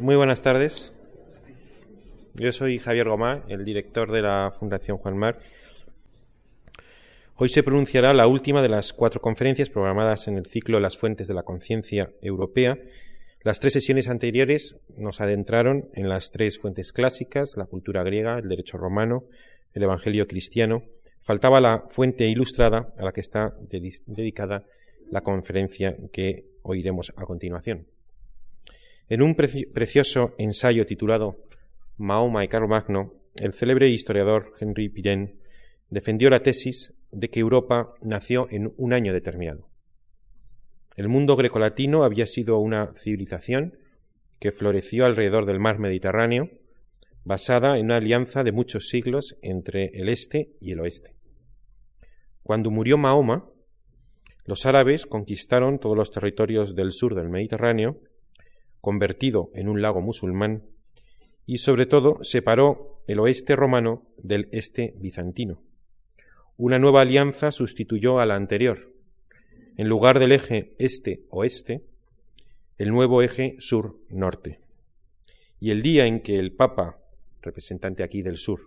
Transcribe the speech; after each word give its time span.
Muy 0.00 0.16
buenas 0.16 0.42
tardes. 0.42 0.92
Yo 2.34 2.52
soy 2.52 2.78
Javier 2.78 3.08
Gomá, 3.08 3.44
el 3.48 3.64
director 3.64 4.12
de 4.12 4.20
la 4.20 4.50
Fundación 4.50 4.98
Juan 4.98 5.16
Mar. 5.16 5.38
Hoy 7.36 7.48
se 7.48 7.62
pronunciará 7.62 8.12
la 8.12 8.26
última 8.26 8.60
de 8.60 8.68
las 8.68 8.92
cuatro 8.92 9.22
conferencias 9.22 9.70
programadas 9.70 10.28
en 10.28 10.36
el 10.36 10.44
ciclo 10.44 10.80
Las 10.80 10.98
fuentes 10.98 11.28
de 11.28 11.34
la 11.34 11.44
conciencia 11.44 12.12
europea. 12.20 12.78
Las 13.42 13.60
tres 13.60 13.72
sesiones 13.72 14.08
anteriores 14.08 14.78
nos 14.96 15.22
adentraron 15.22 15.88
en 15.94 16.10
las 16.10 16.30
tres 16.30 16.58
fuentes 16.58 16.92
clásicas, 16.92 17.54
la 17.56 17.64
cultura 17.64 18.02
griega, 18.02 18.38
el 18.38 18.48
derecho 18.48 18.76
romano, 18.76 19.24
el 19.72 19.84
evangelio 19.84 20.26
cristiano. 20.26 20.82
Faltaba 21.20 21.60
la 21.62 21.84
fuente 21.88 22.26
ilustrada 22.26 22.92
a 22.98 23.04
la 23.04 23.12
que 23.12 23.22
está 23.22 23.54
dedicada 24.06 24.64
la 25.10 25.22
conferencia 25.22 25.96
que 26.12 26.44
oiremos 26.62 27.14
a 27.16 27.24
continuación. 27.24 27.86
En 29.08 29.22
un 29.22 29.36
precioso 29.36 30.34
ensayo 30.36 30.84
titulado 30.84 31.44
Mahoma 31.96 32.44
y 32.44 32.48
Magno, 32.48 33.14
el 33.36 33.52
célebre 33.52 33.88
historiador 33.88 34.52
Henry 34.58 34.88
Pirenne 34.88 35.36
defendió 35.90 36.28
la 36.28 36.42
tesis 36.42 37.00
de 37.12 37.30
que 37.30 37.38
Europa 37.38 37.86
nació 38.02 38.48
en 38.50 38.74
un 38.76 38.92
año 38.92 39.12
determinado. 39.12 39.68
El 40.96 41.08
mundo 41.08 41.36
grecolatino 41.36 42.02
había 42.02 42.26
sido 42.26 42.58
una 42.58 42.94
civilización 42.96 43.78
que 44.40 44.50
floreció 44.50 45.06
alrededor 45.06 45.46
del 45.46 45.60
mar 45.60 45.78
Mediterráneo, 45.78 46.50
basada 47.22 47.78
en 47.78 47.86
una 47.86 47.96
alianza 47.96 48.42
de 48.42 48.50
muchos 48.50 48.88
siglos 48.88 49.38
entre 49.40 49.86
el 49.94 50.08
este 50.08 50.56
y 50.60 50.72
el 50.72 50.80
oeste. 50.80 51.14
Cuando 52.42 52.72
murió 52.72 52.98
Mahoma, 52.98 53.48
los 54.44 54.66
árabes 54.66 55.06
conquistaron 55.06 55.78
todos 55.78 55.96
los 55.96 56.10
territorios 56.10 56.74
del 56.74 56.90
sur 56.90 57.14
del 57.14 57.28
Mediterráneo 57.28 58.00
convertido 58.86 59.50
en 59.52 59.68
un 59.68 59.82
lago 59.82 60.00
musulmán, 60.00 60.62
y 61.44 61.58
sobre 61.58 61.86
todo 61.86 62.22
separó 62.22 63.02
el 63.08 63.18
oeste 63.18 63.56
romano 63.56 64.06
del 64.16 64.48
este 64.52 64.94
bizantino. 64.98 65.60
Una 66.56 66.78
nueva 66.78 67.00
alianza 67.00 67.50
sustituyó 67.50 68.20
a 68.20 68.26
la 68.26 68.36
anterior. 68.36 68.92
En 69.76 69.88
lugar 69.88 70.20
del 70.20 70.30
eje 70.30 70.70
este-oeste, 70.78 71.82
el 72.78 72.92
nuevo 72.92 73.22
eje 73.22 73.56
sur-norte. 73.58 74.60
Y 75.58 75.72
el 75.72 75.82
día 75.82 76.06
en 76.06 76.20
que 76.20 76.38
el 76.38 76.52
Papa, 76.52 77.00
representante 77.42 78.04
aquí 78.04 78.22
del 78.22 78.36
sur, 78.36 78.60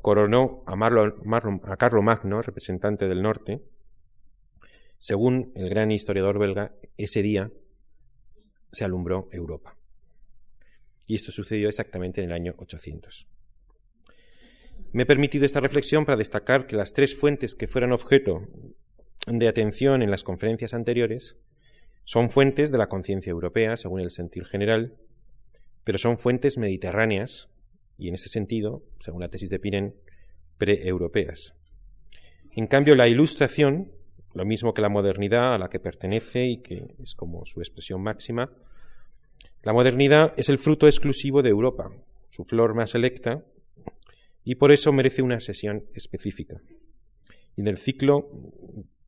coronó 0.00 0.64
a, 0.66 0.74
a 0.74 1.76
Carlo 1.76 2.02
Magno, 2.02 2.42
representante 2.42 3.06
del 3.06 3.22
norte, 3.22 3.62
según 4.98 5.52
el 5.54 5.68
gran 5.68 5.92
historiador 5.92 6.40
belga, 6.40 6.74
ese 6.96 7.22
día 7.22 7.52
se 8.72 8.84
alumbró 8.84 9.28
Europa. 9.30 9.76
Y 11.06 11.14
esto 11.14 11.30
sucedió 11.30 11.68
exactamente 11.68 12.22
en 12.22 12.30
el 12.30 12.32
año 12.32 12.54
800. 12.56 13.28
Me 14.92 15.04
he 15.04 15.06
permitido 15.06 15.44
esta 15.44 15.60
reflexión 15.60 16.04
para 16.04 16.16
destacar 16.16 16.66
que 16.66 16.76
las 16.76 16.92
tres 16.92 17.16
fuentes 17.16 17.54
que 17.54 17.66
fueron 17.66 17.92
objeto 17.92 18.48
de 19.26 19.48
atención 19.48 20.02
en 20.02 20.10
las 20.10 20.24
conferencias 20.24 20.74
anteriores 20.74 21.38
son 22.04 22.30
fuentes 22.30 22.72
de 22.72 22.78
la 22.78 22.88
conciencia 22.88 23.30
europea, 23.30 23.76
según 23.76 24.00
el 24.00 24.10
sentir 24.10 24.44
general, 24.44 24.96
pero 25.84 25.98
son 25.98 26.18
fuentes 26.18 26.58
mediterráneas 26.58 27.50
y, 27.98 28.08
en 28.08 28.14
este 28.14 28.28
sentido, 28.28 28.82
según 28.98 29.20
la 29.20 29.28
tesis 29.28 29.50
de 29.50 29.58
Piren, 29.58 29.94
pre-europeas. 30.58 31.54
En 32.54 32.66
cambio, 32.66 32.94
la 32.96 33.08
ilustración 33.08 33.92
lo 34.34 34.44
mismo 34.44 34.74
que 34.74 34.82
la 34.82 34.88
modernidad 34.88 35.54
a 35.54 35.58
la 35.58 35.68
que 35.68 35.80
pertenece 35.80 36.46
y 36.46 36.56
que 36.58 36.94
es 37.02 37.14
como 37.14 37.44
su 37.44 37.60
expresión 37.60 38.02
máxima. 38.02 38.50
La 39.62 39.72
modernidad 39.72 40.34
es 40.36 40.48
el 40.48 40.58
fruto 40.58 40.86
exclusivo 40.86 41.42
de 41.42 41.50
Europa, 41.50 41.90
su 42.30 42.44
flor 42.44 42.74
más 42.74 42.90
selecta, 42.90 43.44
y 44.44 44.56
por 44.56 44.72
eso 44.72 44.92
merece 44.92 45.22
una 45.22 45.38
sesión 45.40 45.84
específica. 45.94 46.60
Y 47.56 47.60
en 47.60 47.68
el 47.68 47.78
ciclo, 47.78 48.30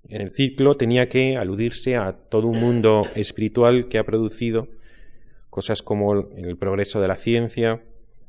en 0.08 0.20
el 0.20 0.30
ciclo 0.30 0.74
tenía 0.76 1.08
que 1.08 1.36
aludirse 1.36 1.96
a 1.96 2.12
todo 2.12 2.46
un 2.46 2.60
mundo 2.60 3.02
espiritual 3.14 3.88
que 3.88 3.98
ha 3.98 4.04
producido 4.04 4.68
cosas 5.50 5.82
como 5.82 6.14
el 6.36 6.56
progreso 6.58 7.00
de 7.00 7.08
la 7.08 7.16
ciencia, 7.16 7.82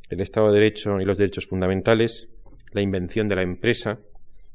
el 0.10 0.22
Estado 0.22 0.48
de 0.48 0.60
Derecho 0.60 1.02
y 1.02 1.06
los 1.06 1.18
derechos 1.18 1.48
fundamentales, 1.48 2.30
la 2.72 2.82
invención 2.82 3.28
de 3.28 3.36
la 3.36 3.42
empresa, 3.42 4.00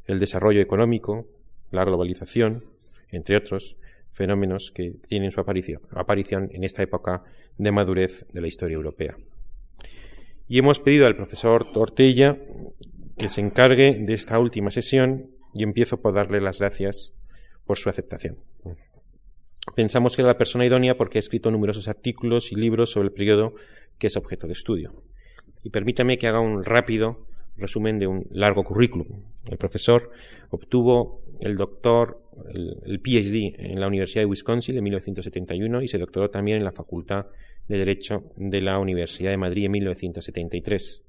el 0.06 0.20
desarrollo 0.20 0.60
económico, 0.60 1.26
la 1.70 1.84
globalización, 1.84 2.64
entre 3.10 3.36
otros 3.36 3.76
fenómenos 4.12 4.70
que 4.70 4.91
tienen 5.08 5.31
su 5.31 5.41
aparición, 5.41 6.50
en 6.53 6.64
esta 6.64 6.82
época 6.82 7.22
de 7.58 7.72
madurez 7.72 8.26
de 8.32 8.41
la 8.41 8.48
historia 8.48 8.75
europea. 8.75 9.16
Y 10.48 10.58
hemos 10.58 10.81
pedido 10.81 11.06
al 11.06 11.16
profesor 11.16 11.70
Tortella 11.72 12.36
que 13.16 13.28
se 13.28 13.41
encargue 13.41 13.94
de 13.94 14.14
esta 14.14 14.38
última 14.38 14.70
sesión 14.70 15.31
y 15.54 15.62
empiezo 15.62 16.00
por 16.00 16.14
darle 16.14 16.41
las 16.41 16.58
gracias 16.58 17.12
por 17.64 17.78
su 17.78 17.88
aceptación. 17.88 18.38
Pensamos 19.76 20.16
que 20.16 20.22
era 20.22 20.31
la 20.31 20.38
persona 20.38 20.66
idónea 20.66 20.97
porque 20.97 21.19
ha 21.19 21.20
escrito 21.20 21.50
numerosos 21.50 21.87
artículos 21.87 22.50
y 22.50 22.56
libros 22.56 22.91
sobre 22.91 23.08
el 23.08 23.12
periodo 23.12 23.54
que 23.98 24.08
es 24.08 24.16
objeto 24.16 24.47
de 24.47 24.54
estudio. 24.54 25.04
Y 25.62 25.70
permítame 25.70 26.19
que 26.19 26.26
haga 26.26 26.41
un 26.41 26.64
rápido 26.64 27.26
resumen 27.56 27.99
de 27.99 28.06
un 28.06 28.27
largo 28.31 28.65
currículum. 28.65 29.06
El 29.47 29.59
profesor 29.59 30.11
obtuvo 30.50 31.19
el 31.41 31.56
doctor, 31.56 32.22
el, 32.53 33.00
PhD 33.00 33.55
en 33.59 33.81
la 33.81 33.87
Universidad 33.87 34.22
de 34.22 34.27
Wisconsin 34.27 34.77
en 34.77 34.84
1971 34.84 35.83
y 35.83 35.88
se 35.88 35.99
doctoró 35.99 36.28
también 36.28 36.59
en 36.59 36.65
la 36.65 36.72
Facultad 36.72 37.27
de 37.69 37.78
Derecho 37.78 38.25
de 38.37 38.61
la 38.61 38.78
Universidad 38.78 39.31
de 39.31 39.37
Madrid 39.37 39.66
en 39.66 39.72
1973. 39.72 41.05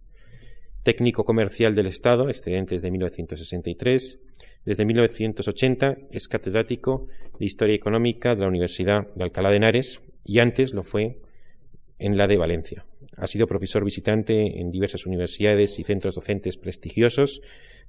Técnico 0.83 1.23
comercial 1.23 1.75
del 1.75 1.85
Estado, 1.85 2.29
excedente 2.29 2.75
desde 2.75 2.89
1963. 2.89 4.19
Desde 4.65 4.85
1980 4.85 5.97
es 6.11 6.27
catedrático 6.27 7.07
de 7.39 7.45
Historia 7.45 7.75
Económica 7.75 8.35
de 8.35 8.41
la 8.41 8.47
Universidad 8.47 9.13
de 9.13 9.23
Alcalá 9.23 9.51
de 9.51 9.57
Henares 9.57 10.03
y 10.23 10.39
antes 10.39 10.73
lo 10.73 10.83
fue 10.83 11.19
en 11.99 12.17
la 12.17 12.27
de 12.27 12.37
Valencia. 12.37 12.85
Ha 13.21 13.27
sido 13.27 13.45
profesor 13.45 13.85
visitante 13.85 14.59
en 14.59 14.71
diversas 14.71 15.05
universidades 15.05 15.77
y 15.77 15.83
centros 15.83 16.15
docentes 16.15 16.57
prestigiosos, 16.57 17.43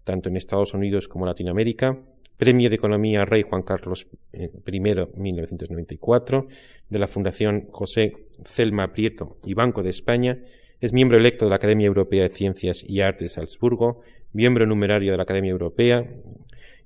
tanto 0.04 0.28
en 0.28 0.36
Estados 0.36 0.74
Unidos 0.74 1.08
como 1.08 1.24
Latinoamérica. 1.24 1.98
Premio 2.36 2.68
de 2.68 2.76
Economía 2.76 3.24
Rey 3.24 3.40
Juan 3.40 3.62
Carlos 3.62 4.08
I, 4.34 4.80
1994, 4.80 6.48
de 6.90 6.98
la 6.98 7.06
Fundación 7.06 7.68
José 7.70 8.12
Celma 8.44 8.92
Prieto 8.92 9.38
y 9.42 9.54
Banco 9.54 9.82
de 9.82 9.88
España. 9.88 10.38
Es 10.82 10.92
miembro 10.92 11.16
electo 11.16 11.46
de 11.46 11.50
la 11.50 11.56
Academia 11.56 11.86
Europea 11.86 12.24
de 12.24 12.30
Ciencias 12.30 12.84
y 12.86 13.00
Artes 13.00 13.30
de 13.30 13.34
Salzburgo, 13.36 14.02
miembro 14.34 14.66
numerario 14.66 15.12
de 15.12 15.16
la 15.16 15.22
Academia 15.22 15.52
Europea 15.52 16.06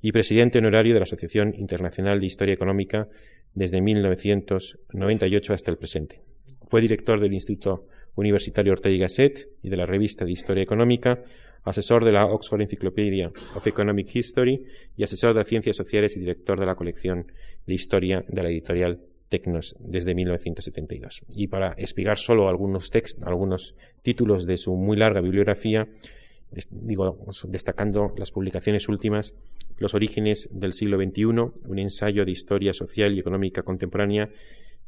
y 0.00 0.12
presidente 0.12 0.60
honorario 0.60 0.94
de 0.94 1.00
la 1.00 1.04
Asociación 1.04 1.52
Internacional 1.56 2.20
de 2.20 2.26
Historia 2.26 2.54
Económica 2.54 3.08
desde 3.54 3.80
1998 3.80 5.52
hasta 5.52 5.72
el 5.72 5.78
presente. 5.78 6.20
Fue 6.68 6.80
director 6.80 7.18
del 7.18 7.34
Instituto 7.34 7.88
Universitario 8.16 8.72
Ortega 8.72 8.94
y 8.94 8.98
Gasset 8.98 9.48
y 9.62 9.68
de 9.68 9.76
la 9.76 9.86
Revista 9.86 10.24
de 10.24 10.32
Historia 10.32 10.62
Económica, 10.62 11.22
asesor 11.62 12.04
de 12.04 12.12
la 12.12 12.26
Oxford 12.26 12.62
Encyclopedia 12.62 13.30
of 13.54 13.66
Economic 13.66 14.14
History 14.14 14.64
y 14.96 15.02
asesor 15.02 15.34
de 15.34 15.44
Ciencias 15.44 15.76
Sociales 15.76 16.16
y 16.16 16.20
director 16.20 16.58
de 16.58 16.66
la 16.66 16.74
colección 16.74 17.30
de 17.66 17.74
Historia 17.74 18.24
de 18.26 18.42
la 18.42 18.48
editorial 18.48 19.00
Tecnos 19.28 19.76
desde 19.80 20.14
1972. 20.14 21.22
Y 21.34 21.48
para 21.48 21.72
explicar 21.76 22.16
solo 22.16 22.48
algunos 22.48 22.90
textos, 22.90 23.24
algunos 23.24 23.76
títulos 24.02 24.46
de 24.46 24.56
su 24.56 24.76
muy 24.76 24.96
larga 24.96 25.20
bibliografía, 25.20 25.88
digo, 26.70 27.18
destacando 27.48 28.14
las 28.16 28.30
publicaciones 28.30 28.88
últimas, 28.88 29.34
Los 29.78 29.94
orígenes 29.94 30.48
del 30.52 30.72
siglo 30.72 30.96
XXI, 30.96 31.24
un 31.24 31.78
ensayo 31.78 32.24
de 32.24 32.30
historia 32.30 32.72
social 32.72 33.12
y 33.14 33.18
económica 33.18 33.62
contemporánea 33.62 34.30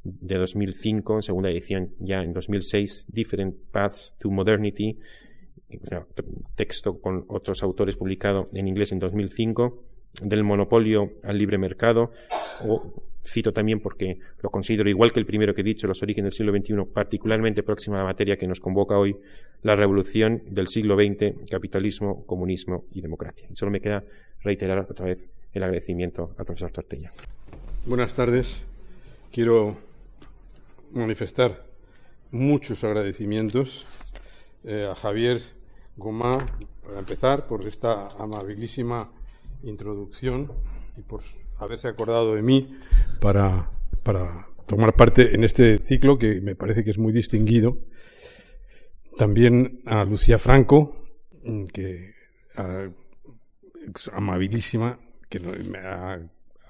de 0.05 0.37
2005, 0.37 1.23
segunda 1.23 1.51
edición 1.51 1.95
ya 1.99 2.23
en 2.23 2.33
2006, 2.33 3.07
Different 3.09 3.57
Paths 3.71 4.15
to 4.19 4.31
Modernity, 4.31 4.99
texto 6.55 7.01
con 7.01 7.25
otros 7.29 7.63
autores 7.63 7.97
publicado 7.97 8.49
en 8.55 8.69
inglés 8.69 8.93
en 8.93 8.99
2005, 8.99 9.83
del 10.23 10.45
monopolio 10.45 11.13
al 11.23 11.39
libre 11.39 11.59
mercado, 11.59 12.13
o 12.67 12.93
cito 13.25 13.53
también 13.53 13.81
porque 13.81 14.19
lo 14.43 14.51
considero 14.51 14.89
igual 14.89 15.13
que 15.13 15.21
el 15.21 15.27
primero 15.27 15.55
que 15.55 15.61
he 15.61 15.65
dicho, 15.65 15.87
los 15.87 16.03
orígenes 16.03 16.33
del 16.33 16.47
siglo 16.47 16.59
XXI, 16.59 16.93
particularmente 16.93 17.63
próxima 17.63 17.97
a 17.97 18.01
la 18.01 18.07
materia 18.07 18.37
que 18.37 18.47
nos 18.47 18.61
convoca 18.61 18.99
hoy, 18.99 19.17
la 19.63 19.77
revolución 19.77 20.43
del 20.47 20.69
siglo 20.69 20.97
XX, 20.97 21.49
capitalismo, 21.51 22.25
comunismo 22.25 22.85
y 22.95 23.03
democracia. 23.03 23.47
Y 23.51 23.55
solo 23.55 23.71
me 23.71 23.81
queda 23.81 24.05
reiterar 24.43 24.79
otra 24.79 25.07
vez 25.07 25.31
el 25.53 25.63
agradecimiento 25.63 26.35
al 26.39 26.45
profesor 26.47 26.71
Torteña. 26.71 27.11
Buenas 27.85 28.15
tardes. 28.15 28.63
Quiero 29.33 29.77
manifestar 30.93 31.67
muchos 32.31 32.85
agradecimientos 32.85 33.87
eh, 34.65 34.89
a 34.91 34.95
Javier 34.95 35.41
Gomá, 35.97 36.47
para 36.83 36.99
empezar, 36.99 37.47
por 37.47 37.67
esta 37.67 38.09
amabilísima 38.19 39.11
introducción 39.63 40.51
y 40.97 41.03
por 41.03 41.23
haberse 41.59 41.89
acordado 41.89 42.35
de 42.35 42.43
mí 42.43 42.79
para, 43.21 43.71
para 44.03 44.47
tomar 44.67 44.95
parte 44.95 45.35
en 45.35 45.45
este 45.45 45.79
ciclo 45.79 46.19
que 46.19 46.41
me 46.41 46.55
parece 46.55 46.85
que 46.85 46.91
es 46.91 46.99
muy 46.99 47.13
distinguido. 47.13 47.79
También 49.17 49.81
a 49.87 50.05
Lucía 50.05 50.39
Franco, 50.39 50.97
que 51.73 52.15
es 53.95 54.09
amabilísima, 54.13 54.99
que 55.29 55.41
me 55.41 55.79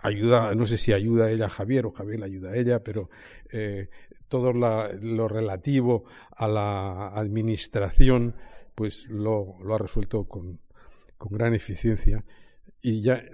ayuda, 0.02 0.54
no 0.54 0.66
sé 0.66 0.78
si 0.78 0.92
ayuda 0.92 1.26
a 1.26 1.30
ella 1.30 1.46
a 1.46 1.50
Javier 1.50 1.86
o 1.86 1.92
Javier 1.92 2.22
ayuda 2.22 2.50
a 2.50 2.56
ella, 2.56 2.82
pero 2.82 3.10
eh, 3.52 3.88
todo 4.28 4.52
lo 4.52 5.28
relativo 5.28 6.04
a 6.30 6.48
la 6.48 7.08
administración, 7.08 8.34
pues 8.74 9.08
lo, 9.08 9.56
ha 9.72 9.78
resuelto 9.78 10.24
con, 10.24 10.60
con 11.16 11.32
gran 11.32 11.54
eficiencia 11.54 12.24
y 12.80 13.02
ya, 13.02 13.24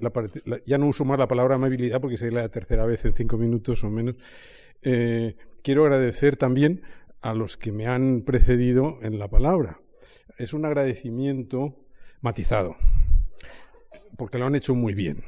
ya 0.65 0.79
no 0.79 0.87
uso 0.87 1.05
más 1.05 1.19
la 1.19 1.29
palabra 1.29 1.57
amabilidad 1.57 2.01
porque 2.01 2.15
es 2.15 2.23
la 2.23 2.49
tercera 2.49 2.87
vez 2.87 3.05
en 3.05 3.15
cinco 3.15 3.37
minutos 3.37 3.85
o 3.85 3.91
menos. 3.91 4.17
Eh, 4.83 5.37
quiero 5.63 5.85
agradecer 5.85 6.37
también 6.37 6.83
a 7.21 7.35
los 7.35 7.57
que 7.57 7.73
me 7.73 7.87
han 7.87 8.23
precedido 8.23 8.99
en 9.03 9.19
la 9.19 9.29
palabra. 9.29 9.81
Es 10.39 10.53
un 10.53 10.65
agradecimiento 10.65 11.77
matizado, 12.21 12.75
porque 14.17 14.39
lo 14.39 14.47
han 14.47 14.55
hecho 14.55 14.75
muy 14.75 14.95
bien. 14.95 15.23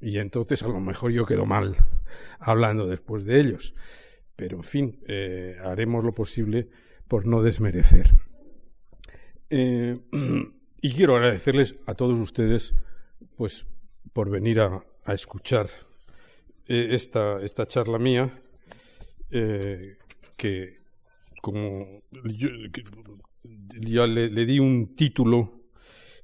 Y 0.00 0.18
entonces 0.18 0.62
a 0.62 0.68
lo 0.68 0.80
mejor 0.80 1.12
yo 1.12 1.26
quedo 1.26 1.44
mal 1.44 1.76
hablando 2.38 2.86
después 2.86 3.24
de 3.24 3.40
ellos. 3.40 3.74
Pero 4.40 4.56
en 4.56 4.64
fin, 4.64 4.98
eh, 5.06 5.58
haremos 5.62 6.02
lo 6.02 6.14
posible 6.14 6.70
por 7.06 7.26
no 7.26 7.42
desmerecer. 7.42 8.10
Eh, 9.50 9.98
y 10.80 10.92
quiero 10.94 11.16
agradecerles 11.16 11.76
a 11.84 11.92
todos 11.92 12.18
ustedes 12.18 12.74
pues 13.36 13.66
por 14.14 14.30
venir 14.30 14.60
a, 14.60 14.82
escuchar 15.08 15.68
eh, 16.68 16.88
esta, 16.92 17.42
esta, 17.42 17.66
charla 17.66 17.98
mía, 17.98 18.40
que 19.28 20.76
como 21.42 22.02
yo, 22.24 24.06
le, 24.06 24.46
di 24.46 24.58
un 24.58 24.94
título 24.96 25.68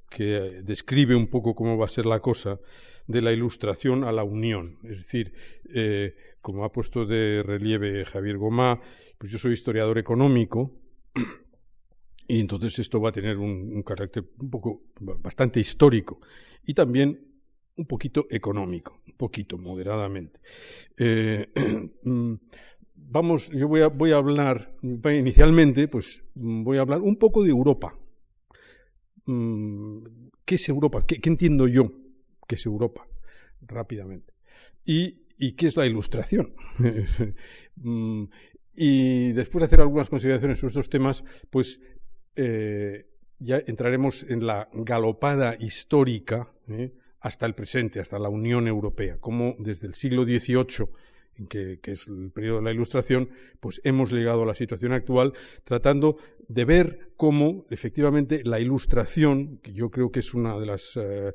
que 0.09 0.63
describe 0.65 1.15
un 1.15 1.27
poco 1.27 1.55
cómo 1.55 1.77
va 1.77 1.85
a 1.85 1.91
ser 1.91 2.07
la 2.07 2.21
cosa, 2.21 2.61
de 3.07 3.21
la 3.21 3.33
ilustración 3.33 4.05
a 4.05 4.13
la 4.13 4.25
unión. 4.25 4.79
Es 4.85 4.97
decir, 4.99 5.35
como 6.47 6.63
ha 6.65 6.71
puesto 6.71 7.05
de 7.05 7.43
relieve 7.43 8.05
Javier 8.05 8.39
Gomá, 8.39 8.81
pues 9.19 9.33
yo 9.33 9.37
soy 9.37 9.55
historiador 9.55 9.99
económico, 9.99 10.79
y 12.29 12.39
entonces 12.39 12.79
esto 12.79 13.01
va 13.01 13.09
a 13.09 13.13
tener 13.13 13.37
un, 13.37 13.83
carácter 13.83 14.25
un 14.39 14.49
poco 14.49 14.85
bastante 15.01 15.59
histórico 15.59 16.21
y 16.65 16.73
también 16.73 17.21
un 17.77 17.87
poquito 17.87 18.29
económico, 18.31 19.03
un 19.09 19.15
poquito 19.15 19.59
moderadamente. 19.59 20.39
Eh, 20.97 21.49
mm, 22.05 22.35
vamos, 22.95 23.51
yo 23.51 23.67
voy 23.67 23.81
a, 23.81 23.89
voy 23.89 24.13
a 24.13 24.19
hablar 24.19 24.73
inicialmente, 24.83 25.89
pues 25.89 26.23
voy 26.37 26.79
a 26.79 26.83
hablar 26.83 27.01
un 27.01 27.17
poco 27.17 27.43
de 27.43 27.51
Europa. 27.51 27.99
Mm, 29.25 29.99
¿Qué 30.45 30.55
es 30.55 30.69
Europa? 30.69 31.05
¿Qué, 31.05 31.19
entiendo 31.25 31.67
yo 31.67 31.91
que 32.47 32.55
es 32.55 32.65
Europa? 32.67 33.05
Rápidamente. 33.63 34.33
Y, 34.85 35.26
y 35.39 35.53
qué 35.53 35.69
es 35.69 35.77
la 35.77 35.87
ilustración. 35.87 36.55
Mm, 37.79 38.31
y 38.75 39.33
después 39.33 39.61
de 39.61 39.67
hacer 39.67 39.83
algunas 39.83 40.09
consideraciones 40.09 40.59
sobre 40.59 40.71
estos 40.71 40.89
temas, 40.89 41.23
pues 41.51 41.79
eh, 42.37 43.07
ya 43.39 43.63
entraremos 43.67 44.25
en 44.29 44.47
la 44.47 44.71
galopada 44.73 45.57
histórica 45.59 46.55
¿eh? 46.69 46.95
hasta 47.21 47.45
el 47.45 47.55
presente, 47.55 48.01
hasta 48.01 48.19
la 48.19 48.31
Unión 48.31 48.67
Europea, 48.67 49.19
como 49.19 49.57
desde 49.59 49.89
el 49.89 49.95
siglo 49.95 50.25
XVIII, 50.25 50.89
que, 51.49 51.81
es 51.83 52.09
el 52.09 52.31
periodo 52.33 52.59
de 52.59 52.65
la 52.65 52.73
Ilustración, 52.73 53.29
pues 53.61 53.81
hemos 53.85 54.11
llegado 54.11 54.45
a 54.45 54.47
la 54.47 54.55
situación 54.55 54.93
actual, 54.93 55.35
tratando 55.65 56.17
de 56.49 56.65
ver 56.65 57.13
cómo 57.17 57.67
efectivamente 57.71 58.43
la 58.45 58.59
Ilustración, 58.59 59.59
que 59.59 59.75
yo 59.75 59.91
creo 59.91 60.11
que 60.11 60.21
es 60.21 60.33
una 60.33 60.59
de 60.59 60.67
las 60.67 60.97
eh, 60.97 61.35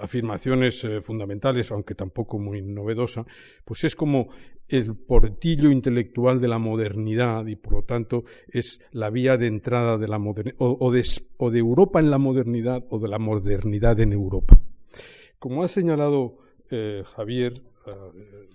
afirmaciones 0.00 0.86
fundamentales, 1.02 1.70
aunque 1.70 1.94
tampoco 1.94 2.38
muy 2.38 2.62
novedosa, 2.62 3.26
pues 3.64 3.84
es 3.84 3.94
como 3.94 4.28
el 4.68 4.96
portillo 4.96 5.70
intelectual 5.70 6.40
de 6.40 6.48
la 6.48 6.58
modernidad 6.58 7.46
y 7.46 7.56
por 7.56 7.72
lo 7.72 7.82
tanto 7.84 8.24
es 8.48 8.80
la 8.92 9.10
vía 9.10 9.36
de 9.38 9.46
entrada 9.46 9.96
de 9.96 10.08
la 10.08 10.18
modernidad 10.18 10.56
o, 10.58 10.92
de, 10.92 11.58
Europa 11.58 12.00
en 12.00 12.10
la 12.10 12.18
modernidad 12.18 12.84
o 12.90 12.98
de 12.98 13.08
la 13.08 13.18
modernidad 13.18 13.98
en 14.00 14.12
Europa. 14.12 14.60
Como 15.38 15.62
ha 15.62 15.68
señalado 15.68 16.38
eh, 16.70 17.02
Javier 17.16 17.54
eh, 17.86 18.48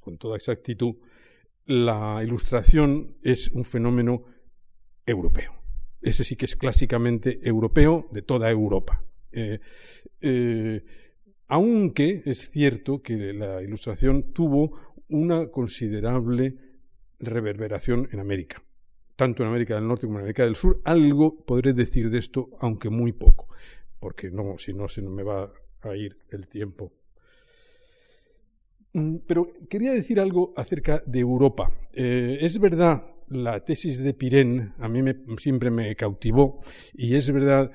con 0.00 0.18
toda 0.18 0.36
exactitud, 0.36 0.96
la 1.66 2.22
ilustración 2.22 3.16
es 3.22 3.48
un 3.48 3.64
fenómeno 3.64 4.24
europeo. 5.04 5.52
Ese 6.00 6.22
sí 6.22 6.36
que 6.36 6.44
es 6.44 6.54
clásicamente 6.54 7.40
europeo 7.42 8.08
de 8.12 8.22
toda 8.22 8.48
Europa. 8.50 9.02
Eh, 9.32 10.84
aunque 11.48 12.22
es 12.24 12.50
cierto 12.50 13.02
que 13.02 13.32
la 13.32 13.62
ilustración 13.62 14.32
tuvo 14.32 14.78
una 15.08 15.48
considerable 15.48 16.56
reverberación 17.20 18.08
en 18.12 18.20
América, 18.20 18.62
tanto 19.16 19.42
en 19.42 19.48
América 19.48 19.74
del 19.74 19.88
Norte 19.88 20.06
como 20.06 20.18
en 20.18 20.24
América 20.24 20.44
del 20.44 20.56
Sur. 20.56 20.80
Algo 20.84 21.44
podré 21.44 21.72
decir 21.72 22.10
de 22.10 22.18
esto, 22.18 22.50
aunque 22.60 22.90
muy 22.90 23.12
poco, 23.12 23.48
porque 23.98 24.30
no, 24.30 24.58
si 24.58 24.74
no 24.74 24.88
se 24.88 25.02
me 25.02 25.22
va 25.22 25.50
a 25.82 25.96
ir 25.96 26.14
el 26.30 26.46
tiempo. 26.46 26.92
Mm, 28.92 29.16
pero 29.26 29.52
quería 29.68 29.92
decir 29.92 30.20
algo 30.20 30.52
acerca 30.56 31.02
de 31.06 31.20
Europa. 31.20 31.72
Eh, 31.92 32.38
es 32.40 32.58
verdad, 32.58 33.04
la 33.28 33.60
tesis 33.60 34.02
de 34.02 34.14
Pirén 34.14 34.74
a 34.78 34.88
mí 34.88 35.00
siempre 35.38 35.70
me 35.70 35.94
cautivó 35.96 36.60
y 36.94 37.14
es 37.14 37.30
verdad 37.30 37.70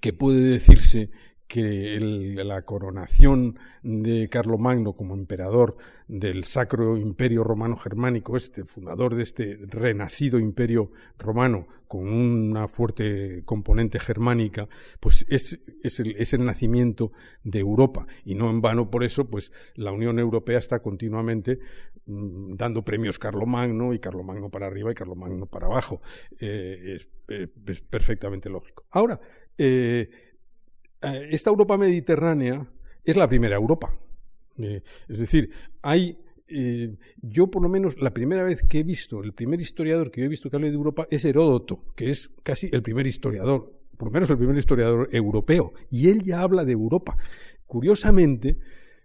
que 0.00 0.12
puede 0.12 0.40
decirse 0.40 1.10
que 1.50 1.98
la 2.44 2.62
coronación 2.62 3.58
de 3.82 4.28
Carlomagno 4.28 4.92
como 4.92 5.14
emperador 5.14 5.76
del 6.06 6.44
Sacro 6.44 6.96
Imperio 6.96 7.42
Romano 7.42 7.76
Germánico, 7.76 8.36
este 8.36 8.64
fundador 8.64 9.16
de 9.16 9.24
este 9.24 9.58
renacido 9.66 10.38
imperio 10.38 10.92
romano 11.18 11.66
con 11.88 12.06
una 12.08 12.68
fuerte 12.68 13.42
componente 13.44 13.98
germánica, 13.98 14.68
pues 15.00 15.26
es, 15.28 15.58
el, 15.98 16.44
nacimiento 16.44 17.10
de 17.42 17.58
Europa. 17.58 18.06
Y 18.24 18.36
no 18.36 18.48
en 18.48 18.60
vano 18.60 18.88
por 18.88 19.02
eso, 19.02 19.28
pues 19.28 19.52
la 19.74 19.90
Unión 19.90 20.20
Europea 20.20 20.60
está 20.60 20.78
continuamente 20.82 21.58
dando 22.06 22.84
premios 22.84 23.18
Carlomagno 23.18 23.94
y 23.94 23.98
Carlomagno 23.98 24.50
para 24.50 24.66
arriba 24.66 24.90
y 24.90 24.94
Carlomagno 24.94 25.46
para 25.46 25.66
abajo. 25.66 26.00
Eh, 26.38 26.96
es, 26.96 27.80
perfectamente 27.82 28.48
lógico. 28.48 28.84
Ahora, 28.90 29.20
eh, 29.56 30.10
eh, 31.02 31.28
esta 31.30 31.50
Europa 31.50 31.76
mediterránea 31.76 32.66
es 33.04 33.16
la 33.16 33.28
primera 33.28 33.56
Europa. 33.56 33.94
Eh, 34.58 34.82
es 35.08 35.18
decir, 35.18 35.50
hay 35.82 36.18
eh, 36.52 36.96
yo 37.22 37.46
por 37.48 37.62
lo 37.62 37.68
menos 37.68 38.00
la 38.00 38.12
primera 38.12 38.42
vez 38.42 38.64
que 38.64 38.80
he 38.80 38.82
visto, 38.82 39.22
el 39.22 39.32
primer 39.32 39.60
historiador 39.60 40.10
que 40.10 40.20
yo 40.20 40.26
he 40.26 40.28
visto 40.28 40.50
que 40.50 40.56
hable 40.56 40.70
de 40.70 40.74
Europa 40.74 41.06
es 41.08 41.24
Heródoto, 41.24 41.84
que 41.94 42.10
es 42.10 42.30
casi 42.42 42.68
el 42.72 42.82
primer 42.82 43.06
historiador, 43.06 43.72
por 43.96 44.08
lo 44.08 44.12
menos 44.12 44.28
el 44.30 44.36
primer 44.36 44.56
historiador 44.56 45.08
europeo, 45.12 45.72
y 45.90 46.08
él 46.08 46.22
ya 46.22 46.40
habla 46.40 46.64
de 46.64 46.72
Europa. 46.72 47.16
Curiosamente, 47.66 48.58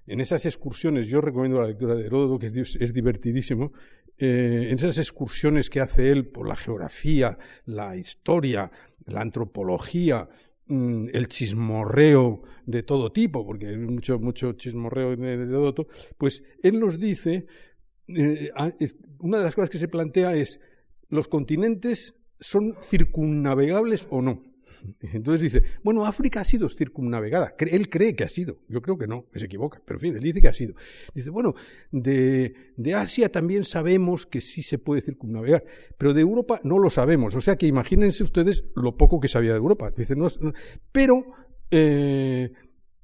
en 0.07 0.19
esas 0.19 0.45
excursiones, 0.45 1.07
yo 1.07 1.21
recomiendo 1.21 1.59
la 1.59 1.67
lectura 1.67 1.95
de 1.95 2.05
Heródoto, 2.05 2.39
que 2.39 2.47
es, 2.47 2.93
divertidísimo, 2.93 3.73
en 4.17 4.75
esas 4.75 4.97
excursiones 4.97 5.69
que 5.69 5.81
hace 5.81 6.11
él 6.11 6.27
por 6.27 6.47
la 6.47 6.55
geografía, 6.55 7.37
la 7.65 7.97
historia, 7.97 8.71
la 9.05 9.21
antropología, 9.21 10.29
Mm, 10.67 11.09
el 11.13 11.27
chismorreo 11.27 12.41
de 12.65 12.81
todo 12.81 13.11
tipo, 13.11 13.45
porque 13.45 13.67
hay 13.67 13.77
mucho, 13.77 14.17
mucho 14.17 14.53
chismorreo 14.53 15.15
de, 15.15 15.33
Heródoto, 15.33 15.87
pues 16.17 16.43
él 16.63 16.79
nos 16.79 16.99
dice, 16.99 17.45
eh, 18.07 18.49
una 19.19 19.37
de 19.37 19.43
las 19.43 19.53
cosas 19.53 19.69
que 19.69 19.77
se 19.77 19.87
plantea 19.87 20.33
es, 20.33 20.59
¿los 21.09 21.27
continentes 21.27 22.15
son 22.39 22.75
circunnavegables 22.81 24.07
o 24.09 24.23
no? 24.23 24.41
Entonces 25.13 25.41
dice, 25.41 25.63
bueno, 25.83 26.05
África 26.05 26.41
ha 26.41 26.45
sido 26.45 26.69
circunnavegada. 26.69 27.55
Él 27.59 27.89
cree 27.89 28.15
que 28.15 28.23
ha 28.23 28.29
sido. 28.29 28.59
Yo 28.67 28.81
creo 28.81 28.97
que 28.97 29.07
no, 29.07 29.25
se 29.33 29.45
equivoca. 29.45 29.81
Pero 29.85 29.97
en 29.97 30.01
fin, 30.01 30.15
él 30.15 30.21
dice 30.21 30.41
que 30.41 30.47
ha 30.47 30.53
sido. 30.53 30.75
Dice, 31.13 31.29
bueno, 31.29 31.53
de, 31.91 32.53
Asia 32.95 33.29
también 33.29 33.63
sabemos 33.63 34.25
que 34.25 34.41
sí 34.41 34.61
se 34.61 34.77
puede 34.77 35.01
circunnavegar, 35.01 35.63
pero 35.97 36.13
de 36.13 36.21
Europa 36.21 36.59
no 36.63 36.79
lo 36.79 36.89
sabemos. 36.89 37.35
O 37.35 37.41
sea 37.41 37.55
que 37.55 37.67
imagínense 37.67 38.23
ustedes 38.23 38.63
lo 38.75 38.97
poco 38.97 39.19
que 39.19 39.27
sabía 39.27 39.51
de 39.51 39.57
Europa. 39.57 39.91
Dice, 39.95 40.15
pero 40.91 41.25
eh, 41.71 42.51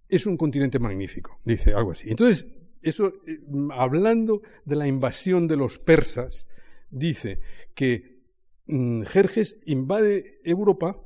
es 0.08 0.26
un 0.26 0.38
continente 0.38 0.80
magnífico. 0.80 1.40
Dice 1.44 1.74
algo 1.74 1.92
así. 1.92 2.10
Entonces, 2.10 2.46
eso, 2.82 3.08
eh, 3.28 3.40
hablando 3.72 4.42
de 4.66 4.76
la 4.76 4.88
invasión 4.88 5.48
de 5.48 5.58
los 5.58 5.80
persas, 5.80 6.48
dice 6.90 7.40
que 7.76 8.22
mm, 8.68 9.04
Jerjes 9.04 9.62
invade 9.66 10.40
Europa 10.44 11.02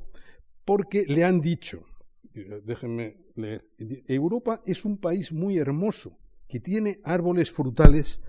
porque 0.66 1.04
le 1.06 1.24
han 1.24 1.40
dicho, 1.40 1.86
déjenme 2.34 3.16
leer, 3.36 3.64
Europa 4.08 4.62
es 4.66 4.84
un 4.84 4.98
país 4.98 5.32
muy 5.32 5.56
hermoso 5.56 6.18
que 6.48 6.60
tiene 6.60 7.00
árboles 7.04 7.50
frutales 7.50 8.20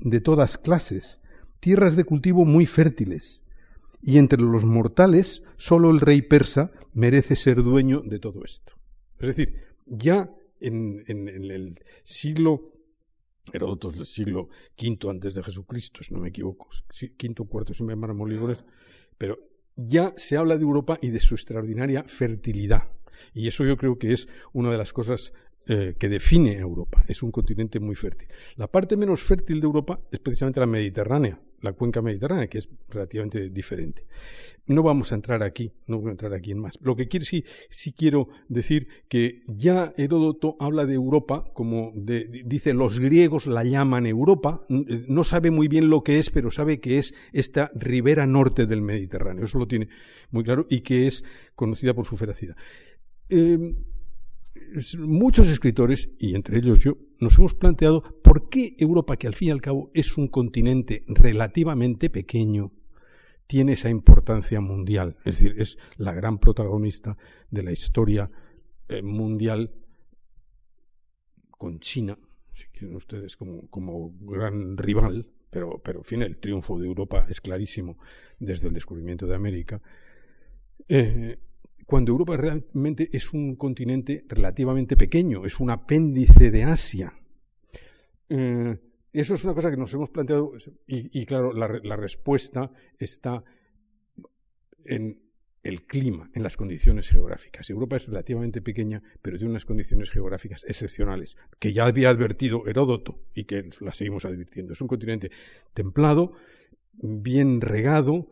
de 0.00 0.20
todas 0.20 0.58
clases, 0.58 1.20
tierras 1.60 1.94
de 1.94 2.04
cultivo 2.04 2.44
muy 2.44 2.66
fértiles, 2.66 3.42
y 4.02 4.18
entre 4.18 4.40
los 4.40 4.64
mortales 4.64 5.42
solo 5.56 5.90
el 5.90 6.00
rey 6.00 6.22
persa 6.22 6.72
merece 6.94 7.36
ser 7.36 7.62
dueño 7.62 8.00
de 8.00 8.18
todo 8.18 8.42
esto. 8.44 8.74
Es 9.18 9.36
decir, 9.36 9.60
ya 9.86 10.30
en, 10.60 11.04
el 11.06 11.78
siglo 12.02 12.72
Heródoto 13.52 13.90
del 13.90 14.06
siglo 14.06 14.48
V 14.80 15.10
antes 15.10 15.34
de 15.34 15.42
Jesucristo, 15.42 16.02
si 16.02 16.14
no 16.14 16.20
me 16.20 16.30
equivoco, 16.30 16.68
quinto 17.18 17.44
cuarto, 17.44 17.74
si 17.74 17.84
me 17.84 17.94
lígones, 17.94 18.64
pero 19.18 19.38
ya 19.76 20.12
se 20.16 20.36
habla 20.36 20.56
de 20.56 20.62
Europa 20.62 20.98
y 21.00 21.10
de 21.10 21.20
su 21.20 21.34
extraordinaria 21.34 22.04
fertilidad. 22.04 22.88
Y 23.32 23.48
eso 23.48 23.64
yo 23.64 23.76
creo 23.76 23.98
que 23.98 24.12
es 24.12 24.28
una 24.52 24.70
de 24.70 24.78
las 24.78 24.92
cosas 24.92 25.32
eh, 25.66 25.94
que 25.98 26.10
define 26.10 26.58
Europa. 26.58 27.02
Es 27.08 27.22
un 27.22 27.30
continente 27.30 27.80
muy 27.80 27.96
fértil. 27.96 28.28
La 28.56 28.66
parte 28.66 28.96
menos 28.98 29.22
fértil 29.22 29.60
de 29.60 29.66
Europa 29.66 29.98
es 30.10 30.20
precisamente 30.20 30.60
la 30.60 30.66
Mediterránea, 30.66 31.40
la 31.62 31.72
cuenca 31.72 32.02
mediterránea, 32.02 32.48
que 32.48 32.58
es 32.58 32.68
relativamente 32.90 33.48
diferente. 33.48 34.06
No 34.66 34.82
vamos 34.82 35.10
a 35.10 35.14
entrar 35.14 35.42
aquí, 35.42 35.72
no 35.86 36.00
voy 36.00 36.08
a 36.08 36.10
entrar 36.12 36.34
aquí 36.34 36.50
en 36.50 36.58
más. 36.58 36.78
Lo 36.82 36.94
que 36.94 37.08
quiero, 37.08 37.24
sí, 37.24 37.44
sí 37.70 37.94
quiero 37.94 38.28
decir 38.48 38.88
que 39.08 39.42
ya 39.46 39.94
Heródoto 39.96 40.56
habla 40.60 40.84
de 40.84 40.94
Europa 40.94 41.44
como 41.54 41.92
de, 41.94 42.42
dice 42.44 42.74
los 42.74 43.00
griegos 43.00 43.46
la 43.46 43.64
llaman 43.64 44.06
Europa, 44.06 44.66
no 44.68 45.24
sabe 45.24 45.50
muy 45.50 45.68
bien 45.68 45.88
lo 45.88 46.02
que 46.02 46.18
es, 46.18 46.28
pero 46.28 46.50
sabe 46.50 46.78
que 46.78 46.98
es 46.98 47.14
esta 47.32 47.70
ribera 47.74 48.26
norte 48.26 48.66
del 48.66 48.82
Mediterráneo. 48.82 49.46
Eso 49.46 49.58
lo 49.58 49.66
tiene 49.66 49.88
muy 50.30 50.44
claro 50.44 50.66
y 50.68 50.82
que 50.82 51.06
es 51.06 51.24
conocida 51.54 51.94
por 51.94 52.04
su 52.04 52.18
feracidad. 52.18 52.56
Eh, 53.30 53.74
muchos 54.98 55.48
escritores, 55.48 56.12
y 56.18 56.34
entre 56.34 56.58
ellos 56.58 56.80
yo, 56.80 56.98
nos 57.20 57.38
hemos 57.38 57.54
planteado 57.54 58.02
por 58.22 58.48
qué 58.48 58.76
Europa, 58.78 59.16
que 59.16 59.26
al 59.26 59.34
fin 59.34 59.48
y 59.48 59.50
al 59.52 59.60
cabo 59.60 59.90
es 59.94 60.16
un 60.16 60.28
continente 60.28 61.04
relativamente 61.06 62.10
pequeño, 62.10 62.72
tiene 63.46 63.72
esa 63.72 63.90
importancia 63.90 64.60
mundial. 64.60 65.16
Es 65.24 65.38
decir, 65.38 65.60
es 65.60 65.76
la 65.96 66.12
gran 66.12 66.38
protagonista 66.38 67.16
de 67.50 67.62
la 67.62 67.72
historia 67.72 68.30
eh, 68.88 69.02
mundial 69.02 69.74
con 71.50 71.78
China, 71.80 72.18
si 72.52 72.66
quieren 72.68 72.96
ustedes, 72.96 73.36
como, 73.36 73.68
como 73.68 74.12
gran 74.20 74.76
rival, 74.76 75.26
pero, 75.50 75.80
pero 75.82 76.00
en 76.00 76.04
fin, 76.04 76.22
el 76.22 76.38
triunfo 76.38 76.78
de 76.78 76.86
Europa 76.86 77.26
es 77.28 77.40
clarísimo 77.40 77.98
desde 78.38 78.68
el 78.68 78.74
descubrimiento 78.74 79.26
de 79.26 79.34
América. 79.34 79.80
Eh, 80.88 81.38
cuando 81.86 82.12
Europa 82.12 82.36
realmente 82.36 83.08
es 83.12 83.32
un 83.32 83.56
continente 83.56 84.24
relativamente 84.28 84.96
pequeño, 84.96 85.44
es 85.44 85.60
un 85.60 85.70
apéndice 85.70 86.50
de 86.50 86.64
Asia. 86.64 87.12
Eh, 88.28 88.78
eso 89.12 89.34
es 89.34 89.44
una 89.44 89.54
cosa 89.54 89.70
que 89.70 89.76
nos 89.76 89.94
hemos 89.94 90.10
planteado 90.10 90.52
y, 90.88 91.24
claro, 91.24 91.52
la, 91.52 91.96
respuesta 91.96 92.72
está 92.98 93.44
en 94.84 95.22
el 95.62 95.86
clima, 95.86 96.30
en 96.34 96.42
las 96.42 96.56
condiciones 96.56 97.08
geográficas. 97.08 97.70
Europa 97.70 97.96
es 97.96 98.08
relativamente 98.08 98.60
pequeña, 98.60 99.00
pero 99.22 99.38
tiene 99.38 99.52
unas 99.52 99.64
condiciones 99.64 100.10
geográficas 100.10 100.64
excepcionales, 100.64 101.36
que 101.60 101.72
ya 101.72 101.86
había 101.86 102.10
advertido 102.10 102.66
Heródoto 102.66 103.20
y 103.34 103.44
que 103.44 103.70
la 103.80 103.94
seguimos 103.94 104.24
advirtiendo. 104.24 104.72
Es 104.72 104.80
un 104.80 104.88
continente 104.88 105.30
templado, 105.72 106.32
bien 106.92 107.60
regado, 107.60 108.30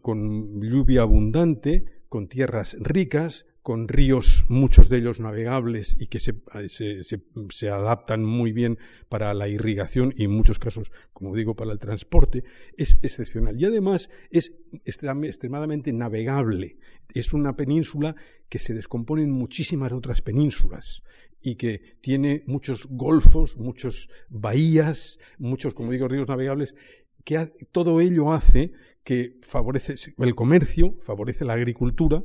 con 0.00 0.62
lluvia 0.62 1.02
abundante, 1.02 1.93
con 2.14 2.28
tierras 2.28 2.76
ricas, 2.78 3.44
con 3.60 3.88
ríos, 3.88 4.44
muchos 4.48 4.88
de 4.88 4.98
ellos 4.98 5.18
navegables 5.18 5.96
y 5.98 6.06
que 6.06 6.20
se, 6.20 6.32
se, 6.68 7.68
adaptan 7.70 8.24
muy 8.24 8.52
bien 8.52 8.78
para 9.08 9.34
la 9.34 9.48
irrigación 9.48 10.14
y 10.16 10.22
en 10.22 10.30
muchos 10.30 10.60
casos, 10.60 10.92
como 11.12 11.34
digo, 11.34 11.56
para 11.56 11.72
el 11.72 11.80
transporte, 11.80 12.44
es 12.76 13.00
excepcional. 13.02 13.60
Y 13.60 13.64
además 13.64 14.10
es 14.30 14.54
extremadamente 14.84 15.92
navegable. 15.92 16.76
Es 17.12 17.32
una 17.32 17.56
península 17.56 18.14
que 18.48 18.60
se 18.60 18.74
descompone 18.74 19.24
en 19.24 19.32
muchísimas 19.32 19.90
otras 19.90 20.22
penínsulas 20.22 21.02
y 21.42 21.56
que 21.56 21.96
tiene 22.00 22.44
muchos 22.46 22.86
golfos, 22.88 23.56
muchos 23.56 24.08
bahías, 24.28 25.18
muchos, 25.38 25.74
como 25.74 25.90
digo, 25.90 26.06
ríos 26.06 26.28
navegables, 26.28 26.76
que 27.24 27.52
todo 27.72 28.00
ello 28.00 28.32
hace 28.32 28.70
que 29.04 29.38
favorece 29.42 29.94
el 30.18 30.34
comercio, 30.34 30.96
favorece 31.00 31.44
la 31.44 31.52
agricultura, 31.52 32.22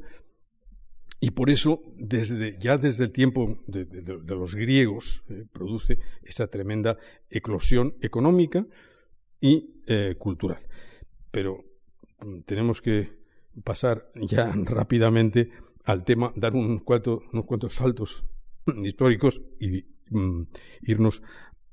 y 1.21 1.31
por 1.31 1.50
eso, 1.50 1.81
desde, 1.98 2.57
ya 2.59 2.77
desde 2.77 3.05
el 3.05 3.12
tiempo 3.12 3.62
de, 3.67 3.86
los 4.27 4.55
griegos, 4.55 5.25
eh, 5.27 5.45
produce 5.51 6.00
esa 6.24 6.48
tremenda 6.48 6.98
eclosión 7.29 7.95
económica 8.01 8.65
y 9.41 9.81
eh, 9.86 10.15
cultural. 10.17 10.65
Pero 11.29 11.65
mm, 12.21 12.41
tenemos 12.43 12.81
que 12.81 13.19
pasar 13.65 14.09
ya 14.15 14.53
rápidamente 14.65 15.51
al 15.83 16.05
tema, 16.05 16.31
dar 16.38 16.55
unos 16.55 16.83
cuantos 16.83 17.74
saltos 17.74 18.24
históricos 18.83 19.41
y 19.59 19.86
mm, 20.12 20.43
irnos 20.83 21.21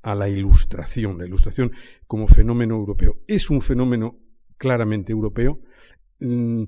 a 0.01 0.13
la 0.13 0.27
ilustración, 0.27 1.17
la 1.17 1.25
ilustración 1.25 1.71
como 2.05 2.27
fenómeno 2.27 2.75
europeo. 2.75 3.21
Es 3.27 3.49
un 3.49 3.61
fenómeno 3.61 4.19
claramente 4.57 5.11
europeo. 5.11 5.59
Mm, 6.19 6.63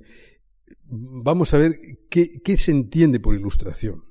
vamos 0.85 1.53
a 1.53 1.57
ver 1.57 1.77
qué, 2.09 2.57
se 2.57 2.71
entiende 2.71 3.19
por 3.19 3.35
ilustración. 3.35 4.03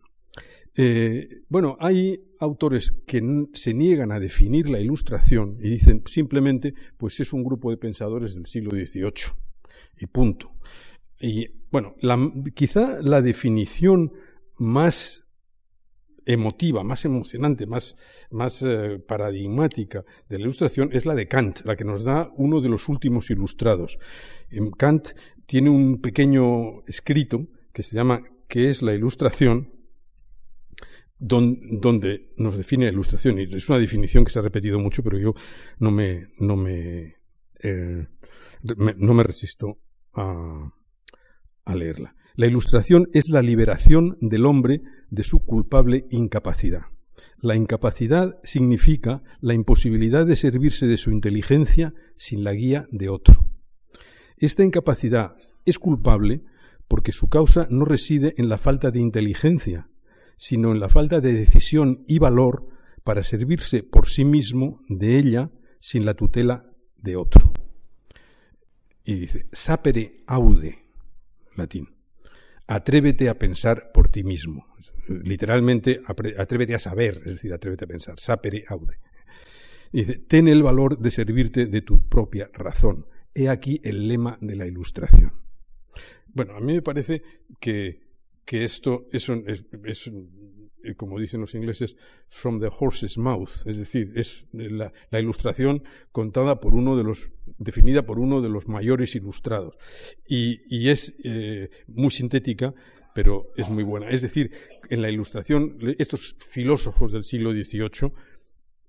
Eh, 0.76 1.42
bueno, 1.48 1.76
hay 1.80 2.20
autores 2.38 2.92
que 3.06 3.20
se 3.54 3.74
niegan 3.74 4.12
a 4.12 4.20
definir 4.20 4.68
la 4.68 4.78
ilustración 4.78 5.56
y 5.60 5.70
dicen 5.70 6.02
simplemente, 6.06 6.74
pues 6.96 7.18
es 7.20 7.32
un 7.32 7.42
grupo 7.42 7.70
de 7.70 7.78
pensadores 7.78 8.34
del 8.34 8.46
siglo 8.46 8.70
XVIII 8.70 9.32
y 9.98 10.06
punto. 10.06 10.52
Y 11.20 11.48
bueno, 11.72 11.96
quizá 12.54 13.02
la 13.02 13.20
definición 13.22 14.12
más 14.56 15.27
emotiva, 16.28 16.84
más 16.84 17.06
emocionante, 17.06 17.66
más, 17.66 17.96
más 18.30 18.62
eh, 18.62 18.98
paradigmática 18.98 20.04
de 20.28 20.36
la 20.36 20.42
ilustración 20.42 20.90
es 20.92 21.06
la 21.06 21.14
de 21.14 21.26
Kant, 21.26 21.60
la 21.64 21.74
que 21.74 21.84
nos 21.84 22.04
da 22.04 22.30
uno 22.36 22.60
de 22.60 22.68
los 22.68 22.88
últimos 22.90 23.30
ilustrados. 23.30 23.98
Kant 24.76 25.08
tiene 25.46 25.70
un 25.70 26.02
pequeño 26.02 26.82
escrito 26.86 27.48
que 27.72 27.82
se 27.82 27.96
llama 27.96 28.20
¿Qué 28.46 28.68
es 28.68 28.82
la 28.82 28.94
ilustración? 28.94 29.72
donde 31.20 32.32
nos 32.36 32.56
define 32.56 32.84
la 32.84 32.92
ilustración. 32.92 33.40
Y 33.40 33.52
es 33.52 33.68
una 33.68 33.80
definición 33.80 34.24
que 34.24 34.30
se 34.30 34.38
ha 34.38 34.42
repetido 34.42 34.78
mucho, 34.78 35.02
pero 35.02 35.18
yo 35.18 35.34
no 35.80 35.90
me, 35.90 36.28
no 36.38 36.54
me, 36.54 37.16
eh, 37.60 38.06
no 38.62 39.14
me 39.14 39.22
resisto 39.24 39.80
a, 40.14 40.70
a 41.64 41.74
leerla. 41.74 42.14
La 42.36 42.46
ilustración 42.46 43.08
es 43.12 43.30
la 43.30 43.42
liberación 43.42 44.16
del 44.20 44.46
hombre 44.46 44.80
de 45.10 45.24
su 45.24 45.40
culpable 45.40 46.06
incapacidad. 46.10 46.82
La 47.40 47.56
incapacidad 47.56 48.38
significa 48.42 49.22
la 49.40 49.54
imposibilidad 49.54 50.26
de 50.26 50.36
servirse 50.36 50.86
de 50.86 50.96
su 50.96 51.10
inteligencia 51.10 51.94
sin 52.16 52.44
la 52.44 52.52
guía 52.52 52.86
de 52.90 53.08
otro. 53.08 53.48
Esta 54.36 54.64
incapacidad 54.64 55.36
es 55.64 55.78
culpable 55.78 56.44
porque 56.86 57.12
su 57.12 57.28
causa 57.28 57.66
no 57.70 57.84
reside 57.84 58.34
en 58.38 58.48
la 58.48 58.58
falta 58.58 58.90
de 58.90 59.00
inteligencia, 59.00 59.90
sino 60.36 60.72
en 60.72 60.80
la 60.80 60.88
falta 60.88 61.20
de 61.20 61.32
decisión 61.32 62.04
y 62.06 62.18
valor 62.18 62.68
para 63.04 63.24
servirse 63.24 63.82
por 63.82 64.08
sí 64.08 64.24
mismo 64.24 64.82
de 64.88 65.18
ella 65.18 65.50
sin 65.80 66.04
la 66.04 66.14
tutela 66.14 66.70
de 66.96 67.16
otro. 67.16 67.52
Y 69.04 69.14
dice, 69.14 69.48
sapere 69.52 70.22
aude, 70.26 70.86
latín 71.56 71.97
atrévete 72.68 73.28
a 73.28 73.38
pensar 73.38 73.90
por 73.92 74.08
ti 74.08 74.22
mismo. 74.22 74.66
Literalmente, 75.08 76.00
atrévete 76.06 76.74
a 76.74 76.78
saber, 76.78 77.22
es 77.24 77.32
decir, 77.32 77.52
atrévete 77.52 77.86
a 77.86 77.88
pensar. 77.88 78.20
Sapere 78.20 78.62
aude. 78.68 78.98
Dice, 79.90 80.18
ten 80.18 80.48
el 80.48 80.62
valor 80.62 80.98
de 80.98 81.10
servirte 81.10 81.66
de 81.66 81.80
tu 81.80 82.06
propia 82.08 82.50
razón. 82.52 83.06
He 83.34 83.48
aquí 83.48 83.80
el 83.82 84.06
lema 84.06 84.36
de 84.40 84.54
la 84.54 84.66
ilustración. 84.66 85.32
Bueno, 86.26 86.54
a 86.54 86.60
mí 86.60 86.74
me 86.74 86.82
parece 86.82 87.22
que, 87.58 88.02
que 88.44 88.64
esto 88.64 89.08
es, 89.12 89.28
es, 89.28 89.64
es 89.84 90.06
eh, 90.08 90.12
como 90.96 91.18
dicen 91.18 91.40
los 91.40 91.54
ingleses, 91.54 91.96
from 92.28 92.60
the 92.60 92.70
horse's 92.76 93.18
mouth, 93.18 93.50
es 93.66 93.76
decir, 93.76 94.12
es 94.14 94.46
la, 94.52 94.92
ilustración 95.12 95.82
contada 96.12 96.60
por 96.60 96.74
uno 96.74 96.96
de 96.96 97.04
los, 97.04 97.30
definida 97.58 98.02
por 98.02 98.18
uno 98.18 98.40
de 98.40 98.48
los 98.48 98.68
mayores 98.68 99.14
ilustrados. 99.14 99.76
Y, 100.26 100.88
es 100.88 101.14
eh, 101.24 101.70
muy 101.88 102.10
sintética, 102.10 102.74
pero 103.14 103.52
es 103.56 103.68
muy 103.68 103.82
buena. 103.82 104.08
Es 104.10 104.22
decir, 104.22 104.52
en 104.88 105.02
la 105.02 105.10
ilustración, 105.10 105.78
estos 105.98 106.36
filósofos 106.38 107.12
del 107.12 107.24
siglo 107.24 107.52
XVIII 107.52 108.12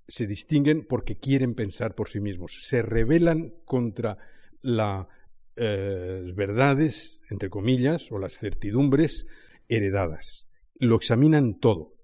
se 0.06 0.26
distinguen 0.26 0.86
porque 0.88 1.16
quieren 1.16 1.54
pensar 1.54 1.94
por 1.94 2.08
sí 2.08 2.20
mismos, 2.20 2.56
se 2.60 2.82
rebelan 2.82 3.54
contra 3.64 4.18
las 4.62 5.06
eh, 5.56 6.32
verdades, 6.34 7.22
entre 7.30 7.50
comillas, 7.50 8.10
o 8.12 8.18
las 8.18 8.38
certidumbres 8.38 9.26
heredadas 9.68 10.49
lo 10.80 10.96
examinan 10.96 11.58
todo. 11.58 11.94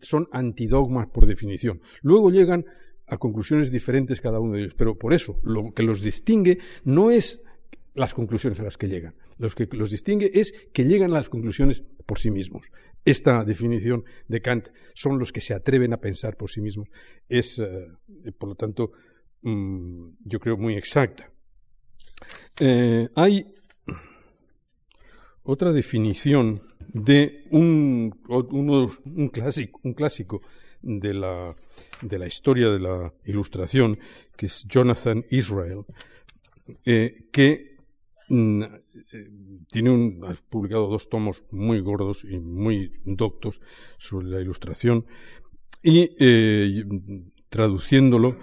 Son 0.00 0.28
antidogmas 0.32 1.06
por 1.06 1.26
definición. 1.26 1.80
Luego 2.02 2.30
llegan 2.30 2.64
a 3.06 3.18
conclusiones 3.18 3.70
diferentes 3.70 4.20
cada 4.20 4.40
uno 4.40 4.54
de 4.54 4.60
ellos. 4.60 4.74
Pero 4.74 4.98
por 4.98 5.12
eso, 5.12 5.38
lo 5.44 5.72
que 5.72 5.82
los 5.82 6.02
distingue 6.02 6.58
no 6.84 7.10
es 7.10 7.44
las 7.94 8.14
conclusiones 8.14 8.58
a 8.60 8.62
las 8.62 8.78
que 8.78 8.88
llegan. 8.88 9.14
Lo 9.38 9.50
que 9.50 9.68
los 9.72 9.90
distingue 9.90 10.30
es 10.34 10.52
que 10.72 10.84
llegan 10.84 11.12
a 11.12 11.16
las 11.16 11.28
conclusiones 11.28 11.82
por 12.06 12.18
sí 12.18 12.30
mismos. 12.30 12.66
Esta 13.04 13.44
definición 13.44 14.04
de 14.28 14.40
Kant 14.40 14.68
son 14.94 15.18
los 15.18 15.32
que 15.32 15.40
se 15.40 15.54
atreven 15.54 15.92
a 15.92 16.00
pensar 16.00 16.36
por 16.36 16.50
sí 16.50 16.60
mismos. 16.60 16.88
Es, 17.28 17.58
eh, 17.58 17.88
por 18.38 18.48
lo 18.48 18.54
tanto, 18.54 18.92
mm, 19.42 20.10
yo 20.24 20.40
creo 20.40 20.56
muy 20.56 20.76
exacta. 20.76 21.30
Eh, 22.60 23.08
hay 23.14 23.52
otra 25.42 25.72
definición 25.72 26.60
de 26.92 27.44
un, 27.50 28.14
un, 28.28 29.28
clásico, 29.28 29.80
un 29.82 29.94
clásico 29.94 30.42
de 30.82 31.14
la, 31.14 31.54
de 32.02 32.18
la 32.18 32.26
historia 32.26 32.70
de 32.70 32.80
la 32.80 33.12
ilustración, 33.24 33.98
que 34.36 34.46
es 34.46 34.64
Jonathan 34.68 35.24
Israel, 35.30 35.84
eh, 36.84 37.28
que 37.32 37.76
mm, 38.28 38.62
eh, 38.62 39.30
tiene 39.70 39.90
un, 39.90 40.24
ha 40.26 40.34
publicado 40.50 40.88
dos 40.88 41.08
tomos 41.08 41.44
muy 41.50 41.80
gordos 41.80 42.24
y 42.24 42.38
muy 42.38 42.92
doctos 43.04 43.60
sobre 43.98 44.28
la 44.28 44.40
ilustración 44.40 45.06
y 45.82 46.10
eh, 46.18 46.84
traduciéndolo 47.48 48.38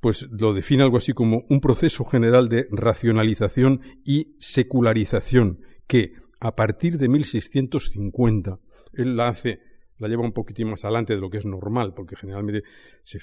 pues 0.00 0.28
lo 0.30 0.52
define 0.52 0.82
algo 0.82 0.98
así 0.98 1.12
como 1.12 1.44
un 1.48 1.60
proceso 1.60 2.04
general 2.04 2.48
de 2.48 2.68
racionalización 2.70 3.80
y 4.04 4.36
secularización 4.38 5.60
que 5.86 6.12
a 6.40 6.54
partir 6.54 6.98
de 6.98 7.08
1650 7.08 8.60
él 8.94 9.16
la 9.16 9.28
hace 9.28 9.60
la 9.98 10.08
lleva 10.08 10.22
un 10.22 10.32
poquitín 10.32 10.70
más 10.70 10.84
adelante 10.84 11.14
de 11.14 11.20
lo 11.20 11.28
que 11.28 11.38
es 11.38 11.44
normal, 11.44 11.92
porque 11.94 12.16
generalmente 12.16 12.62
se, 13.02 13.18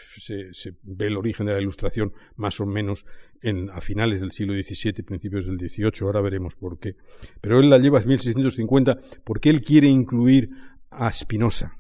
ve 0.84 1.08
el 1.08 1.18
origen 1.18 1.46
de 1.46 1.54
la 1.54 1.62
ilustración 1.62 2.14
más 2.36 2.60
o 2.60 2.66
menos 2.66 3.06
en, 3.42 3.70
a 3.70 3.82
finales 3.82 4.22
del 4.22 4.32
siglo 4.32 4.54
XVII, 4.54 5.04
principios 5.04 5.46
del 5.46 5.58
XVIII, 5.58 5.92
ahora 6.02 6.22
veremos 6.22 6.56
por 6.56 6.80
qué. 6.80 6.96
Pero 7.42 7.60
él 7.60 7.70
la 7.70 7.78
lleva 7.78 8.00
a 8.00 8.04
1650 8.04 8.96
porque 9.24 9.50
él 9.50 9.62
quiere 9.62 9.88
incluir 9.88 10.50
a 10.90 11.12
Spinoza. 11.12 11.78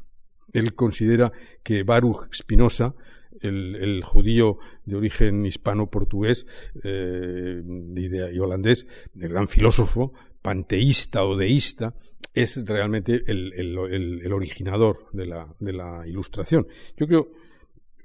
Él 0.53 0.73
considera 0.73 1.31
que 1.63 1.83
Baruch 1.83 2.33
Spinoza, 2.33 2.95
el, 3.41 4.01
judío 4.03 4.57
de 4.85 4.95
origen 4.95 5.45
hispano-portugués 5.45 6.47
eh, 6.83 7.61
y, 7.95 8.39
holandés, 8.39 8.87
el 9.19 9.27
gran 9.27 9.49
filósofo, 9.49 10.13
panteísta 10.45 11.25
o 11.25 11.35
deísta, 11.35 11.95
es 12.35 12.63
realmente 12.67 13.23
el, 13.25 14.31
originador 14.31 15.07
de 15.11 15.25
la, 15.25 15.47
de 15.59 15.73
la, 15.73 16.03
ilustración. 16.05 16.67
Yo 16.95 17.07
creo, 17.07 17.31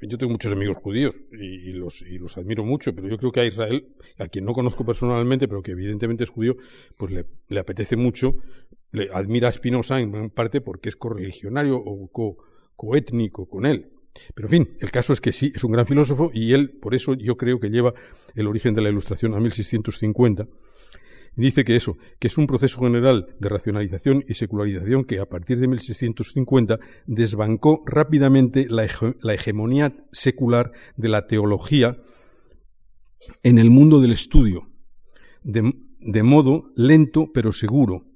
yo 0.01 0.17
tengo 0.17 0.33
muchos 0.33 0.51
amigos 0.51 0.79
judíos 0.79 1.21
y, 1.33 1.73
los, 1.73 2.01
y 2.01 2.17
los 2.17 2.39
admiro 2.39 2.65
mucho, 2.65 2.95
pero 2.95 3.09
yo 3.09 3.19
creo 3.19 3.31
que 3.31 3.41
a 3.41 3.45
Israel, 3.45 3.89
a 4.19 4.29
quien 4.29 4.47
no 4.47 4.55
conozco 4.55 4.87
personalmente, 4.87 5.49
pero 5.49 5.63
que 5.63 5.73
evidentemente 5.73 6.25
es 6.25 6.31
judío, 6.31 6.57
pues 6.97 7.13
le, 7.13 7.61
apetece 7.61 7.97
mucho, 7.97 8.37
le 8.91 9.11
admira 9.13 9.49
a 9.49 9.53
Spinoza 9.53 10.01
en 10.01 10.31
parte 10.31 10.63
porque 10.63 10.89
es 10.89 10.97
correligionario 10.97 11.77
o 11.77 12.09
coétnico 12.75 13.51
con 13.51 13.67
él. 13.67 13.91
Pero 14.35 14.49
en 14.49 14.51
fin, 14.51 14.77
el 14.81 14.91
caso 14.91 15.13
es 15.13 15.21
que 15.21 15.33
sí, 15.33 15.53
es 15.55 15.63
un 15.63 15.73
gran 15.73 15.85
filósofo 15.85 16.31
y 16.33 16.55
él, 16.55 16.71
por 16.71 16.95
eso 16.95 17.13
yo 17.13 17.37
creo 17.37 17.61
que 17.61 17.69
lleva 17.69 17.93
el 18.35 18.47
origen 18.47 18.75
de 18.75 18.81
la 18.81 18.89
ilustración 18.89 19.35
a 19.35 19.41
1650 19.41 20.49
dice 21.41 21.65
que 21.65 21.77
eso, 21.77 21.97
que 22.19 22.29
es 22.29 22.39
un 22.39 22.47
proceso 22.47 22.81
general 22.81 23.35
de 23.39 23.49
racionalización 23.49 24.25
y 24.29 24.35
secularización 24.35 25.05
que 25.05 25.21
a 25.21 25.29
partir 25.29 25.59
de 25.59 25.69
1650 25.69 26.79
desbancó 27.07 27.83
rápidamente 27.87 28.67
la, 28.69 28.85
hegemonía 29.35 29.97
secular 30.13 30.73
de 30.97 31.09
la 31.09 31.27
teología 31.27 31.99
en 33.43 33.59
el 33.59 33.71
mundo 33.71 34.01
del 34.01 34.13
estudio, 34.13 34.69
de 35.43 36.23
modo 36.23 36.73
lento 36.77 37.31
pero 37.33 37.53
seguro, 37.53 38.07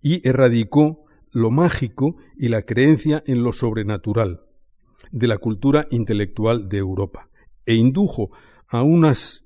y 0.00 0.26
erradicó 0.28 1.04
lo 1.32 1.50
mágico 1.50 2.16
y 2.36 2.48
la 2.48 2.62
creencia 2.62 3.22
en 3.26 3.42
lo 3.42 3.52
sobrenatural 3.52 4.42
de 5.10 5.26
la 5.28 5.38
cultura 5.38 5.86
intelectual 5.90 6.68
de 6.68 6.78
Europa, 6.78 7.28
e 7.66 7.74
indujo 7.74 8.30
a, 8.68 8.82
unas, 8.82 9.44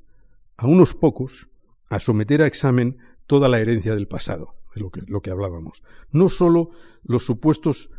a 0.56 0.66
unos 0.66 0.94
pocos 0.94 1.48
a 1.88 2.00
someter 2.00 2.42
a 2.42 2.46
examen 2.46 2.98
toda 3.28 3.48
la 3.48 3.60
herencia 3.60 3.94
del 3.94 4.08
pasado, 4.08 4.56
de 4.74 4.80
lo 5.06 5.20
que, 5.20 5.30
hablábamos. 5.30 5.82
No 6.10 6.28
sólo 6.30 6.70
los 7.04 7.24
supuestos 7.24 7.90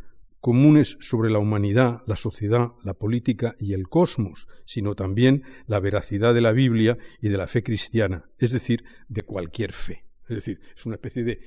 comunes 0.42 0.98
sobre 1.02 1.30
la 1.30 1.38
humanidad, 1.38 2.02
la 2.08 2.15
sociedad, 2.15 2.72
la 2.84 2.96
política 2.96 3.56
y 3.60 3.74
el 3.74 3.88
cosmos, 3.88 4.48
sino 4.65 4.96
también 4.96 5.44
la 5.68 5.80
veracidad 5.80 6.34
de 6.34 6.42
la 6.42 6.52
Biblia 6.52 6.98
y 7.22 7.30
de 7.30 7.38
la 7.38 7.48
fe 7.48 7.62
cristiana, 7.62 8.30
es 8.39 8.52
decir, 8.52 8.84
de 9.08 9.22
cualquier 9.22 9.72
fe. 9.72 10.06
Es 10.24 10.36
decir, 10.36 10.60
es 10.76 10.86
una 10.86 10.96
especie 10.96 11.24
de 11.24 11.39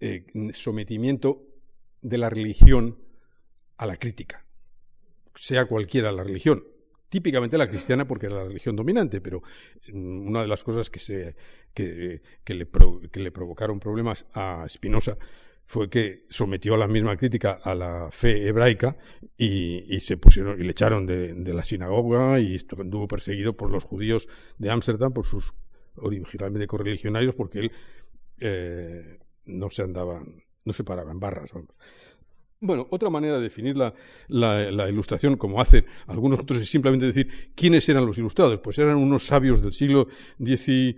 eh, 0.00 0.26
sometimiento 0.52 1.46
de 2.00 2.18
la 2.18 2.30
religión 2.30 2.98
a 3.76 3.86
la 3.86 3.96
crítica, 3.96 4.44
sea 5.34 5.66
cualquiera 5.66 6.10
la 6.10 6.24
religión, 6.24 6.64
típicamente 7.12 7.58
la 7.58 7.68
cristiana 7.68 8.06
porque 8.06 8.24
era 8.24 8.36
la 8.36 8.44
religión 8.44 8.74
dominante, 8.74 9.20
pero 9.20 9.42
mm, 9.92 10.28
una 10.28 10.40
de 10.40 10.48
las 10.48 10.64
cosas 10.64 10.88
que, 10.88 10.98
se, 10.98 11.36
que, 11.74 12.22
le, 12.46 12.66
que 13.10 13.20
le, 13.20 13.30
provocaron 13.30 13.78
problemas 13.78 14.24
a 14.32 14.64
Spinoza 14.66 15.18
fue 15.66 15.90
que 15.90 16.24
sometió 16.30 16.72
a 16.72 16.78
la 16.78 16.88
misma 16.88 17.14
crítica 17.18 17.60
a 17.62 17.74
la 17.74 18.08
fe 18.10 18.48
hebraica 18.48 18.96
y, 19.36 19.94
y 19.94 20.00
se 20.00 20.16
pusieron 20.16 20.58
y 20.58 20.64
le 20.64 20.70
echaron 20.70 21.04
de, 21.04 21.34
de 21.34 21.52
la 21.52 21.62
sinagoga 21.62 22.40
y 22.40 22.54
estuvo 22.54 23.06
perseguido 23.06 23.58
por 23.58 23.70
los 23.70 23.84
judíos 23.84 24.26
de 24.56 24.70
Ámsterdam 24.70 25.12
por 25.12 25.26
sus 25.26 25.52
originalmente 25.96 26.66
correligionarios 26.66 27.34
porque 27.34 27.58
él 27.58 27.72
eh, 28.40 29.18
no 29.44 29.68
se 29.68 29.82
andaba 29.82 30.22
no 30.64 30.72
se 30.72 30.84
paraba 30.84 31.12
en 31.12 31.20
barras. 31.20 31.50
Bueno, 32.64 32.86
otra 32.90 33.10
manera 33.10 33.38
de 33.38 33.42
definir 33.42 33.76
la, 33.76 33.92
la, 34.28 34.88
ilustración, 34.88 35.36
como 35.36 35.60
hacen 35.60 35.84
algunos 36.06 36.38
otros, 36.38 36.60
es 36.60 36.68
simplemente 36.70 37.06
decir 37.06 37.50
quiénes 37.56 37.88
eran 37.88 38.06
los 38.06 38.18
ilustrados. 38.18 38.60
Pues 38.60 38.78
eran 38.78 38.98
unos 38.98 39.24
sabios 39.26 39.62
del 39.62 39.72
siglo 39.72 40.06
XVIII 40.38 40.94